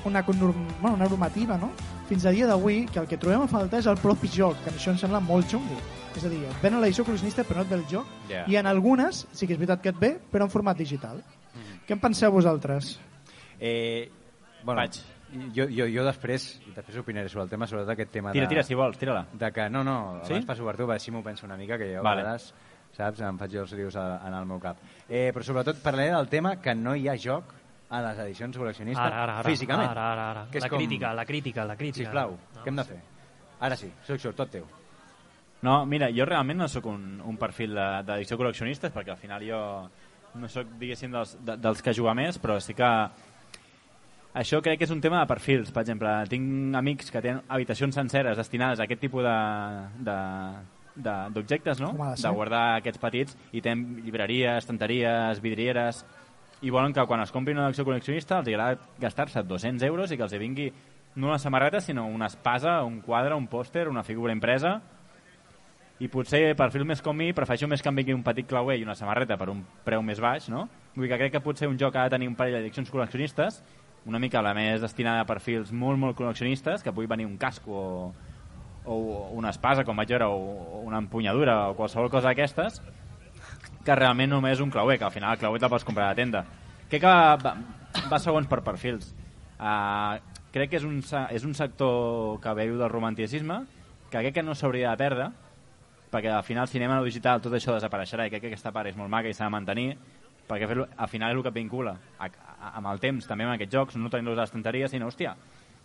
una, 0.06 0.26
bueno, 0.26 0.96
una 0.96 1.06
normativa, 1.06 1.60
no?, 1.62 1.70
fins 2.10 2.26
a 2.26 2.34
dia 2.34 2.50
d'avui, 2.50 2.84
que 2.92 3.00
el 3.02 3.08
que 3.10 3.22
trobem 3.22 3.46
a 3.46 3.50
faltar 3.50 3.80
és 3.82 3.88
el 3.90 4.02
propi 4.02 4.30
joc, 4.34 4.58
que 4.66 4.74
això 4.74 4.92
em 4.94 5.00
sembla 5.02 5.22
molt 5.22 5.50
xungo. 5.54 5.80
És 6.16 6.24
a 6.24 6.30
dir, 6.30 6.44
et 6.48 6.62
venen 6.64 6.80
l'edició 6.82 7.04
col·leccionista 7.04 7.44
però 7.44 7.58
no 7.58 7.62
et 7.64 7.70
ve 7.70 7.76
el 7.76 7.88
joc, 7.92 8.06
Ja. 8.30 8.46
i 8.48 8.56
en 8.56 8.68
algunes 8.68 9.28
sí 9.34 9.46
que 9.48 9.54
és 9.54 9.60
veritat 9.60 9.82
que 9.82 9.90
et 9.90 10.00
ve, 10.00 10.18
però 10.32 10.44
en 10.46 10.50
format 10.50 10.78
digital. 10.78 11.22
Què 11.88 11.94
en 11.94 12.00
penseu 12.00 12.32
vosaltres? 12.32 13.00
Eh, 13.60 14.10
bueno, 14.64 14.82
Vaig. 14.82 15.02
Jo, 15.54 15.66
jo, 15.68 15.86
jo 15.92 16.04
després, 16.06 16.62
després 16.76 16.98
opinaré 16.98 17.28
sobre 17.28 17.44
el 17.44 17.50
tema, 17.50 17.68
sobretot 17.68 17.92
aquest 17.92 18.12
tema 18.12 18.32
Tira, 18.32 18.46
de, 18.46 18.50
tira, 18.50 18.64
si 18.64 18.74
vols, 18.74 18.98
tira-la. 18.98 19.26
de 19.34 19.52
que, 19.52 19.70
no, 19.70 19.84
no, 19.84 20.22
Sí? 20.24 20.32
abans 20.34 20.46
passo 20.46 20.64
per 20.66 20.78
tu, 20.78 20.90
així 20.92 21.12
m'ho 21.12 21.22
penso 21.24 21.46
una 21.46 21.58
mica, 21.58 21.78
que 21.78 21.92
jo 21.94 22.00
a 22.00 22.04
Vale. 22.04 22.22
vegades, 22.24 22.54
saps, 22.96 23.20
em 23.20 23.38
faig 23.38 23.54
els 23.56 23.72
rius 23.72 23.96
a- 23.98 24.22
en 24.28 24.34
el 24.34 24.46
meu 24.46 24.60
cap. 24.60 24.78
Eh, 25.10 25.32
però 25.34 25.44
sobretot 25.44 25.78
parlaré 25.82 26.12
del 26.12 26.30
tema 26.30 26.56
que 26.62 26.74
no 26.76 26.96
hi 26.96 27.10
ha 27.10 27.18
joc 27.18 27.44
a 27.90 28.02
les 28.02 28.20
edicions 28.20 28.58
col·leccionistes 28.58 29.02
Ara, 29.04 29.24
ara, 29.24 29.40
ara. 29.40 29.50
físicament. 29.50 29.90
Ara, 29.92 30.12
ara, 30.14 30.32
ara. 30.32 30.48
Que 30.50 30.58
és 30.60 30.64
La 30.64 30.70
com- 30.70 30.78
crítica, 30.80 31.14
la 31.14 31.26
crítica, 31.26 31.66
la 31.66 31.76
crítica. 31.76 32.06
Sisplau, 32.06 32.32
No, 32.56 32.64
què 32.64 32.68
hem 32.70 32.76
de 32.78 32.84
fer? 32.86 33.02
Ara 33.60 33.76
sí, 33.76 33.92
soc 34.04 34.18
jo, 34.20 34.34
tot 34.34 34.50
teu. 34.50 34.66
No, 35.62 35.86
mira, 35.86 36.10
jo 36.14 36.26
realment 36.26 36.60
no 36.60 36.68
sóc 36.68 36.86
un, 36.86 37.22
un 37.26 37.38
perfil 37.38 37.74
de- 37.74 38.04
d'edició 38.06 38.38
col·leccionistes 38.38 38.92
perquè 38.94 39.12
al 39.16 39.18
final 39.18 39.42
jo 39.48 39.90
no 40.36 40.50
sóc, 40.52 40.68
diguéssim, 40.80 41.12
dels, 41.12 41.38
de, 41.46 41.56
dels 41.58 41.82
que 41.82 41.94
juga 41.96 42.14
més, 42.14 42.38
però 42.44 42.60
sí 42.60 42.74
que 42.76 42.90
això 44.36 44.60
crec 44.62 44.78
que 44.82 44.84
és 44.86 44.92
un 44.92 45.00
tema 45.02 45.22
de 45.22 45.30
perfils. 45.32 45.72
Per 45.72 45.82
exemple, 45.86 46.12
tinc 46.30 46.76
amics 46.76 47.10
que 47.12 47.22
tenen 47.24 47.42
habitacions 47.48 47.96
senceres 47.96 48.38
destinades 48.38 48.80
a 48.80 48.84
aquest 48.84 49.00
tipus 49.02 49.24
de- 49.24 50.10
de- 50.96 51.30
d'objectes, 51.34 51.80
no? 51.80 51.92
De 51.92 51.96
De 52.30 52.36
guardar 52.36 52.76
aquests 52.78 53.00
petits 53.00 53.38
i 53.54 53.62
tenen 53.62 54.02
llibreries, 54.04 54.58
estanteries, 54.64 55.42
vidrieres 55.42 56.06
i 56.62 56.70
volen 56.70 56.94
que 56.94 57.06
quan 57.06 57.20
es 57.22 57.32
comprin 57.32 57.58
una 57.58 57.68
edició 57.68 57.84
col·leccionista 57.86 58.38
els 58.40 58.48
agrada 58.48 58.78
gastar-se 59.00 59.44
200 59.44 59.84
euros 59.84 60.12
i 60.12 60.18
que 60.18 60.24
els 60.24 60.38
vingui 60.40 60.72
no 61.16 61.28
una 61.28 61.40
samarreta 61.40 61.80
sinó 61.82 62.06
una 62.08 62.28
espasa, 62.28 62.82
un 62.84 63.02
quadre, 63.02 63.36
un 63.36 63.48
pòster, 63.48 63.88
una 63.90 64.04
figura 64.04 64.34
impresa 64.34 64.82
i 66.00 66.10
potser 66.12 66.50
perfil 66.60 66.84
més 66.88 67.02
com 67.02 67.16
mi 67.16 67.30
prefereixo 67.36 67.70
més 67.72 67.82
que 67.82 67.88
em 67.88 67.96
vingui 68.02 68.16
un 68.16 68.24
petit 68.24 68.48
clauer 68.48 68.76
i 68.80 68.84
una 68.84 68.98
samarreta 69.00 69.38
per 69.40 69.48
un 69.54 69.62
preu 69.86 70.04
més 70.04 70.20
baix, 70.20 70.50
no? 70.52 70.66
Vull 70.96 71.08
dir 71.08 71.14
que 71.14 71.20
crec 71.22 71.36
que 71.38 71.44
potser 71.44 71.70
un 71.72 71.80
joc 71.80 71.96
ha 71.96 72.10
de 72.10 72.16
tenir 72.18 72.28
un 72.28 72.36
parell 72.36 72.58
d'edicions 72.58 72.92
col·leccionistes, 72.92 73.62
una 74.06 74.20
mica 74.20 74.44
la 74.44 74.54
més 74.54 74.84
destinada 74.84 75.24
a 75.24 75.30
perfils 75.30 75.72
molt, 75.72 75.98
molt 76.00 76.18
col·leccionistes, 76.20 76.84
que 76.84 76.92
pugui 76.92 77.08
venir 77.08 77.26
un 77.26 77.38
casco 77.42 77.80
o, 77.80 78.12
o 78.86 78.98
una 79.40 79.54
espasa, 79.56 79.86
com 79.88 79.96
vaig 79.98 80.12
veure, 80.12 80.28
o, 80.28 80.84
una 80.84 81.00
empunyadura 81.00 81.70
o 81.70 81.78
qualsevol 81.80 82.12
cosa 82.12 82.30
d'aquestes, 82.34 82.82
que 83.86 83.96
realment 83.96 84.34
només 84.36 84.60
un 84.60 84.74
clauer, 84.74 85.00
que 85.00 85.08
al 85.08 85.16
final 85.16 85.34
el 85.34 85.40
clauer 85.40 85.64
te'l 85.64 85.72
pots 85.72 85.88
comprar 85.88 86.10
a 86.10 86.14
la 86.14 86.20
tenda. 86.20 86.44
Crec 86.90 87.02
que 87.06 87.08
va, 87.08 87.56
va, 88.12 88.20
segons 88.20 88.50
per 88.52 88.60
perfils. 88.66 89.14
Uh, 89.56 90.20
crec 90.52 90.74
que 90.74 90.80
és 90.82 90.86
un, 90.86 91.00
és 91.32 91.48
un 91.48 91.56
sector 91.58 92.38
que 92.44 92.54
viu 92.60 92.78
del 92.82 92.92
romanticisme, 92.92 93.64
que 94.12 94.20
crec 94.20 94.38
que 94.38 94.46
no 94.46 94.58
s'hauria 94.58 94.92
de 94.92 95.02
perdre, 95.02 95.32
perquè 96.16 96.32
al 96.32 96.46
final 96.48 96.70
cinema 96.72 97.02
digital 97.04 97.42
tot 97.44 97.54
això 97.58 97.76
desapareixerà 97.76 98.26
i 98.26 98.32
crec 98.32 98.46
que 98.46 98.54
aquesta 98.54 98.72
part 98.72 98.88
és 98.88 98.96
molt 98.96 99.12
maca 99.12 99.28
i 99.28 99.36
s'ha 99.36 99.50
de 99.50 99.56
mantenir 99.58 99.90
perquè 100.48 100.70
al 100.72 101.10
final 101.12 101.32
és 101.32 101.38
el 101.38 101.44
que 101.44 101.52
et 101.52 101.58
vincula 101.58 101.98
a, 102.20 102.30
a, 102.30 102.72
amb 102.78 102.88
el 102.94 103.02
temps 103.04 103.28
també 103.28 103.44
amb 103.44 103.56
aquests 103.56 103.74
jocs 103.74 104.00
no 104.00 104.12
tenir-los 104.14 104.38
a 104.38 104.46
l'estanteria 104.46 104.88
sinó 104.88 105.10
hòstia 105.10 105.36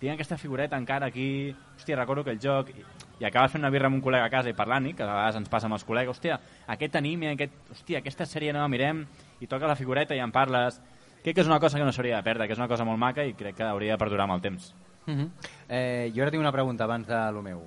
tinc 0.01 0.15
aquesta 0.15 0.39
figureta 0.41 0.79
encara 0.81 1.11
aquí 1.11 1.55
hòstia 1.77 1.99
recordo 1.99 2.23
aquell 2.23 2.41
joc 2.41 2.71
i, 2.73 2.85
i 3.21 3.25
acabes 3.29 3.53
fent 3.53 3.65
una 3.65 3.73
birra 3.75 3.91
amb 3.91 3.99
un 3.99 4.05
col·lega 4.05 4.29
a 4.29 4.33
casa 4.33 4.53
i 4.53 4.57
parlant-hi 4.57 4.95
que 4.95 5.05
a 5.05 5.11
vegades 5.11 5.41
ens 5.41 5.51
passa 5.53 5.67
amb 5.69 5.77
els 5.77 5.85
col·legues 5.89 6.15
hòstia 6.15 6.39
aquest 6.77 6.97
anime, 6.97 7.33
aquest, 7.35 7.57
hòstia, 7.73 8.05
aquesta 8.05 8.29
sèrie 8.29 8.53
no 8.53 8.63
la 8.63 8.69
mirem 8.73 9.03
i 9.41 9.49
toca 9.51 9.67
la 9.67 9.77
figureta 9.77 10.15
i 10.15 10.23
en 10.25 10.33
parles 10.33 10.79
crec 11.25 11.35
que 11.35 11.43
és 11.43 11.51
una 11.51 11.61
cosa 11.61 11.79
que 11.79 11.85
no 11.85 11.93
s'hauria 11.93 12.21
de 12.21 12.29
perdre 12.29 12.47
que 12.47 12.57
és 12.57 12.63
una 12.63 12.69
cosa 12.69 12.85
molt 12.85 13.01
maca 13.01 13.25
i 13.25 13.35
crec 13.35 13.59
que 13.59 13.67
hauria 13.67 13.97
de 13.97 14.01
perdurar 14.05 14.29
amb 14.29 14.39
el 14.39 14.47
temps 14.47 14.73
Uh 15.07 15.15
-huh. 15.15 15.31
eh, 15.69 16.13
jo 16.15 16.23
ara 16.23 16.31
tinc 16.31 16.41
una 16.41 16.53
pregunta 16.53 16.85
abans 16.85 17.07
de 17.07 17.33
lo 17.33 17.43
meu. 17.43 17.63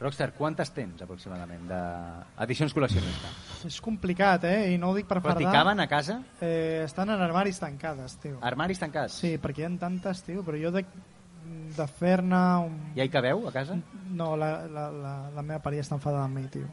Rockstar, 0.00 0.30
quantes 0.32 0.70
tens 0.72 1.02
aproximadament 1.04 1.66
d'edicions 1.68 2.72
col·leccionistes? 2.72 3.64
És 3.68 3.76
complicat, 3.84 4.46
eh? 4.48 4.70
I 4.72 4.78
no 4.80 4.90
ho 4.90 4.96
dic 4.96 5.04
per 5.04 5.18
Però 5.20 5.34
fardar. 5.34 5.52
caben 5.52 5.82
a 5.84 5.86
casa? 5.90 6.16
Eh, 6.40 6.80
estan 6.86 7.12
en 7.12 7.20
armaris 7.20 7.60
tancades, 7.60 8.14
tio. 8.22 8.38
Armaris 8.40 8.80
tancats? 8.80 9.18
Sí, 9.20 9.34
perquè 9.42 9.60
hi 9.60 9.68
ha 9.68 9.72
tantes, 9.82 10.22
tio, 10.24 10.40
però 10.46 10.56
jo 10.56 10.72
de, 10.72 10.86
de 11.76 11.86
fer-ne 12.00 12.40
un... 12.64 12.80
Ja 12.96 13.04
hi 13.04 13.12
cabeu, 13.12 13.44
a 13.44 13.52
casa? 13.52 13.76
No, 14.08 14.32
la, 14.40 14.50
la, 14.72 14.88
la, 14.88 15.14
la 15.36 15.44
meva 15.44 15.60
parella 15.60 15.84
està 15.84 16.00
enfadada 16.00 16.24
amb 16.24 16.40
mi, 16.40 16.46
tio. 16.48 16.72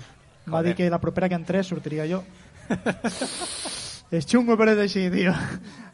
Va 0.50 0.66
dir 0.66 0.74
que 0.74 0.90
la 0.90 0.98
propera 0.98 1.30
que 1.30 1.38
entrés 1.38 1.70
sortiria 1.70 2.08
jo. 2.10 2.24
és 4.18 4.26
xungo, 4.26 4.58
però 4.58 4.74
és 4.74 4.82
així, 4.82 5.06
tio. 5.14 5.30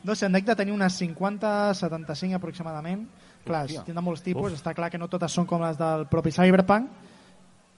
No 0.08 0.16
sé, 0.16 0.32
en 0.32 0.40
de 0.40 0.56
tenir 0.56 0.72
unes 0.72 0.96
50, 0.96 1.74
75 1.76 2.40
aproximadament. 2.40 3.04
Clar, 3.44 3.64
Hòstia. 3.66 3.84
tindrà 3.86 4.02
molts 4.04 4.22
tipus, 4.22 4.52
està 4.52 4.74
clar 4.76 4.90
que 4.92 4.98
no 5.00 5.08
totes 5.08 5.32
són 5.32 5.46
com 5.48 5.62
les 5.62 5.78
del 5.78 6.06
propi 6.10 6.30
Cyberpunk, 6.32 6.90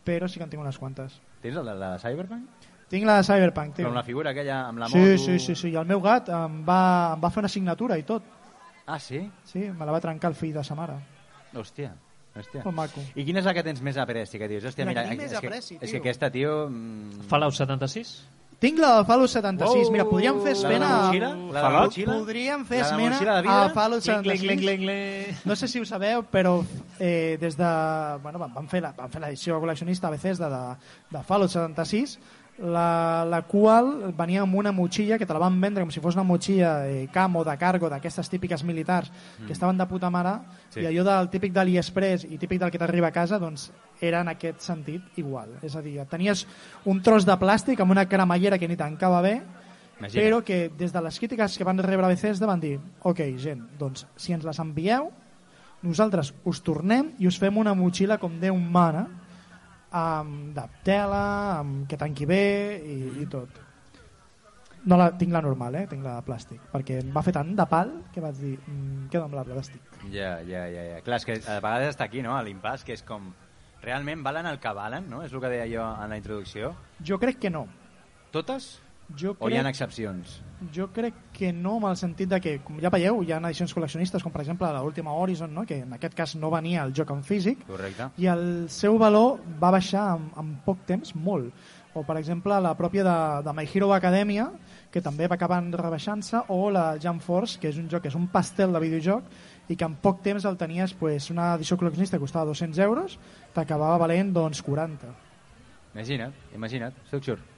però 0.05 0.29
sí 0.29 0.39
que 0.41 0.45
en 0.45 0.51
tinc 0.51 0.63
unes 0.63 0.79
quantes. 0.79 1.21
Tens 1.43 1.55
de 1.55 1.63
la 1.63 1.95
Cyberpunk? 2.03 2.69
Tinc 2.93 3.07
la 3.09 3.17
de 3.21 3.25
Cyberpunk, 3.25 3.75
tio. 3.77 3.85
Però 3.87 3.93
amb 3.95 3.97
la 3.97 4.05
figura 4.05 4.31
aquella, 4.35 4.67
amb 4.69 4.79
la 4.83 4.89
sí, 4.89 4.99
moto... 4.99 5.19
sí, 5.23 5.39
sí, 5.39 5.55
sí, 5.57 5.71
i 5.73 5.77
el 5.81 5.87
meu 5.89 6.01
gat 6.05 6.29
em 6.29 6.59
va, 6.67 6.81
em 7.15 7.23
va 7.23 7.31
fer 7.33 7.41
una 7.41 7.49
signatura 7.49 7.97
i 7.97 8.03
tot. 8.05 8.23
Ah, 8.85 8.99
sí? 8.99 9.23
Sí, 9.49 9.61
me 9.71 9.87
la 9.87 9.93
va 9.95 10.01
trencar 10.03 10.29
el 10.29 10.35
fill 10.37 10.53
de 10.53 10.65
sa 10.67 10.75
mare. 10.77 10.99
Hòstia. 11.55 11.95
Hòstia. 12.35 12.63
Molt 12.65 12.77
maco. 12.77 13.01
I 13.15 13.25
quina 13.25 13.41
és 13.41 13.47
la 13.49 13.55
que 13.55 13.63
tens 13.65 13.81
més 13.85 13.97
apreci? 14.01 14.39
Que 14.41 14.49
dius, 14.49 14.65
hòstia, 14.65 14.85
La 14.85 14.93
que 14.93 14.99
mira, 14.99 15.09
tinc 15.09 15.21
més 15.23 15.33
és, 15.33 15.41
que, 15.41 15.47
apreci, 15.47 15.75
és 15.77 15.81
tio. 15.81 15.91
que 15.93 15.99
aquesta, 16.03 16.31
tio... 16.33 16.53
mm, 16.69 17.27
Fallout 17.29 17.55
76? 17.57 18.13
Tinc 18.63 18.79
la 18.79 18.93
de 19.01 19.05
Fallout 19.09 19.29
76. 19.33 19.89
Mira, 19.91 20.05
podríem 20.07 20.37
fer 20.39 20.53
La 20.55 20.69
de 20.69 20.77
esmena... 20.77 20.89
la 21.11 21.11
de 21.11 21.63
la 21.65 21.71
motxilla? 21.81 22.13
Podríem 22.13 22.61
fer 22.69 22.79
de 22.79 22.85
esmena 22.87 23.19
de 23.43 23.49
a? 23.51 23.57
Fallout 23.75 24.05
Cling, 24.07 24.23
cling, 24.23 24.39
76. 24.39 24.41
cling, 24.47 24.61
cling, 24.63 24.85
cling. 24.87 25.41
No 25.51 25.57
sé 25.59 25.67
si 25.67 25.81
ho 25.83 25.85
sabeu, 25.89 26.23
però 26.31 26.61
eh, 27.01 27.37
des 27.41 27.57
de... 27.59 27.73
Bueno, 28.23 28.39
van- 28.39 28.55
van 28.55 28.69
fer 28.71 28.81
la- 28.85 28.93
van 28.95 29.11
fer 29.11 29.21
l'edició 29.25 29.59
col·leccionista 29.61 30.07
a 30.07 30.15
Bethesda 30.15 30.49
de, 30.53 30.63
de 31.11 31.25
Fallout 31.27 31.51
76, 31.51 32.19
la, 32.63 33.25
la 33.27 33.41
qual 33.43 34.13
venia 34.17 34.43
amb 34.45 34.55
una 34.55 34.71
motxilla 34.73 35.19
que 35.19 35.27
te 35.27 35.35
la 35.35 35.41
van 35.43 35.57
vendre 35.61 35.83
com 35.83 35.91
si 35.91 36.01
fos 36.01 36.15
una 36.15 36.23
motxilla 36.23 36.87
eh, 36.87 37.09
camo 37.13 37.43
de 37.45 37.57
cargo 37.59 37.89
d'aquestes 37.91 38.29
típiques 38.31 38.63
militars 38.65 39.11
que 39.47 39.53
estaven 39.53 39.77
de 39.79 39.87
puta 39.91 40.11
mare 40.11 40.37
Sí. 40.73 40.81
i 40.81 40.87
allò 40.87 41.03
del 41.05 41.29
típic 41.29 41.53
de 41.53 41.59
l'Aliexpress 41.61 42.25
i 42.25 42.39
típic 42.39 42.61
del 42.63 42.71
que 42.71 42.79
t'arriba 42.81 43.09
a 43.11 43.13
casa 43.13 43.39
doncs 43.39 43.67
era 44.01 44.23
en 44.23 44.29
aquest 44.33 44.61
sentit 44.65 45.19
igual 45.21 45.59
és 45.63 45.75
a 45.77 45.83
dir, 45.83 45.99
tenies 46.09 46.47
un 46.87 47.03
tros 47.03 47.27
de 47.27 47.35
plàstic 47.37 47.81
amb 47.83 47.91
una 47.93 48.07
cremallera 48.09 48.57
que 48.59 48.69
ni 48.69 48.77
tancava 48.77 49.21
bé 49.21 49.43
Imagina. 49.99 50.23
però 50.23 50.43
que 50.43 50.71
des 50.71 50.93
de 50.93 51.03
les 51.03 51.19
crítiques 51.19 51.59
que 51.59 51.65
van 51.65 51.79
rebre 51.79 52.07
a 52.07 52.09
Bethesda 52.09 52.47
van 52.47 52.61
dir 52.61 52.79
ok, 53.03 53.21
gent, 53.37 53.67
doncs 53.79 54.07
si 54.17 54.33
ens 54.33 54.45
les 54.45 54.59
envieu 54.59 55.11
nosaltres 55.83 56.33
us 56.45 56.63
tornem 56.63 57.13
i 57.19 57.27
us 57.27 57.39
fem 57.39 57.57
una 57.59 57.75
motxilla 57.75 58.17
com 58.19 58.39
Déu 58.41 58.57
mana 58.57 59.09
amb 59.93 60.55
de 60.57 60.65
tela, 60.87 61.25
amb 61.61 61.85
que 61.89 61.99
tanqui 62.01 62.27
bé 62.29 62.45
i, 62.81 62.99
i 63.23 63.27
tot. 63.31 63.61
No 64.89 64.99
la, 64.99 65.13
tinc 65.15 65.31
la 65.31 65.43
normal, 65.45 65.77
eh? 65.79 65.85
tinc 65.91 66.03
la 66.03 66.17
de 66.19 66.27
plàstic, 66.27 66.63
perquè 66.73 66.99
em 67.05 67.13
va 67.15 67.23
fer 67.23 67.35
tant 67.37 67.53
de 67.55 67.67
pal 67.71 67.93
que 68.15 68.23
vaig 68.25 68.39
dir, 68.41 68.57
mm, 68.59 69.05
quedo 69.13 69.29
amb 69.29 69.37
la 69.39 69.45
plàstic. 69.47 70.01
Ja, 70.11 70.41
ja, 70.49 70.65
ja, 70.73 70.87
ja. 70.89 71.03
Clar, 71.07 71.21
és 71.21 71.29
que 71.29 71.37
a 71.39 71.59
vegades 71.63 71.95
està 71.95 72.09
aquí, 72.09 72.25
no?, 72.25 72.35
a 72.35 72.43
l'impàs, 72.43 72.87
que 72.87 72.97
és 72.97 73.05
com... 73.07 73.31
Realment 73.83 74.21
valen 74.23 74.47
el 74.47 74.61
que 74.63 74.71
valen, 74.79 75.09
no? 75.11 75.25
És 75.27 75.33
el 75.35 75.41
que 75.43 75.51
deia 75.51 75.67
jo 75.67 75.83
en 75.83 76.13
la 76.13 76.19
introducció. 76.19 76.71
Jo 77.03 77.19
crec 77.19 77.41
que 77.43 77.51
no. 77.51 77.65
Totes? 78.31 78.77
Jo 79.19 79.35
O 79.39 79.51
hi 79.51 79.59
ha 79.59 79.63
crec, 79.63 79.75
excepcions? 79.75 80.39
jo 80.73 80.87
crec 80.95 81.15
que 81.35 81.53
no, 81.53 81.77
en 81.79 81.91
el 81.91 81.97
sentit 82.01 82.29
de 82.31 82.41
que, 82.41 82.53
com 82.65 82.79
ja 82.81 82.89
veieu, 82.89 83.23
hi 83.23 83.33
ha 83.33 83.41
edicions 83.43 83.75
col·leccionistes, 83.75 84.23
com 84.23 84.33
per 84.33 84.41
exemple 84.41 84.71
l'última 84.79 85.13
Horizon, 85.13 85.53
no? 85.53 85.67
que 85.67 85.81
en 85.83 85.93
aquest 85.93 86.15
cas 86.15 86.35
no 86.37 86.51
venia 86.51 86.85
el 86.85 86.95
joc 86.95 87.11
en 87.11 87.23
físic, 87.23 87.67
Correcte. 87.67 88.09
i 88.17 88.27
el 88.31 88.69
seu 88.71 88.97
valor 88.99 89.41
va 89.61 89.71
baixar 89.75 90.15
en, 90.17 90.31
en 90.39 90.55
poc 90.65 90.87
temps 90.87 91.15
molt. 91.15 91.53
O, 91.95 92.07
per 92.09 92.17
exemple, 92.17 92.57
la 92.65 92.73
pròpia 92.73 93.03
de, 93.05 93.17
de 93.45 93.53
My 93.53 93.67
Hero 93.69 93.93
Academia, 93.93 94.47
que 94.91 95.03
també 95.05 95.27
va 95.29 95.35
acabar 95.37 95.61
rebaixant-se, 95.61 96.47
o 96.49 96.71
la 96.73 96.97
Jump 97.03 97.21
Force, 97.21 97.59
que 97.61 97.69
és 97.69 97.77
un 97.77 97.91
joc 97.93 98.07
que 98.07 98.09
és 98.09 98.17
un 98.17 98.29
pastel 98.33 98.73
de 98.73 98.81
videojoc 98.81 99.25
i 99.69 99.77
que 99.77 99.85
en 99.85 99.99
poc 100.01 100.23
temps 100.23 100.47
el 100.49 100.57
tenies 100.57 100.95
pues, 100.95 101.29
una 101.31 101.53
edició 101.59 101.77
col·leccionista 101.77 102.17
que 102.17 102.25
costava 102.25 102.47
200 102.49 102.79
euros, 102.87 103.19
t'acabava 103.53 103.99
valent 104.07 104.33
doncs, 104.33 104.63
40. 104.65 105.13
Imagina't, 105.93 106.33
imagina't. 106.57 106.97
Structure. 107.11 107.52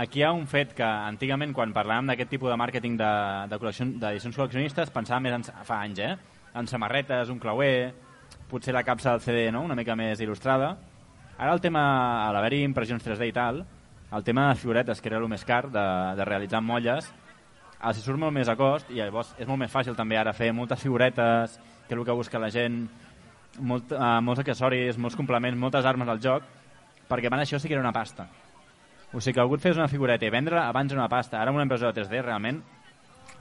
Aquí 0.00 0.20
hi 0.20 0.22
ha 0.24 0.30
un 0.32 0.46
fet 0.48 0.70
que 0.72 0.86
antigament 0.86 1.50
quan 1.52 1.74
parlàvem 1.76 2.06
d'aquest 2.08 2.30
tipus 2.32 2.48
de 2.48 2.56
màrqueting 2.56 2.94
de, 2.96 3.08
de 3.50 3.56
d'edicions 4.00 4.38
col·leccionistes 4.38 4.92
pensàvem 4.94 5.26
més 5.28 5.34
en, 5.36 5.44
fa 5.68 5.82
anys, 5.84 6.00
eh? 6.00 6.14
En 6.56 6.70
samarretes, 6.70 7.28
un 7.28 7.38
clauer, 7.42 7.92
potser 8.48 8.72
la 8.72 8.82
capsa 8.82 9.12
del 9.12 9.20
CD 9.20 9.50
no? 9.52 9.60
una 9.68 9.76
mica 9.76 9.92
més 10.00 10.22
il·lustrada. 10.24 10.70
Ara 11.36 11.52
el 11.52 11.60
tema, 11.60 11.82
a 12.24 12.32
l'haver-hi 12.32 12.62
impressions 12.64 13.04
3D 13.04 13.28
i 13.28 13.36
tal, 13.36 13.60
el 14.16 14.24
tema 14.24 14.48
de 14.48 14.56
figuretes, 14.62 15.04
que 15.04 15.12
era 15.12 15.20
el 15.20 15.28
més 15.28 15.44
car 15.44 15.66
de, 15.68 15.86
de 16.16 16.30
realitzar 16.32 16.64
molles, 16.64 17.12
els 17.84 18.00
surt 18.00 18.24
molt 18.24 18.32
més 18.32 18.48
a 18.48 18.56
cost 18.56 18.88
i 18.88 19.02
llavors 19.02 19.36
és 19.36 19.48
molt 19.48 19.60
més 19.60 19.72
fàcil 19.72 20.00
també 20.00 20.16
ara 20.16 20.32
fer 20.32 20.48
moltes 20.56 20.80
figuretes, 20.80 21.60
que 21.60 21.92
és 21.92 22.00
el 22.00 22.06
que 22.08 22.16
busca 22.16 22.40
la 22.40 22.48
gent, 22.48 22.86
molt, 23.60 23.92
uh, 23.92 24.16
molts 24.24 24.40
accessoris, 24.40 24.96
molts 24.96 25.20
complements, 25.20 25.60
moltes 25.60 25.84
armes 25.84 26.08
al 26.08 26.24
joc, 26.24 26.54
perquè 27.10 27.28
abans 27.28 27.44
això 27.44 27.60
sí 27.60 27.68
que 27.68 27.76
era 27.76 27.84
una 27.84 27.92
pasta. 27.92 28.30
O 29.12 29.20
sigui 29.20 29.34
que 29.34 29.42
algú 29.42 29.56
et 29.58 29.64
fes 29.64 29.78
una 29.78 29.88
figureta 29.90 30.26
i 30.26 30.30
vendre 30.30 30.60
abans 30.62 30.92
una 30.94 31.08
pasta. 31.10 31.40
Ara 31.40 31.50
amb 31.50 31.58
una 31.58 31.66
impressora 31.66 31.94
3D 31.96 32.22
realment 32.22 32.60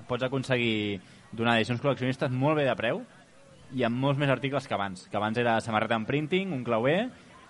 pots 0.10 0.26
aconseguir 0.26 1.00
donar 1.32 1.60
edicions 1.60 1.82
col·leccionistes 1.84 2.34
molt 2.34 2.58
bé 2.58 2.66
de 2.66 2.76
preu 2.80 3.04
i 3.78 3.84
amb 3.86 4.02
molts 4.02 4.18
més 4.18 4.32
articles 4.34 4.66
que 4.66 4.74
abans. 4.74 5.06
Que 5.12 5.18
abans 5.20 5.38
era 5.38 5.60
samarreta 5.62 5.98
en 6.00 6.08
printing, 6.10 6.54
un 6.56 6.64
clauer 6.66 7.04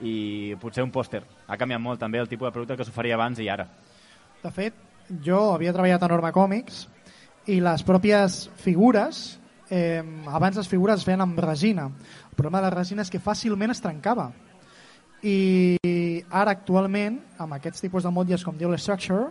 i 0.04 0.56
potser 0.60 0.84
un 0.84 0.92
pòster. 0.92 1.24
Ha 1.48 1.58
canviat 1.60 1.82
molt 1.82 2.00
també 2.04 2.20
el 2.20 2.28
tipus 2.28 2.50
de 2.50 2.56
producte 2.56 2.78
que 2.80 2.88
s'oferia 2.88 3.16
abans 3.16 3.40
i 3.40 3.48
ara. 3.52 3.68
De 4.44 4.52
fet, 4.52 4.76
jo 5.24 5.40
havia 5.54 5.74
treballat 5.76 6.04
a 6.04 6.12
Norma 6.12 6.34
Còmics 6.36 6.86
i 7.50 7.60
les 7.64 7.84
pròpies 7.88 8.42
figures, 8.60 9.40
eh, 9.70 10.04
abans 10.28 10.60
les 10.60 10.68
figures 10.68 11.00
es 11.00 11.08
feien 11.08 11.24
amb 11.24 11.40
resina. 11.40 11.88
El 11.88 12.36
problema 12.36 12.60
de 12.60 12.70
la 12.70 12.76
resina 12.76 13.04
és 13.04 13.12
que 13.12 13.24
fàcilment 13.24 13.72
es 13.72 13.82
trencava. 13.84 14.30
I 15.24 16.22
ara 16.32 16.52
actualment, 16.56 17.20
amb 17.42 17.58
aquests 17.58 17.82
tipus 17.84 18.06
de 18.06 18.12
motlles 18.14 18.44
com 18.46 18.58
diu 18.58 18.70
l'Structure, 18.72 19.30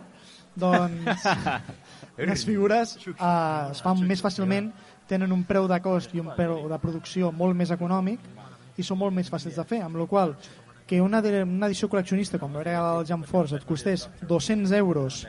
doncs 0.59 1.25
les 2.29 2.43
figures 2.45 2.95
eh, 3.07 3.71
es 3.71 3.81
fan 3.81 4.01
més 4.07 4.21
fàcilment, 4.21 4.71
tenen 5.09 5.31
un 5.33 5.43
preu 5.49 5.67
de 5.69 5.79
cost 5.81 6.13
i 6.13 6.21
un 6.21 6.29
preu 6.37 6.67
de 6.69 6.77
producció 6.81 7.31
molt 7.33 7.55
més 7.57 7.71
econòmic 7.73 8.19
i 8.77 8.83
són 8.85 8.99
molt 9.01 9.15
més 9.15 9.29
fàcils 9.31 9.55
de 9.57 9.65
fer, 9.65 9.79
amb 9.81 9.97
la 9.97 10.05
qual 10.05 10.35
que 10.89 10.99
una, 11.01 11.21
de- 11.21 11.43
una 11.43 11.67
edició 11.69 11.89
col·leccionista 11.89 12.37
com 12.41 12.55
era 12.61 12.77
el 12.99 13.05
Jump 13.09 13.25
Force 13.29 13.55
et 13.57 13.65
costés 13.65 14.07
200 14.27 14.71
euros 14.77 15.23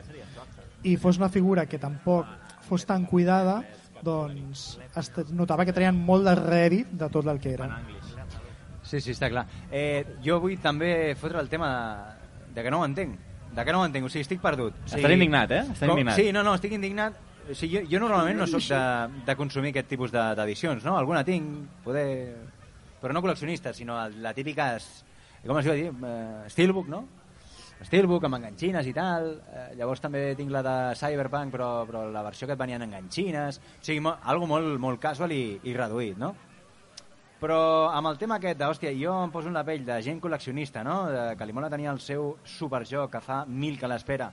i 0.83 0.95
fos 0.97 1.17
una 1.21 1.29
figura 1.29 1.65
que 1.69 1.77
tampoc 1.81 2.25
fos 2.67 2.85
tan 2.89 3.05
cuidada 3.05 3.59
doncs 4.01 4.79
es 4.97 5.11
notava 5.29 5.65
que 5.65 5.73
traien 5.73 5.97
molt 5.97 6.25
de 6.25 6.33
rèdit 6.39 6.89
de 6.97 7.09
tot 7.13 7.27
el 7.29 7.37
que 7.41 7.53
era 7.53 7.67
Sí, 8.91 8.99
sí, 8.99 9.13
està 9.15 9.29
clar. 9.31 9.45
Eh, 9.71 10.17
jo 10.25 10.37
vull 10.43 10.57
també 10.59 11.15
fotre 11.15 11.39
el 11.39 11.47
tema 11.51 11.69
de, 11.71 12.53
de 12.57 12.63
que 12.65 12.71
no 12.73 12.81
ho 12.81 12.85
entenc. 12.87 13.15
De 13.55 13.63
que 13.67 13.71
no 13.75 13.81
ho 13.81 13.85
entenc, 13.87 14.05
o 14.07 14.09
sigui, 14.11 14.25
estic 14.27 14.41
perdut. 14.43 14.75
O 14.83 14.87
sigui, 14.89 15.01
Estàs 15.01 15.15
indignat, 15.15 15.51
eh? 15.55 15.61
Estàs 15.71 15.87
com- 15.87 15.95
indignat. 15.97 16.19
Sí, 16.19 16.31
no, 16.35 16.43
no, 16.43 16.53
estic 16.59 16.75
indignat. 16.75 17.15
O 17.51 17.55
sigui, 17.55 17.79
jo, 17.79 17.85
jo 17.95 17.99
normalment 18.03 18.37
no 18.39 18.47
sóc 18.47 18.63
de, 18.69 18.81
de 19.27 19.35
consumir 19.39 19.71
aquest 19.73 19.87
tipus 19.91 20.11
de- 20.13 20.27
d'edicions, 20.39 20.83
no? 20.87 20.97
Alguna 20.99 21.23
tinc, 21.27 21.69
poder... 21.83 22.05
Però 23.01 23.15
no 23.15 23.23
col·leccionista, 23.23 23.73
sinó 23.73 23.95
la 24.21 24.33
típica... 24.37 24.75
Com 25.47 25.57
es 25.57 25.65
diu? 25.65 25.89
Eh, 26.05 26.49
Steelbook, 26.53 26.87
no? 26.91 26.99
Steelbook 27.81 28.27
amb 28.27 28.37
enganxines 28.37 28.85
i 28.85 28.93
tal. 28.93 29.31
Eh, 29.49 29.63
llavors 29.79 30.03
també 30.03 30.35
tinc 30.37 30.51
la 30.53 30.61
de 30.61 30.75
Cyberpunk, 30.99 31.49
però, 31.55 31.69
però 31.89 32.03
la 32.13 32.21
versió 32.27 32.45
que 32.45 32.53
et 32.53 32.59
venien 32.61 32.83
enganxines. 32.85 33.57
O 33.57 33.83
sigui, 33.87 34.03
mo, 34.05 34.13
algo 34.21 34.45
molt, 34.51 34.75
molt 34.83 35.01
casual 35.01 35.33
i, 35.33 35.43
i 35.65 35.73
reduït, 35.73 36.19
no? 36.21 36.35
Però 37.41 37.89
amb 37.89 38.05
el 38.11 38.19
tema 38.21 38.35
aquest 38.37 38.59
de, 38.59 38.67
hòstia, 38.69 38.91
jo 38.93 39.15
em 39.25 39.31
poso 39.33 39.49
en 39.49 39.55
la 39.57 39.63
pell 39.65 39.81
de 39.85 39.95
gent 40.05 40.19
col·leccionista, 40.21 40.83
no? 40.85 41.07
De, 41.09 41.21
que 41.39 41.45
li 41.49 41.53
mola 41.57 41.71
tenir 41.73 41.87
el 41.89 41.99
seu 42.03 42.35
superjoc 42.45 43.09
que 43.15 43.21
fa 43.25 43.39
mil 43.49 43.79
que 43.81 43.89
l'espera. 43.89 44.27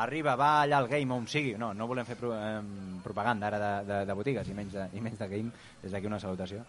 Arriba, 0.00 0.36
va 0.38 0.62
allà 0.62 0.78
al 0.78 0.86
game 0.88 1.12
on 1.12 1.26
sigui. 1.28 1.56
No, 1.60 1.72
no 1.74 1.88
volem 1.90 2.06
fer 2.06 2.16
pro, 2.16 2.30
eh, 2.32 2.60
propaganda 3.04 3.48
ara 3.50 3.58
de, 3.58 3.72
de, 3.90 3.98
de 4.08 4.16
botigues 4.16 4.48
i 4.48 4.54
menys 4.56 4.72
de, 4.78 4.86
i 4.96 5.02
menys 5.04 5.18
de 5.20 5.28
game. 5.28 5.50
Des 5.82 5.92
d'aquí 5.92 6.06
una 6.08 6.20
salutació. 6.22 6.62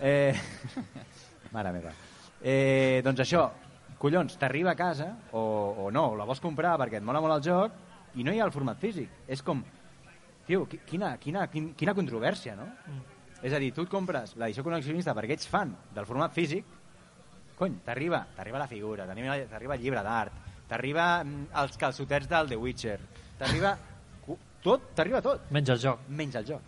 Eh, 0.00 0.32
mare 1.54 1.72
meva. 1.76 1.92
Eh, 2.42 2.98
doncs 3.04 3.20
això, 3.22 3.44
collons, 4.00 4.34
t'arriba 4.40 4.72
a 4.72 4.78
casa 4.80 5.12
o, 5.36 5.44
o 5.84 5.90
no, 5.92 6.08
o 6.14 6.18
la 6.18 6.24
vols 6.26 6.40
comprar 6.42 6.74
perquè 6.80 6.98
et 6.98 7.06
mola 7.06 7.20
molt 7.22 7.36
el 7.36 7.44
joc 7.52 8.16
i 8.18 8.24
no 8.26 8.32
hi 8.34 8.40
ha 8.40 8.48
el 8.48 8.54
format 8.56 8.80
físic. 8.82 9.12
És 9.28 9.44
com, 9.46 9.62
tio, 10.48 10.64
qui- 10.66 10.80
quina, 10.88 11.14
quina, 11.22 11.46
quin- 11.52 11.74
quina 11.76 11.94
controvèrsia, 11.94 12.56
no? 12.58 12.66
Mm. 12.88 13.19
És 13.42 13.52
a 13.56 13.58
dir, 13.62 13.70
tu 13.72 13.86
et 13.86 13.90
compres 13.92 14.34
l'edició 14.36 14.64
col·leccionista 14.66 15.14
perquè 15.16 15.36
ets 15.38 15.48
fan 15.48 15.72
del 15.94 16.06
format 16.08 16.34
físic, 16.36 16.64
cony, 17.56 17.78
t'arriba 17.84 18.22
t'arriba 18.36 18.58
la 18.60 18.66
figura, 18.68 19.06
t'arriba 19.08 19.38
t'arriba 19.48 19.76
el 19.76 19.84
llibre 19.84 20.02
d'art, 20.04 20.32
t'arriba 20.68 21.06
mm, 21.24 21.46
els 21.62 21.76
calçotets 21.80 22.28
del 22.28 22.48
The 22.52 22.58
Witcher, 22.60 22.98
t'arriba 23.38 23.76
tot, 24.62 24.90
t'arriba 24.94 25.22
tot, 25.24 25.46
Menys 25.50 25.70
el 25.72 25.78
joc. 25.80 26.02
menys 26.08 26.34
el 26.36 26.44
joc. 26.46 26.60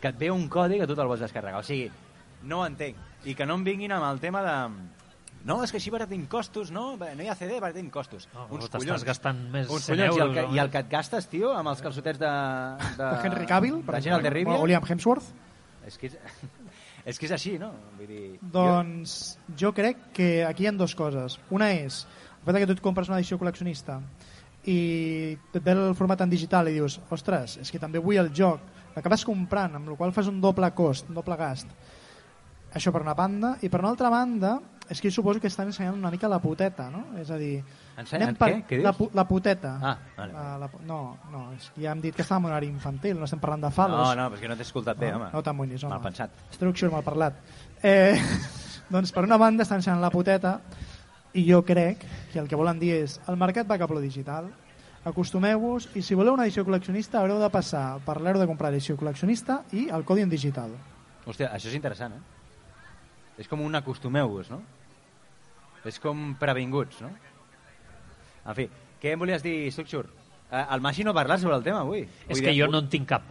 Que 0.00 0.10
et 0.12 0.18
ve 0.20 0.28
un 0.30 0.48
codi 0.52 0.76
que 0.78 0.86
tu 0.86 0.94
te'l 0.94 1.08
vols 1.08 1.22
descarregar. 1.24 1.62
O 1.62 1.64
sigui, 1.64 1.86
no 2.44 2.58
ho 2.60 2.66
entenc. 2.66 2.98
I 3.24 3.32
que 3.34 3.46
no 3.48 3.54
em 3.56 3.64
vinguin 3.64 3.94
amb 3.96 4.04
el 4.10 4.20
tema 4.20 4.42
de... 4.44 4.56
No, 5.48 5.62
és 5.64 5.72
que 5.72 5.76
així 5.80 5.90
baratim 5.92 6.26
costos, 6.28 6.70
no? 6.72 6.96
No 6.96 7.24
hi 7.24 7.28
ha 7.28 7.34
CD, 7.36 7.56
baratim 7.60 7.88
costos. 7.92 8.28
No, 8.34 8.44
uns 8.52 8.68
collons. 8.68 9.04
gastant 9.04 9.40
més 9.52 9.68
uns 9.72 9.88
100 9.88 9.96
collons, 9.96 10.16
i 10.16 10.20
el, 10.24 10.34
que, 10.36 10.44
I 10.56 10.60
el 10.60 10.70
que 10.72 10.82
et 10.84 10.92
gastes, 10.92 11.28
tio, 11.32 11.54
amb 11.56 11.72
els 11.72 11.80
calçotets 11.84 12.20
de... 12.20 12.30
De, 12.84 13.00
de 13.00 13.08
Henry 13.24 13.48
Cavill 13.48 13.80
per 13.84 13.96
de 13.96 14.02
Geralt 14.06 14.24
de 14.24 14.32
Rivia. 14.36 14.60
o 14.60 14.68
Liam 14.68 14.84
Hemsworth 14.88 15.32
És 15.86 15.98
que 16.00 16.08
és, 16.08 16.18
és 17.12 17.18
que 17.18 17.28
és 17.28 17.34
així, 17.36 17.56
no? 17.60 17.72
Vull 17.98 18.10
dir, 18.10 18.22
Doncs 18.54 19.36
jo 19.60 19.72
crec 19.76 20.10
que 20.16 20.28
aquí 20.46 20.64
hi 20.64 20.70
ha 20.70 20.76
dues 20.76 20.96
coses. 20.98 21.38
Una 21.54 21.72
és 21.76 22.04
el 22.44 22.52
fet 22.52 22.60
que 22.60 22.68
tu 22.68 22.76
et 22.76 22.84
compres 22.84 23.08
una 23.08 23.20
edició 23.20 23.38
col·leccionista 23.40 23.98
i 24.68 24.78
et 25.36 25.60
ve 25.64 25.72
el 25.72 25.96
format 25.96 26.22
en 26.24 26.32
digital 26.32 26.68
i 26.68 26.74
dius, 26.76 26.98
ostres, 27.12 27.58
és 27.60 27.72
que 27.72 27.80
també 27.80 28.00
vull 28.00 28.20
el 28.20 28.30
joc, 28.36 28.62
l'acabes 28.94 29.24
comprant, 29.28 29.76
amb 29.76 29.90
la 29.92 29.96
qual 30.00 30.12
fas 30.16 30.28
un 30.30 30.40
doble 30.40 30.70
cost, 30.76 31.08
un 31.08 31.18
doble 31.18 31.36
gast. 31.40 31.72
Això 32.74 32.92
per 32.92 33.02
una 33.04 33.14
banda, 33.16 33.54
i 33.62 33.70
per 33.70 33.80
una 33.82 33.92
altra 33.92 34.10
banda, 34.12 34.56
és 34.88 35.00
que 35.00 35.10
jo 35.10 35.20
suposo 35.20 35.40
que 35.40 35.48
estan 35.48 35.68
ensenyant 35.70 35.96
una 35.96 36.12
mica 36.12 36.28
la 36.28 36.40
puteta, 36.42 36.88
no? 36.92 37.06
És 37.20 37.30
a 37.30 37.38
dir, 37.40 37.58
Ensenyen 37.96 38.28
anem 38.28 38.36
per 38.38 38.48
què? 38.50 38.56
Què 38.66 38.76
dius? 38.80 38.84
la, 38.88 38.92
pu- 38.96 39.10
la 39.14 39.24
puteta. 39.28 39.72
Ah, 39.80 39.96
vale. 40.16 40.32
La, 40.34 40.44
la, 40.64 40.68
no, 40.88 40.98
no, 41.30 41.42
és 41.54 41.68
que 41.74 41.84
ja 41.84 41.92
hem 41.92 42.00
dit 42.02 42.14
que 42.16 42.22
estàvem 42.24 42.48
en 42.48 42.50
horari 42.50 42.66
infantil, 42.72 43.18
no 43.20 43.24
estem 43.28 43.38
parlant 43.42 43.62
de 43.62 43.70
falos. 43.70 44.00
No, 44.02 44.14
no, 44.30 44.40
que 44.40 44.48
no 44.50 44.56
t'he 44.58 44.66
escoltat 44.66 44.98
bé, 44.98 45.12
No, 45.12 45.20
home. 45.20 45.28
no 45.32 45.42
t'amoïnis, 45.46 45.84
home. 45.84 45.94
Mal 45.94 46.02
pensat. 46.02 46.30
Structure 46.56 46.90
mal 46.90 47.04
parlat. 47.06 47.38
Eh, 47.82 48.18
doncs 48.94 49.12
per 49.14 49.22
una 49.28 49.36
banda 49.38 49.62
estan 49.62 49.78
ensenyant 49.78 50.02
la 50.02 50.10
puteta 50.10 50.56
i 51.34 51.46
jo 51.50 51.62
crec 51.64 52.02
que 52.32 52.38
el 52.42 52.48
que 52.48 52.56
volen 52.58 52.78
dir 52.82 52.92
és 53.04 53.20
el 53.28 53.36
mercat 53.38 53.70
va 53.70 53.78
cap 53.78 53.90
a 53.90 53.94
lo 53.94 54.00
digital, 54.02 54.50
acostumeu-vos 55.04 55.90
i 55.94 56.02
si 56.02 56.14
voleu 56.16 56.34
una 56.34 56.44
edició 56.48 56.64
col·leccionista 56.64 57.20
haureu 57.20 57.38
de 57.42 57.50
passar 57.52 57.98
per 58.06 58.20
l'euro 58.22 58.40
de 58.40 58.46
comprar 58.48 58.70
edició 58.72 58.96
col·leccionista 58.96 59.60
i 59.76 59.88
el 59.92 60.04
codi 60.08 60.22
en 60.24 60.30
digital. 60.32 60.70
Hòstia, 61.26 61.50
això 61.54 61.68
és 61.70 61.74
interessant, 61.76 62.14
eh? 62.16 62.22
És 63.42 63.48
com 63.50 63.60
un 63.60 63.74
acostumeu-vos, 63.74 64.50
no? 64.50 64.62
És 65.84 65.98
com 66.00 66.34
previnguts, 66.40 67.02
no? 67.04 67.10
En 68.46 68.54
fi, 68.54 68.68
què 69.00 69.12
em 69.14 69.20
volies 69.20 69.42
dir, 69.42 69.70
Structure? 69.72 70.08
Eh, 70.50 70.64
el 70.74 70.80
Maggi 70.84 71.04
no 71.04 71.10
ha 71.12 71.16
parlat 71.16 71.40
sobre 71.40 71.56
el 71.56 71.62
tema 71.64 71.80
avui. 71.80 72.04
És 72.28 72.40
que 72.44 72.52
jo 72.56 72.68
no 72.70 72.78
en 72.84 72.88
tinc 72.92 73.08
cap. 73.08 73.22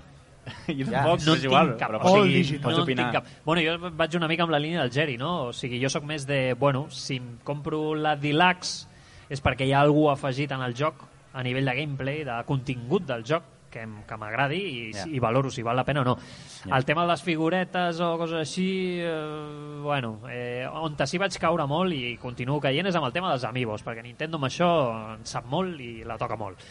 Jo 0.67 0.83
Ja, 0.89 1.03
tampoc, 1.05 1.21
no 1.25 1.35
és 1.37 1.43
igual, 1.47 1.69
tinc 1.69 1.79
cap. 1.79 1.91
però 1.93 1.99
O 2.03 2.23
sigui, 2.25 2.41
no 2.57 2.63
pots 2.65 2.75
en 2.77 2.81
opinar. 2.83 3.03
tinc 3.05 3.13
cap. 3.15 3.27
Bueno, 3.45 3.61
jo 3.63 3.91
vaig 3.95 4.15
una 4.19 4.27
mica 4.27 4.43
amb 4.43 4.51
la 4.51 4.59
línia 4.59 4.81
del 4.81 4.91
Geri, 4.91 5.15
no? 5.17 5.29
O 5.47 5.53
sigui, 5.55 5.79
jo 5.81 5.89
sóc 5.93 6.03
més 6.03 6.25
de... 6.27 6.53
Bueno, 6.59 6.87
si 6.91 7.15
em 7.21 7.29
compro 7.47 7.93
la 7.95 8.15
Deluxe 8.19 8.87
és 9.29 9.39
perquè 9.41 9.65
hi 9.69 9.71
ha 9.71 9.79
algú 9.85 10.09
afegit 10.11 10.51
en 10.51 10.61
el 10.65 10.73
joc 10.75 11.05
a 11.33 11.41
nivell 11.47 11.65
de 11.65 11.75
gameplay, 11.77 12.23
de 12.27 12.41
contingut 12.45 13.05
del 13.07 13.23
joc, 13.25 13.43
que, 13.73 13.81
em- 13.87 14.03
que 14.07 14.17
m'agradi 14.21 14.59
i, 14.61 14.93
Ja. 14.93 15.07
i 15.09 15.19
valoro 15.19 15.49
si 15.51 15.63
val 15.65 15.75
la 15.75 15.83
pena 15.83 16.01
o 16.01 16.05
no. 16.05 16.15
Ja. 16.63 16.77
El 16.77 16.85
tema 16.85 17.03
de 17.03 17.11
les 17.15 17.23
figuretes 17.25 17.99
o 17.99 18.13
coses 18.21 18.39
així, 18.45 18.99
eh, 19.01 19.79
bueno, 19.81 20.19
eh, 20.29 20.67
on 20.71 20.95
sí 21.09 21.17
vaig 21.17 21.35
caure 21.41 21.65
molt 21.67 21.91
i 21.97 22.15
continuo 22.21 22.61
caient 22.61 22.87
és 22.87 22.95
amb 22.95 23.09
el 23.09 23.13
tema 23.13 23.31
dels 23.33 23.43
amigos, 23.49 23.83
perquè 23.83 24.03
Nintendo 24.05 24.37
amb 24.37 24.45
això 24.45 24.69
en 25.17 25.25
sap 25.25 25.45
molt 25.49 25.79
i 25.81 26.03
la 26.05 26.17
toca 26.21 26.37
molt. 26.37 26.61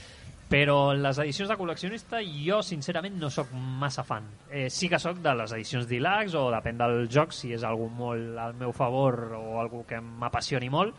Però 0.52 0.92
les 0.92 1.16
edicions 1.18 1.48
de 1.48 1.56
col·leccionista 1.56 2.18
jo, 2.20 2.58
sincerament, 2.62 3.14
no 3.16 3.30
sóc 3.32 3.48
massa 3.56 4.04
fan. 4.04 4.26
Eh, 4.50 4.68
sí 4.68 4.86
que 4.88 4.98
sóc 5.00 5.16
de 5.24 5.32
les 5.34 5.52
edicions 5.56 5.88
deluxe 5.88 6.36
o 6.36 6.50
depèn 6.52 6.76
del 6.76 7.08
joc, 7.08 7.32
si 7.32 7.54
és 7.56 7.64
algú 7.64 7.88
molt 7.88 8.36
al 8.38 8.52
meu 8.60 8.72
favor 8.76 9.32
o 9.38 9.58
algú 9.62 9.86
que 9.88 10.00
m'apassioni 10.00 10.68
molt, 10.68 10.94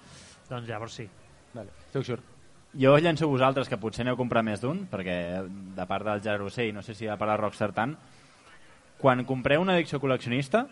doncs 0.49 0.67
llavors 0.67 0.93
sí. 0.93 1.07
Vale. 1.53 1.69
Esteu 1.85 2.01
sure? 2.03 2.32
Jo 2.73 2.95
llenço 2.97 3.27
vosaltres, 3.29 3.67
que 3.69 3.77
potser 3.77 4.01
n'heu 4.01 4.17
comprat 4.17 4.41
més 4.45 4.61
d'un, 4.61 4.79
perquè 4.89 5.15
de 5.77 5.85
part 5.85 6.07
del 6.23 6.39
Rossell, 6.39 6.71
no 6.73 6.81
sé 6.81 6.95
si 6.97 7.05
de 7.05 7.17
part 7.17 7.29
del 7.29 7.41
Rockstar 7.43 7.69
tant, 7.71 7.93
quan 8.97 9.21
compreu 9.29 9.61
una 9.61 9.75
edició 9.77 9.99
col·leccionista, 10.01 10.63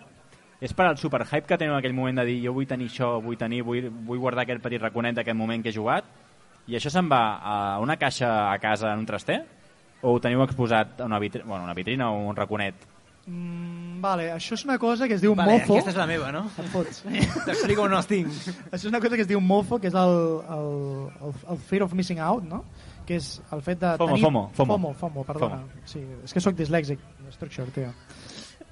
és 0.61 0.73
per 0.73 0.87
al 0.87 0.97
superhype 0.97 1.45
que 1.45 1.59
teniu 1.61 1.75
en 1.75 1.77
aquell 1.77 1.93
moment 1.93 2.17
de 2.17 2.25
dir 2.25 2.39
jo 2.41 2.55
vull 2.57 2.65
tenir 2.69 2.87
això, 2.89 3.11
vull 3.21 3.37
tenir, 3.37 3.61
vull, 3.67 3.91
vull 4.07 4.21
guardar 4.21 4.47
aquest 4.47 4.63
petit 4.63 4.81
raconet 4.81 5.19
d'aquest 5.19 5.37
moment 5.37 5.61
que 5.61 5.69
he 5.69 5.77
jugat, 5.77 6.09
i 6.65 6.77
això 6.77 6.89
se'n 6.93 7.09
va 7.09 7.21
a 7.37 7.55
una 7.81 7.97
caixa 8.01 8.31
a 8.49 8.57
casa 8.61 8.93
en 8.93 9.03
un 9.03 9.09
traster? 9.09 9.41
O 10.01 10.15
ho 10.15 10.21
teniu 10.21 10.41
exposat 10.41 11.01
a 11.01 11.05
una 11.05 11.19
vitrina, 11.21 11.45
bueno, 11.45 11.69
una 11.69 11.77
vitrina 11.77 12.09
o 12.09 12.25
un 12.29 12.35
raconet? 12.35 12.90
Mm, 13.27 14.01
vale, 14.01 14.31
això 14.33 14.55
és 14.57 14.63
una 14.65 14.79
cosa 14.81 15.07
que 15.07 15.13
es 15.13 15.21
diu 15.21 15.35
Vale, 15.37 15.59
mofo. 15.59 15.75
aquesta 15.75 15.91
és 15.93 15.97
la 15.99 16.07
meva, 16.09 16.31
no? 16.33 16.47
Et 16.57 16.69
fots. 16.73 17.03
T'explico 17.45 17.83
on 17.85 17.93
els 17.93 18.07
tinc. 18.09 18.31
Això 18.71 18.79
és 18.81 18.89
una 18.89 18.99
cosa 19.03 19.15
que 19.19 19.21
es 19.27 19.29
diu 19.29 19.39
mofo, 19.41 19.77
que 19.79 19.91
és 19.91 19.97
el, 19.97 20.15
el, 20.57 20.71
el, 21.27 21.35
el 21.53 21.59
fear 21.69 21.83
of 21.85 21.93
missing 21.93 22.19
out, 22.19 22.43
no? 22.43 22.63
Que 23.05 23.19
és 23.21 23.35
el 23.53 23.61
fet 23.61 23.79
de 23.81 23.93
FOMO, 23.97 24.15
tenir... 24.15 24.25
FOMO, 24.25 24.43
FOMO. 24.57 24.73
FOMO, 24.73 24.93
FOMO 24.97 25.23
perdona. 25.27 25.61
FOMO. 25.61 25.85
Sí, 25.85 26.01
és 26.25 26.33
que 26.33 26.41
sóc 26.41 26.57
dislèxic, 26.57 26.99
structure, 27.37 27.69
tio. 27.75 27.93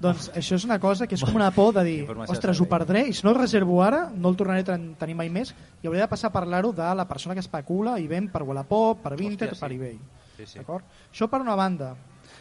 Doncs 0.00 0.30
això 0.34 0.56
és 0.56 0.64
una 0.64 0.78
cosa 0.80 1.04
que 1.06 1.14
és 1.14 1.22
com 1.22 1.34
una 1.36 1.50
por 1.52 1.74
de 1.76 1.82
dir 1.84 1.96
ostres, 2.24 2.58
ho 2.62 2.64
perdré 2.70 3.02
i 3.10 3.12
si 3.12 3.20
no 3.26 3.34
ho 3.34 3.36
reservo 3.36 3.82
ara 3.84 4.06
no 4.14 4.30
el 4.32 4.36
tornaré 4.38 4.62
a 4.64 4.68
ten- 4.70 4.94
tenir 4.96 5.12
mai 5.18 5.28
més 5.28 5.50
i 5.82 5.90
hauré 5.90 6.00
de 6.00 6.06
passar 6.08 6.30
a 6.30 6.32
parlar-ho 6.32 6.70
de 6.72 6.86
la 6.96 7.04
persona 7.06 7.34
que 7.36 7.42
especula 7.44 7.98
i 8.00 8.06
ven 8.08 8.30
per 8.32 8.40
Wallapop, 8.48 9.02
per 9.04 9.12
Vinted, 9.18 9.50
Hòstia, 9.52 9.58
sí. 9.58 9.60
per 9.60 9.72
eBay. 9.76 9.98
Sí, 10.38 10.46
sí. 10.54 10.62
Això 10.64 11.28
per 11.28 11.42
una 11.44 11.54
banda. 11.54 11.92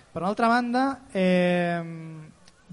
Per 0.10 0.22
una 0.22 0.30
altra 0.32 0.48
banda, 0.48 1.02
eh, 1.14 1.82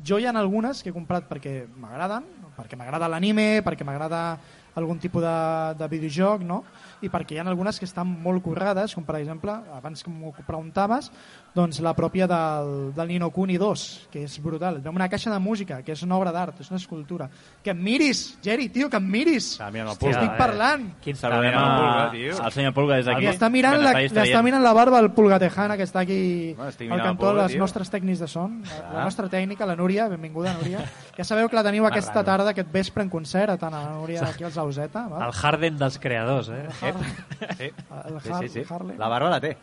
jo 0.03 0.19
hi 0.19 0.25
ha 0.25 0.33
algunes 0.33 0.83
que 0.83 0.89
he 0.89 0.95
comprat 0.95 1.27
perquè 1.29 1.67
m'agraden, 1.69 2.25
perquè 2.57 2.79
m'agrada 2.81 3.11
l'anime, 3.13 3.61
perquè 3.65 3.85
m'agrada 3.85 4.39
algun 4.77 5.01
tipus 5.01 5.25
de, 5.25 5.37
de 5.79 5.89
videojoc, 5.89 6.45
no? 6.47 6.63
i 7.05 7.11
perquè 7.13 7.37
hi 7.37 7.41
ha 7.41 7.45
algunes 7.45 7.79
que 7.79 7.85
estan 7.85 8.09
molt 8.09 8.43
currades, 8.45 8.95
com 8.97 9.05
per 9.05 9.19
exemple, 9.19 9.53
abans 9.77 10.03
que 10.05 10.13
m'ho 10.13 10.33
preguntaves, 10.47 11.11
doncs 11.57 11.81
la 11.85 11.93
pròpia 11.97 12.27
del, 12.29 12.93
del 12.97 13.09
Nino 13.09 13.31
Kuni 13.33 13.57
2, 13.61 13.85
que 14.13 14.25
és 14.25 14.37
brutal. 14.45 14.81
Veu 14.85 14.93
una 14.93 15.09
caixa 15.13 15.33
de 15.33 15.39
música, 15.41 15.81
que 15.85 15.93
és 15.93 16.03
una 16.05 16.17
obra 16.17 16.33
d'art, 16.33 16.61
és 16.61 16.71
una 16.73 16.81
escultura. 16.81 17.29
Que 17.65 17.73
em 17.73 17.83
miris, 17.83 18.39
Geri, 18.45 18.69
tio, 18.73 18.89
que 18.93 19.01
em 19.01 19.09
miris! 19.13 19.53
Estava 19.57 19.73
mirant 19.75 19.91
el 19.91 19.95
Hòstia, 19.95 20.07
Pulga, 20.07 20.21
estic 20.21 20.35
eh? 20.35 20.41
parlant! 20.41 20.87
Quin 21.05 21.21
Saludem 21.21 21.49
mirant 21.51 21.65
el 21.65 21.77
Pulga, 21.81 22.03
a, 22.03 22.11
tio. 22.13 22.37
al 22.45 22.57
senyor 22.57 22.77
Pulga 22.77 23.01
des 23.01 23.09
d'aquí. 23.11 23.25
Li 23.27 23.33
està, 23.33 23.51
mirant 23.53 23.79
la, 23.83 23.95
està 24.03 24.27
està 24.29 24.43
mirant 24.45 24.65
la 24.65 24.75
barba 24.77 25.01
el 25.05 25.11
Pulga 25.17 25.41
Tejana, 25.43 25.77
que 25.81 25.89
està 25.89 26.05
aquí 26.05 26.21
Bueno, 26.57 26.71
al 26.71 26.81
mirant 26.81 27.01
el 27.01 27.07
cantó 27.07 27.27
de 27.27 27.33
Pulga, 27.33 27.43
les 27.45 27.57
tio. 27.57 27.65
nostres 27.65 27.93
tècnics 27.93 28.25
de 28.25 28.29
son. 28.29 28.61
Ah. 28.69 28.83
La 29.01 29.05
nostra 29.09 29.29
tècnica, 29.33 29.69
la 29.69 29.77
Núria, 29.77 30.09
benvinguda, 30.13 30.57
Núria. 30.61 30.85
Ja 31.17 31.25
sabeu 31.25 31.49
que 31.49 31.57
la 31.57 31.63
teniu 31.65 31.87
aquesta 31.89 32.21
tarda, 32.27 32.51
aquest 32.53 32.69
vespre 32.73 33.05
en 33.07 33.09
concert, 33.13 33.55
a 33.55 33.57
tant 33.61 33.73
a 33.73 33.81
la 33.87 33.95
Núria 33.97 34.27
aquí 34.29 34.45
als 34.45 34.59
Auseta. 34.61 35.07
El? 35.09 35.33
Harden 35.33 35.79
dels 35.81 35.97
creadors, 36.03 36.51
eh? 36.53 36.67
Sí. 36.77 36.87
El 38.11 38.21
Sí, 38.21 38.33
Har 38.33 38.43
sí, 38.45 38.49
sí. 38.53 38.65
Harley. 38.69 38.99
La 39.01 39.09
barba 39.09 39.31
la 39.33 39.41
té. 39.41 39.57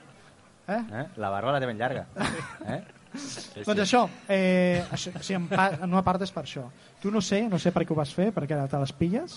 Eh? 0.67 0.79
Eh? 0.79 1.05
La 1.17 1.29
barba 1.29 1.53
la 1.53 1.59
té 1.61 1.69
ben 1.69 1.77
llarga. 1.77 2.07
Eh? 2.73 2.81
Sí, 3.13 3.61
Doncs 3.61 3.83
això, 3.83 4.07
eh, 4.25 4.81
això 4.89 5.11
sigui, 5.19 5.35
en, 5.37 5.43
pa, 5.51 5.67
en 5.75 5.91
una 5.91 6.01
part 6.01 6.23
és 6.25 6.31
per 6.33 6.47
això. 6.47 6.63
Tu 7.03 7.11
no 7.13 7.21
sé, 7.21 7.43
no 7.45 7.59
sé 7.61 7.69
per 7.75 7.83
què 7.85 7.93
ho 7.93 7.97
vas 7.99 8.09
fer, 8.09 8.31
per 8.33 8.47
què 8.49 8.57
te 8.71 8.79
les 8.81 8.93
pilles. 8.97 9.35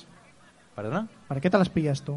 Perdona? 0.72 1.02
Per 1.28 1.36
què 1.44 1.52
te 1.52 1.60
les 1.60 1.68
pilles 1.74 2.00
tu? 2.06 2.14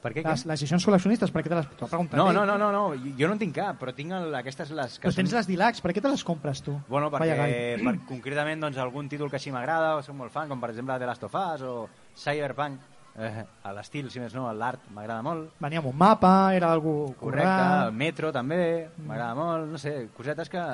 Per 0.00 0.12
què? 0.14 0.22
Les, 0.24 0.42
què? 0.42 0.48
les 0.48 0.62
edicions 0.62 0.86
col·leccionistes, 0.88 1.32
per 1.34 1.42
què 1.44 1.50
te 1.52 1.58
les... 1.58 1.66
T'ho 1.76 1.88
preguntat, 1.90 2.16
No, 2.16 2.30
no, 2.32 2.44
no, 2.48 2.56
no, 2.60 2.70
no, 2.72 2.84
jo 3.18 3.28
no 3.28 3.36
en 3.36 3.42
tinc 3.42 3.54
cap, 3.58 3.76
però 3.82 3.92
tinc 3.96 4.14
el, 4.16 4.30
aquestes 4.38 4.72
les 4.76 4.96
que 4.96 5.08
Però 5.08 5.16
tens 5.18 5.34
les 5.36 5.50
Dilax, 5.50 5.82
per 5.84 5.92
què 5.92 6.02
te 6.04 6.12
les 6.12 6.24
compres 6.24 6.64
tu? 6.64 6.78
Bueno, 6.88 7.10
perquè 7.12 7.36
per, 7.84 7.94
concretament 8.08 8.64
doncs, 8.64 8.80
algun 8.80 9.10
títol 9.12 9.28
que 9.32 9.36
així 9.40 9.52
m'agrada 9.52 9.98
o 9.98 10.06
soc 10.06 10.16
molt 10.16 10.32
fan, 10.32 10.48
com 10.48 10.62
per 10.62 10.72
exemple 10.72 10.96
The 11.02 11.10
Last 11.10 11.28
of 11.28 11.36
Us 11.36 11.66
o 11.68 11.74
Cyberpunk, 12.16 12.89
eh, 13.20 13.44
a 13.62 13.72
l'estil, 13.76 14.08
si 14.10 14.18
més 14.22 14.32
no, 14.34 14.48
l'art 14.56 14.88
m'agrada 14.94 15.22
molt. 15.22 15.52
Venia 15.60 15.78
amb 15.82 15.90
un 15.92 15.96
mapa, 16.00 16.32
era 16.56 16.72
algú 16.72 17.14
Correcte, 17.20 17.46
currat. 17.46 17.86
el 17.86 17.92
Metro 17.92 18.32
també, 18.32 18.88
m'agrada 19.06 19.34
molt, 19.38 19.68
no 19.70 19.78
sé, 19.78 20.08
cosetes 20.16 20.48
que, 20.50 20.64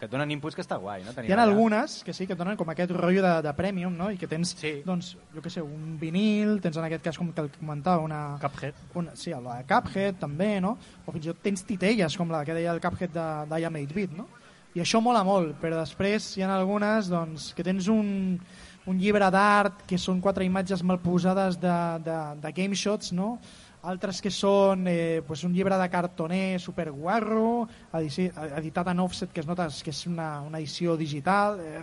que 0.00 0.06
et 0.08 0.10
donen 0.12 0.30
inputs 0.34 0.56
que 0.58 0.64
està 0.64 0.76
guai, 0.82 1.04
no? 1.06 1.14
Tenir 1.14 1.30
Hi 1.30 1.32
ha 1.32 1.38
allà. 1.38 1.46
algunes 1.48 2.02
que 2.04 2.12
sí 2.12 2.26
que 2.26 2.34
et 2.34 2.38
donen 2.42 2.56
com 2.58 2.68
aquest 2.74 2.90
rotllo 2.90 3.22
de, 3.22 3.32
de 3.46 3.52
premium, 3.54 3.94
no? 3.96 4.10
I 4.10 4.18
que 4.18 4.26
tens, 4.26 4.56
Sí. 4.58 4.74
doncs, 4.84 5.14
jo 5.34 5.40
què 5.44 5.50
sé, 5.54 5.62
un 5.62 5.96
vinil, 6.00 6.58
tens 6.60 6.76
en 6.76 6.84
aquest 6.90 7.04
cas, 7.04 7.18
com 7.18 7.32
que 7.32 7.40
el 7.46 7.50
comentava, 7.54 8.02
una... 8.02 8.36
Cuphead. 8.42 8.74
Una, 8.98 9.14
sí, 9.16 9.30
la 9.30 9.60
de 9.62 9.66
Cuphead 9.70 10.18
també, 10.20 10.56
no? 10.60 10.76
O 11.06 11.12
fins 11.14 11.26
i 11.26 11.32
tot 11.32 11.42
tens 11.42 11.62
titelles, 11.64 12.16
com 12.18 12.30
la 12.34 12.44
que 12.44 12.54
deia 12.58 12.72
el 12.74 12.80
Cuphead 12.82 13.14
de, 13.14 13.28
de 13.54 13.60
I 13.62 13.64
Am 13.70 13.78
8-Bit, 13.84 14.16
no? 14.18 14.26
I 14.74 14.80
això 14.80 15.02
mola 15.04 15.20
molt, 15.22 15.58
però 15.60 15.76
després 15.76 16.30
hi 16.38 16.42
ha 16.42 16.48
algunes 16.54 17.10
doncs, 17.12 17.50
que 17.52 17.62
tens 17.62 17.88
un, 17.92 18.38
un 18.86 18.98
llibre 18.98 19.28
d'art 19.30 19.84
que 19.86 19.98
són 19.98 20.20
quatre 20.20 20.44
imatges 20.44 20.82
mal 20.82 20.98
posades 20.98 21.58
de, 21.60 21.74
de, 22.04 22.16
de 22.42 22.52
game 22.52 22.74
shots, 22.74 23.12
no? 23.12 23.38
altres 23.82 24.20
que 24.22 24.30
són 24.30 24.84
eh, 24.86 25.22
pues 25.26 25.42
un 25.42 25.52
llibre 25.52 25.74
de 25.74 25.88
cartoner 25.90 26.60
super 26.62 26.92
guarro, 26.94 27.66
edici, 27.98 28.28
editat 28.56 28.86
en 28.92 29.00
offset, 29.02 29.32
que 29.34 29.40
es 29.42 29.46
nota 29.48 29.66
que 29.82 29.90
és 29.90 30.04
una, 30.06 30.40
una 30.46 30.60
edició 30.62 30.94
digital. 30.96 31.58
Eh. 31.58 31.80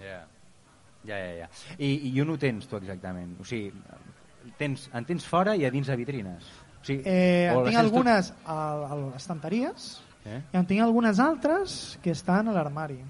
Ja, 0.00 0.22
ja, 1.04 1.18
ja. 1.18 1.34
ja. 1.42 1.48
I, 1.76 1.90
I 2.08 2.20
on 2.24 2.30
ho 2.32 2.38
tens 2.40 2.64
tu 2.68 2.78
exactament? 2.80 3.34
O 3.40 3.44
sigui, 3.44 3.72
tens, 4.56 4.88
en 4.96 5.04
tens 5.04 5.26
fora 5.28 5.52
i 5.56 5.66
a 5.68 5.70
dins 5.74 5.86
de 5.92 5.96
vitrines? 6.00 6.48
O 6.80 6.84
sigui, 6.88 7.02
Eh, 7.04 7.52
o 7.52 7.60
en 7.60 7.68
tinc 7.68 7.76
tens 7.76 7.76
tot- 7.76 7.84
algunes 7.84 8.32
a, 8.46 8.56
a 8.88 8.96
les 9.04 9.20
estanteries 9.20 9.90
Eh? 10.24 10.38
i 10.52 10.56
en 10.56 10.64
tinc 10.70 10.80
algunes 10.84 11.18
altres 11.18 11.98
que 12.00 12.12
estan 12.14 12.46
a 12.48 12.52
l'armari. 12.54 13.00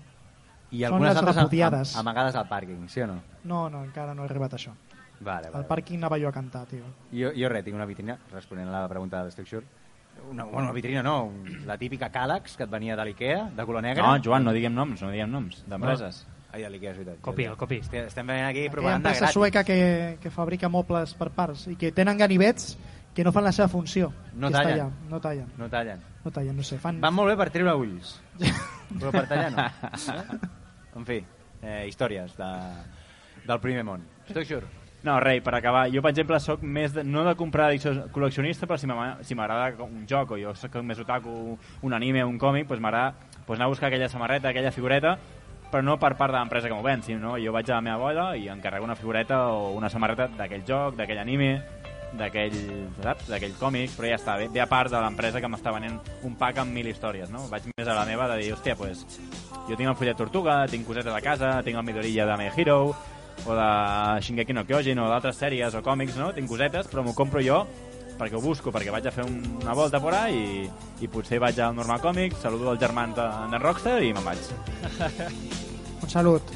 I 0.73 0.81
Són 0.83 0.95
algunes 0.95 1.11
les 1.13 1.19
altres 1.21 1.37
repudiades. 1.37 1.95
am- 1.97 2.01
amagades 2.01 2.35
al 2.41 2.49
pàrquing, 2.49 2.89
sí 2.89 3.01
o 3.03 3.07
no? 3.07 3.21
No, 3.45 3.69
no, 3.71 3.85
encara 3.85 4.15
no 4.15 4.23
he 4.23 4.27
arribat 4.27 4.55
a 4.55 4.57
això. 4.57 4.73
Vale, 5.21 5.47
Al 5.49 5.53
vale. 5.53 5.69
pàrquing 5.69 5.99
anava 6.01 6.19
jo 6.19 6.29
a 6.29 6.33
cantar, 6.33 6.65
tio. 6.67 6.83
Jo, 7.13 7.31
jo 7.37 7.49
res, 7.49 7.63
tinc 7.65 7.77
una 7.77 7.85
vitrina, 7.87 8.17
responent 8.33 8.69
a 8.69 8.81
la 8.81 8.89
pregunta 8.89 9.19
de 9.21 9.27
l'Structure. 9.27 9.65
Una, 10.31 10.45
bueno, 10.45 10.65
una 10.69 10.73
vitrina 10.73 11.03
no, 11.03 11.31
la 11.67 11.77
típica 11.79 12.11
Càlax 12.13 12.57
que 12.57 12.65
et 12.65 12.71
venia 12.71 12.97
de 12.97 13.05
l'Ikea, 13.05 13.51
de 13.57 13.65
color 13.67 13.83
negre. 13.83 14.03
No, 14.03 14.17
Joan, 14.23 14.45
no 14.45 14.53
diguem 14.53 14.75
noms, 14.75 15.01
no 15.03 15.11
diguem 15.11 15.31
noms 15.31 15.63
d'empreses. 15.67 16.27
Ai, 16.53 16.63
de 16.63 16.69
l'Ikea, 16.71 16.91
és 16.91 16.99
veritat. 16.99 17.21
Copi, 17.25 17.45
el 17.49 17.57
copi. 17.57 17.79
Estem, 17.81 18.05
estem 18.07 18.27
venint 18.27 18.45
aquí 18.47 18.59
Aquella 18.61 18.73
propaganda 18.73 19.09
empresa 19.09 19.21
gratis. 19.21 19.35
sueca 19.35 19.65
que, 19.65 20.19
que 20.21 20.31
fabrica 20.31 20.69
mobles 20.69 21.15
per 21.15 21.31
parts 21.31 21.67
i 21.69 21.77
que 21.77 21.93
tenen 21.93 22.19
ganivets 22.19 22.77
que 23.15 23.25
no 23.25 23.33
fan 23.33 23.45
la 23.45 23.53
seva 23.53 23.69
funció. 23.69 24.13
No 24.35 24.49
que 24.49 24.55
tallen. 24.55 24.81
allà. 24.81 24.91
No 25.09 25.21
tallen. 25.21 25.47
No 25.57 25.69
tallen. 25.71 26.01
No 26.25 26.31
tallen, 26.31 26.57
no 26.57 26.63
sé. 26.63 26.79
Fan... 26.79 27.01
Van 27.01 27.15
molt 27.15 27.31
bé 27.31 27.37
per 27.37 27.51
treure 27.51 27.75
ulls, 27.75 28.21
però 29.01 29.11
per 29.13 29.27
tallar 29.29 29.51
no. 29.53 29.65
En 30.97 31.07
fi, 31.07 31.23
eh, 31.63 31.85
històries 31.89 32.37
de, 32.37 32.51
del 33.47 33.61
primer 33.61 33.85
món. 33.85 34.03
Structure. 34.29 34.67
No, 35.03 35.17
rei, 35.19 35.41
per 35.43 35.55
acabar, 35.57 35.89
jo, 35.91 35.99
per 36.05 36.13
exemple, 36.13 36.39
sóc 36.39 36.61
més 36.63 36.93
de, 36.95 37.03
no 37.03 37.25
de 37.27 37.33
comprar 37.35 37.73
col·leccionista, 38.15 38.69
però 38.71 38.77
si 38.79 38.87
m'ama- 38.87 39.17
si 39.27 39.35
m'agrada 39.35 39.83
un 39.83 40.05
joc 40.07 40.31
o 40.31 40.39
jo 40.39 40.55
sóc 40.55 40.77
més 40.87 40.99
otaku, 41.03 41.59
un 41.83 41.93
anime, 41.93 42.23
un 42.25 42.39
còmic, 42.39 42.69
doncs 42.69 42.81
m'agrada 42.81 43.15
doncs 43.47 43.59
anar 43.59 43.67
a 43.67 43.73
buscar 43.73 43.89
aquella 43.89 44.09
samarreta, 44.09 44.49
aquella 44.51 44.71
figureta, 44.71 45.17
però 45.73 45.83
no 45.83 45.99
per 45.99 46.15
part 46.17 46.31
de 46.33 46.39
l'empresa 46.39 46.69
que 46.69 46.75
m'ho 46.75 46.83
ven, 46.85 47.03
sinó 47.03 47.35
jo 47.41 47.51
vaig 47.51 47.69
a 47.71 47.75
la 47.75 47.81
meva 47.81 47.97
bola 47.97 48.37
i 48.37 48.47
encarrego 48.49 48.85
una 48.85 48.95
figureta 48.95 49.49
o 49.49 49.73
una 49.75 49.89
samarreta 49.91 50.29
d'aquell 50.29 50.63
joc, 50.69 50.95
d'aquell 50.95 51.19
anime, 51.19 51.63
d'aquell, 52.19 52.57
saps, 53.03 53.29
d'aquell 53.31 53.55
còmic, 53.61 53.95
però 53.97 54.11
ja 54.11 54.19
està, 54.19 54.37
ve, 54.41 54.49
ve 54.53 54.61
a 54.63 54.69
part 54.71 54.93
de 54.93 55.01
l'empresa 55.01 55.41
que 55.41 55.49
m'està 55.51 55.73
venent 55.75 55.99
un 56.29 56.35
pack 56.39 56.61
amb 56.63 56.75
mil 56.77 56.91
històries, 56.91 57.31
no? 57.33 57.47
Vaig 57.53 57.71
més 57.73 57.89
a 57.89 57.97
la 57.97 58.05
meva 58.09 58.29
de 58.33 58.41
dir, 58.43 58.53
hòstia, 58.55 58.77
pues, 58.77 59.07
jo 59.69 59.77
tinc 59.79 59.89
el 59.89 59.97
fullet 59.97 60.19
tortuga, 60.19 60.63
tinc 60.71 60.87
cosetes 60.87 61.15
a 61.15 61.23
casa, 61.25 61.55
tinc 61.65 61.79
el 61.81 61.87
Midorilla 61.89 62.27
de 62.29 62.37
My 62.41 62.51
Hero, 62.57 62.95
o 63.47 63.57
de 63.57 63.71
Shingeki 64.23 64.53
no 64.53 64.67
Kyojin, 64.69 65.01
o 65.01 65.09
d'altres 65.09 65.41
sèries 65.41 65.75
o 65.75 65.83
còmics, 65.83 66.19
no? 66.21 66.33
Tinc 66.37 66.51
cosetes, 66.51 66.91
però 66.93 67.05
m'ho 67.07 67.17
compro 67.17 67.41
jo 67.45 67.65
perquè 68.23 68.37
ho 68.37 68.43
busco, 68.45 68.71
perquè 68.71 68.93
vaig 68.93 69.07
a 69.09 69.11
fer 69.11 69.25
un, 69.25 69.39
una 69.63 69.73
volta 69.75 69.99
por 69.99 70.15
ahí 70.15 70.37
i, 70.63 70.67
i 71.03 71.09
potser 71.11 71.41
vaig 71.43 71.59
al 71.65 71.75
Normal 71.75 71.99
Comics, 72.05 72.43
saludo 72.45 72.71
els 72.71 72.79
germans 72.79 73.17
de, 73.17 73.25
de 73.51 73.59
Rockstar 73.59 73.97
i 74.05 74.13
me'n 74.15 74.27
vaig. 74.27 75.33
Un 76.03 76.13
salut. 76.13 76.53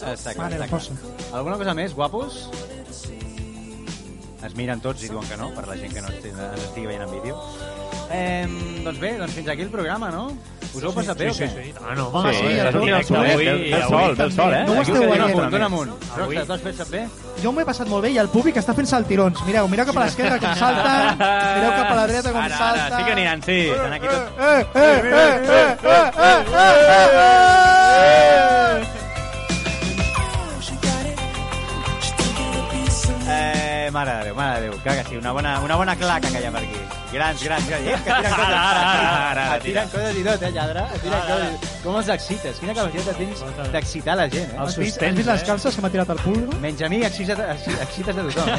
Està 0.00 0.32
clar, 0.32 0.46
Mare, 0.46 0.60
està 0.62 0.70
posa. 0.70 0.96
clar. 0.96 1.34
Alguna 1.40 1.58
cosa 1.60 1.74
més, 1.76 1.92
guapos? 1.98 2.38
Es 4.46 4.54
miren 4.56 4.80
tots 4.80 5.02
i 5.04 5.08
diuen 5.10 5.26
que 5.28 5.36
no, 5.36 5.50
per 5.52 5.66
la 5.68 5.74
gent 5.76 5.92
que 5.92 6.00
no 6.00 6.08
estigui, 6.08 6.30
ens 6.32 6.62
estigui 6.64 6.86
veient 6.88 7.02
en 7.04 7.10
vídeo. 7.12 7.36
Eh, 8.10 8.46
doncs 8.82 8.98
bé, 8.98 9.12
doncs 9.18 9.34
fins 9.36 9.48
aquí 9.52 9.62
el 9.62 9.70
programa, 9.70 10.08
no? 10.10 10.30
Us 10.72 10.82
heu 10.86 10.92
passat 10.94 11.18
bé 11.18 11.28
o 11.30 11.34
què? 11.34 11.48
Ah, 11.82 11.94
no, 11.98 12.08
home, 12.14 12.30
sí, 12.32 12.46
estàs 12.46 12.74
el 12.74 12.76
en 12.80 12.84
directe 12.86 13.14
directe, 13.14 13.16
avui. 13.16 13.44
Ve 13.44 13.50
el- 13.50 13.64
el 13.74 13.82
avui 13.82 13.90
sol, 13.90 14.20
el 14.26 14.32
sol, 14.32 14.54
eh? 14.54 14.62
No 14.66 14.72
ho 14.72 14.82
esteu 14.82 15.00
veient. 15.02 15.22
amunt, 15.26 15.50
dona 15.50 15.66
amunt. 15.66 15.90
Avui- 16.16 16.36
Roxa, 16.36 16.46
t'ho 16.46 16.52
has 16.54 16.60
fet 16.62 16.76
saber? 16.76 17.04
Jo 17.42 17.52
m'ho 17.52 17.60
he 17.60 17.64
passat 17.66 17.88
molt 17.88 18.02
bé 18.04 18.10
i 18.12 18.18
el 18.18 18.28
públic 18.28 18.56
està 18.56 18.74
fent 18.74 18.86
saltirons. 18.86 19.42
Mireu, 19.46 19.68
mireu 19.68 19.86
cap 19.86 19.96
a 19.96 20.04
l'esquerra 20.04 20.38
com 20.38 20.54
salten, 20.54 21.18
mireu 21.18 21.70
cap 21.76 21.90
a 21.90 21.94
la 22.00 22.06
dreta 22.06 22.32
com 22.32 22.40
Ara, 22.40 22.56
salten. 22.56 22.80
ara, 22.86 22.96
sí 22.96 23.04
que 23.04 23.12
aniran, 23.12 23.42
sí. 23.42 23.60
Estan 23.70 23.92
aquí 23.92 24.06
tots... 24.06 24.30
Eh, 24.40 24.66
eh, 24.74 25.00
eh, 25.04 25.10
eh, 25.10 25.50
eh, 25.50 25.76
eh, 25.84 26.12
eh, 26.16 26.44
eh, 26.54 26.60
eh. 26.60 26.60
Eh, 26.60 26.60
mare 26.60 26.78
de 26.78 26.86
Déu, 26.86 27.10
mare 27.10 28.06
de 28.06 28.60
Déu. 28.60 28.69
Que, 34.82 34.90
que 34.96 35.04
sí, 35.10 35.16
una 35.16 35.32
bona, 35.32 35.60
una 35.60 35.76
bona 35.76 35.94
claca 35.96 36.28
que 36.32 36.40
hi 36.40 36.46
ha 36.48 36.50
per 36.54 36.62
aquí. 36.64 36.78
Grans, 37.12 37.42
grans, 37.44 37.66
grans. 37.68 37.84
Eh, 37.84 37.98
que 38.00 38.12
tiren 38.14 38.32
coses, 38.38 38.54
Ara, 38.54 38.60
ara, 38.70 39.24
ara, 39.30 39.44
et 39.58 39.62
tiren 39.66 39.88
coses 39.92 40.16
i 40.16 40.22
tot, 40.24 40.40
eh, 40.42 40.50
lladre? 40.56 40.82
Et 40.94 41.00
tiren 41.04 41.22
coses. 41.28 41.52
Com 41.84 41.98
els 42.00 42.08
excites? 42.16 42.54
Quina 42.62 42.74
capacitat 42.78 43.16
tens 43.20 43.38
d'excitar 43.74 44.14
la 44.22 44.26
gent, 44.32 44.48
eh? 44.48 44.56
Els 44.56 44.70
Has 44.70 44.78
vist, 44.80 44.96
has 44.96 44.96
sostens, 44.96 45.16
vist 45.20 45.28
les 45.34 45.44
calces 45.50 45.76
que 45.76 45.82
m'ha 45.84 45.92
tirat 45.98 46.08
el 46.16 46.20
pulgo? 46.24 46.56
Menys 46.64 46.80
a 46.80 46.88
mi 46.88 46.98
excites, 47.04 47.38
excites 47.76 48.16
a 48.16 48.22
tothom, 48.24 48.48
eh? 48.56 48.58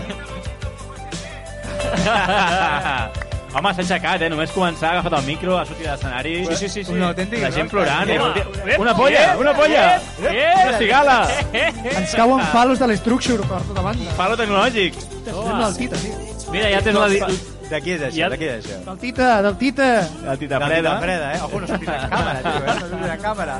Home, 3.53 3.73
s'ha 3.75 3.81
aixecat, 3.83 4.21
eh? 4.23 4.29
Només 4.31 4.51
començar, 4.55 4.87
ha 4.89 4.91
agafat 4.99 5.13
el 5.19 5.25
micro, 5.27 5.57
ha 5.59 5.65
sortit 5.67 5.83
de 5.85 5.91
l'escenari. 5.91 6.33
Sí, 6.47 6.55
sí, 6.55 6.69
sí, 6.69 6.83
sí. 6.87 6.93
Un 6.95 7.01
autèntic 7.09 7.41
La 7.43 7.51
gent 7.51 7.69
plorant. 7.69 8.07
vol 8.21 8.33
dir, 8.33 8.43
ep, 8.73 8.79
Una 8.79 8.93
polla, 8.95 9.23
ep, 9.33 9.39
una 9.43 9.53
polla! 9.53 9.81
ep, 9.95 10.01
ep. 10.23 10.67
Una 10.69 10.77
cigala! 10.77 11.17
Ens 11.51 12.15
cauen 12.15 12.45
falos 12.53 12.79
de 12.79 12.87
l'Structure 12.87 13.43
per 13.49 13.59
tota 13.67 13.81
banda. 13.81 14.13
Palo 14.17 14.37
tecnològic. 14.39 14.95
El 15.27 15.75
Tita, 15.77 15.97
sí. 15.97 16.13
Mira, 16.51 16.69
ja 16.71 16.81
tens 16.81 16.95
la... 16.99 17.07
di- 17.09 17.41
De 17.71 17.79
qui 17.79 17.91
és 17.95 18.01
això? 18.03 18.17
Ja- 18.19 18.29
De 18.29 18.37
qui 18.37 18.47
és 18.51 18.65
això? 18.65 18.79
Del 18.87 18.97
Tita, 18.99 19.27
del 19.41 19.55
Tita. 19.59 19.85
El 20.31 20.37
tita 20.39 20.57
Del 20.59 20.67
freda. 20.67 20.89
Tita 20.89 20.99
Freda, 21.05 21.27
eh? 21.35 21.39
Ojo, 21.45 21.59
no 21.61 21.67
sortis 21.67 21.87
a 21.87 22.09
càmera, 22.11 22.41
tio, 22.41 22.51
eh? 22.51 22.65
No 22.65 22.89
sortis 22.89 23.11
a 23.13 23.17
càmera. 23.27 23.55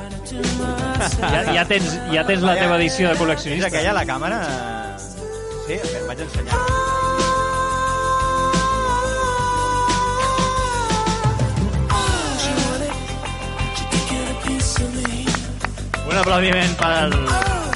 Ja, 1.31 1.53
ja, 1.53 1.63
tens, 1.69 1.93
ja 2.11 2.25
tens 2.27 2.43
la 2.43 2.55
teva 2.59 2.75
edició 2.79 3.07
de 3.07 3.13
És 3.15 3.19
col·leccionista. 3.21 3.67
aquella, 3.71 3.93
la 3.93 4.05
càmera... 4.05 4.41
Sí, 4.99 5.79
a 5.79 5.83
veure, 5.85 6.07
vaig 6.09 6.19
ensenyar. 6.27 6.59
Aplaudiment 16.21 16.75
pel, 16.79 17.15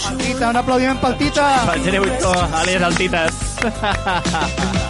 El 0.10 0.18
Tita, 0.22 0.50
un 0.50 0.60
aplaudiment 0.62 1.00
pel 1.02 1.18
Tita. 1.22 1.48
pel 1.70 1.84
Gene 1.86 2.00
Buitó, 2.04 2.34
àlies 2.62 2.82
el 2.90 2.96
Tites. 3.02 3.44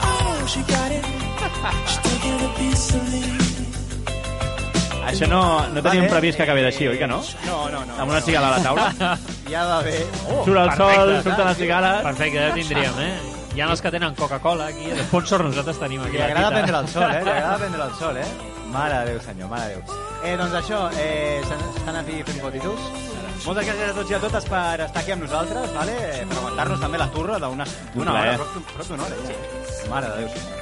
Això 5.05 5.27
no, 5.29 5.41
no 5.69 5.81
teníem 5.85 6.07
previst 6.09 6.35
que 6.39 6.43
acabés 6.43 6.65
així, 6.65 6.87
oi 6.89 6.97
que 6.97 7.07
no? 7.07 7.19
No, 7.45 7.57
no, 7.71 7.83
no. 7.85 7.93
Amb 8.01 8.11
una 8.11 8.21
cigala 8.25 8.49
a 8.49 8.57
la 8.57 8.63
taula. 8.63 8.91
Ja 9.45 9.61
va 9.69 9.75
bé. 9.85 9.99
Oh, 10.25 10.39
Surt 10.41 10.57
el 10.57 10.71
sol, 10.73 11.11
surten 11.21 11.45
les 11.45 11.57
cigales. 11.59 11.99
Perfecte, 12.01 12.39
ja 12.41 12.53
tindríem, 12.55 12.95
eh? 13.03 13.11
Hi 13.53 13.61
ha 13.61 13.67
els 13.69 13.83
que 13.83 13.91
tenen 13.93 14.15
Coca-Cola 14.17 14.71
aquí, 14.71 14.87
sponsor 15.05 15.43
nosaltres 15.45 15.77
tenim 15.79 16.01
aquí. 16.01 16.17
Li 16.17 16.23
agrada 16.25 16.49
prendre 16.55 16.79
el 16.81 16.87
sol, 16.89 17.05
eh? 17.13 17.19
Li 17.21 17.29
agrada 17.35 17.57
prendre 17.61 17.85
el 17.85 17.93
sol, 17.99 18.17
eh? 18.17 18.25
Mare 18.73 18.97
de 18.97 19.11
Déu, 19.13 19.19
senyor, 19.21 19.51
mare 19.53 19.69
de 19.69 19.75
Déu. 19.77 19.99
Eh, 20.25 20.33
doncs 20.41 20.57
això, 20.63 20.79
eh, 20.97 21.43
s'estan 21.45 21.99
aquí 22.01 22.17
fent 22.25 22.41
fotitus. 22.41 22.89
Moltes 23.45 23.67
gràcies 23.67 23.91
a 23.91 23.93
tots 23.93 24.09
i 24.09 24.15
a 24.17 24.19
totes 24.23 24.45
per 24.49 24.81
estar 24.87 25.01
aquí 25.03 25.11
amb 25.13 25.21
nosaltres, 25.21 25.73
vale? 25.75 25.95
Per 26.31 26.37
aguantar-nos 26.39 26.79
també 26.81 26.97
la 26.97 27.05
turra 27.13 27.35
d'una 27.43 27.67
hora, 28.15 28.31
prop, 28.41 28.71
prop 28.71 28.87
d'una 28.89 29.05
hora, 29.05 29.19
ja. 29.27 29.35
Mare 29.91 30.09
de 30.09 30.23
Déu. 30.23 30.55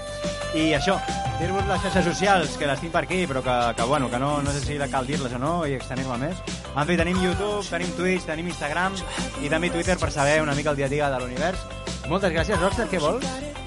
I 0.59 0.65
això, 0.75 0.97
dir-vos 1.39 1.63
les 1.69 1.79
xarxes 1.86 2.09
socials, 2.09 2.57
que 2.59 2.67
les 2.67 2.84
tinc 2.84 2.91
per 2.93 3.05
aquí, 3.07 3.21
però 3.29 3.39
que, 3.45 3.55
que 3.79 3.88
bueno, 3.88 4.11
que 4.11 4.19
no, 4.19 4.34
no 4.43 4.51
sé 4.51 4.65
si 4.65 4.77
cal 4.91 5.07
dir-les 5.07 5.31
o 5.39 5.39
no 5.39 5.53
i 5.65 5.77
extenir-me 5.79 6.19
més. 6.27 6.43
En 6.75 6.84
fi, 6.89 6.99
tenim 6.99 7.23
YouTube, 7.23 7.63
tenim 7.71 7.95
Twitch, 7.95 8.27
tenim 8.27 8.51
Instagram 8.51 8.99
i 9.41 9.49
també 9.49 9.71
Twitter 9.71 9.95
per 9.97 10.11
saber 10.11 10.41
una 10.43 10.53
mica 10.53 10.75
el 10.75 10.84
dia 10.84 10.91
a 10.91 10.95
dia 10.97 11.09
de 11.09 11.23
l'univers. 11.23 11.63
Moltes 12.11 12.36
gràcies, 12.36 12.59
Rockstar, 12.59 12.91
què 12.91 12.99
vols? 12.99 13.25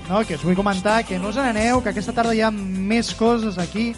No, 0.08 0.20
que 0.24 0.36
us 0.38 0.42
vull 0.46 0.54
comentar 0.54 1.00
que 1.04 1.18
no 1.18 1.32
us 1.32 1.36
n'aneu, 1.40 1.80
que 1.82 1.90
aquesta 1.90 2.12
tarda 2.14 2.34
hi 2.36 2.40
ha 2.46 2.50
més 2.54 3.08
coses 3.18 3.56
aquí 3.58 3.88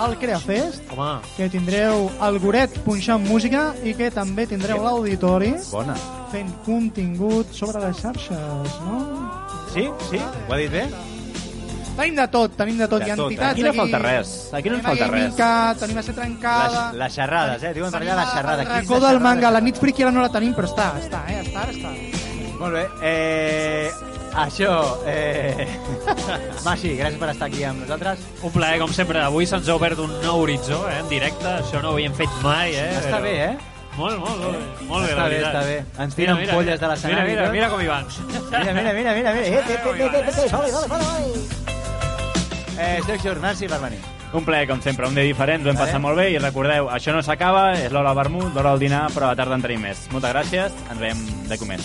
al 0.00 0.14
CreaFest, 0.16 0.86
Home, 0.94 1.18
que 1.36 1.48
tindreu 1.52 2.06
el 2.24 2.38
Goret 2.40 2.78
punxant 2.86 3.26
música 3.28 3.74
i 3.84 3.92
que 3.98 4.08
també 4.14 4.46
tindreu 4.48 4.80
l'auditori 4.86 5.52
Bona. 5.68 5.96
fent 6.32 6.48
contingut 6.64 7.52
sobre 7.52 7.82
les 7.84 8.00
xarxes, 8.00 8.80
no? 8.86 8.96
Sí? 9.74 9.84
Sí? 10.08 10.22
Ho 10.48 10.56
ha 10.56 10.60
dit 10.62 10.72
bé? 10.72 10.86
Tenim 11.98 12.14
de 12.16 12.28
tot, 12.30 12.52
tenim 12.56 12.78
de 12.78 12.86
tot. 12.88 13.02
De 13.02 13.08
Hi 13.08 13.10
ha 13.10 13.16
tot, 13.18 13.26
eh? 13.26 13.34
entitats 13.34 13.52
Aquí 13.52 13.62
no 13.66 13.70
aquí. 13.72 13.78
falta 13.82 13.98
res. 13.98 14.28
Aquí 14.54 14.70
no 14.70 14.76
ens 14.76 14.84
falta 14.86 15.06
res. 15.10 15.20
Gamingcat, 15.20 15.80
tenim 15.82 15.98
a 15.98 16.02
ser 16.06 16.14
trencada. 16.14 16.84
Les, 16.92 16.98
les 17.02 17.16
xerrades, 17.18 17.62
eh? 17.66 17.72
Diuen 17.74 17.90
per 17.92 18.00
allà 18.04 18.16
les 18.22 18.32
xerrades. 18.36 18.66
El 18.68 18.72
racó 18.72 19.00
de 19.02 19.06
del 19.08 19.20
manga, 19.20 19.50
la 19.50 19.60
nit 19.60 19.76
friki 19.82 20.06
ara 20.06 20.12
no 20.14 20.22
la 20.22 20.30
tenim, 20.32 20.54
però 20.54 20.70
està, 20.70 20.92
està, 21.02 21.24
eh? 21.28 21.42
Està, 21.42 21.66
està. 21.74 22.27
Molt 22.58 22.74
bé. 22.74 22.84
Eh, 23.02 23.90
això... 24.34 24.72
Eh... 25.06 25.66
Masi, 26.66 26.96
gràcies 26.98 27.18
per 27.20 27.30
estar 27.32 27.48
aquí 27.48 27.64
amb 27.64 27.84
nosaltres. 27.84 28.24
un 28.42 28.52
plaer, 28.54 28.80
com 28.82 28.92
sempre. 28.94 29.22
Avui 29.22 29.46
se'ns 29.46 29.68
ha 29.68 29.76
obert 29.78 29.98
un 30.02 30.12
nou 30.24 30.42
horitzó, 30.42 30.82
eh, 30.90 30.98
en 31.00 31.08
directe. 31.12 31.46
Això 31.60 31.82
no 31.82 31.92
ho 31.92 31.98
havíem 31.98 32.14
fet 32.18 32.34
mai, 32.42 32.74
eh? 32.74 32.88
Està 32.98 33.18
però- 33.18 33.22
bé, 33.22 33.34
eh? 33.46 33.56
Molt, 33.98 34.18
molt, 34.22 34.38
molt 34.38 34.54
bé. 34.54 34.86
Molt 34.86 35.06
bé, 35.06 35.12
Està 35.12 35.24
bé, 35.28 35.38
està 35.42 35.62
bé. 35.66 35.78
Ens 36.04 36.14
tiren 36.14 36.38
polles 36.52 36.78
de 36.78 36.86
l'escenari 36.86 37.32
Mira, 37.32 37.48
mira, 37.48 37.52
mira 37.56 37.70
com 37.72 37.80
hi 37.82 37.88
van. 37.90 38.06
Mira, 38.52 38.74
mira, 38.74 38.92
mira, 38.92 39.14
mira. 39.14 39.32
mira. 39.34 39.34
Eh, 39.38 39.58
eh, 39.58 39.58
eh, 39.58 39.80
eh, 39.80 40.22
eh, 40.28 40.44
eh, 40.44 40.52
vale, 40.52 40.70
vale, 40.72 40.86
vale, 40.86 41.04
vale. 41.04 41.68
Eh, 42.78 43.00
Structure, 43.02 43.40
merci 43.40 43.66
per 43.66 43.80
venir. 43.80 43.98
Un 44.32 44.44
plaer, 44.44 44.68
com 44.68 44.80
sempre, 44.82 45.08
un 45.08 45.14
dia 45.16 45.24
diferent, 45.24 45.64
ho 45.66 45.70
hem 45.72 45.78
passat 45.80 45.98
molt 46.04 46.20
bé 46.20 46.28
i 46.30 46.38
recordeu, 46.38 46.90
això 46.92 47.14
no 47.16 47.22
s'acaba, 47.24 47.72
és 47.80 47.90
l'hora 47.90 48.12
del 48.12 48.20
vermut, 48.20 48.52
l'hora 48.54 48.74
del 48.76 48.84
dinar, 48.86 49.06
però 49.14 49.30
a 49.30 49.32
la 49.32 49.40
tarda 49.40 49.56
en 49.56 49.64
tenim 49.64 49.88
més. 49.88 50.04
Moltes 50.12 50.36
gràcies, 50.36 50.76
ens 50.92 51.00
veiem 51.00 51.24
de 51.48 51.58
comer. 51.58 51.80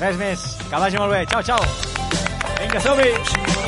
Res 0.00 0.16
més. 0.20 0.46
Que 0.68 0.84
vagi 0.86 1.02
molt 1.02 1.12
bé. 1.12 1.24
Ciao, 1.26 1.42
ciao. 1.42 1.60
Vinga, 2.60 2.80
som-hi! 2.80 3.61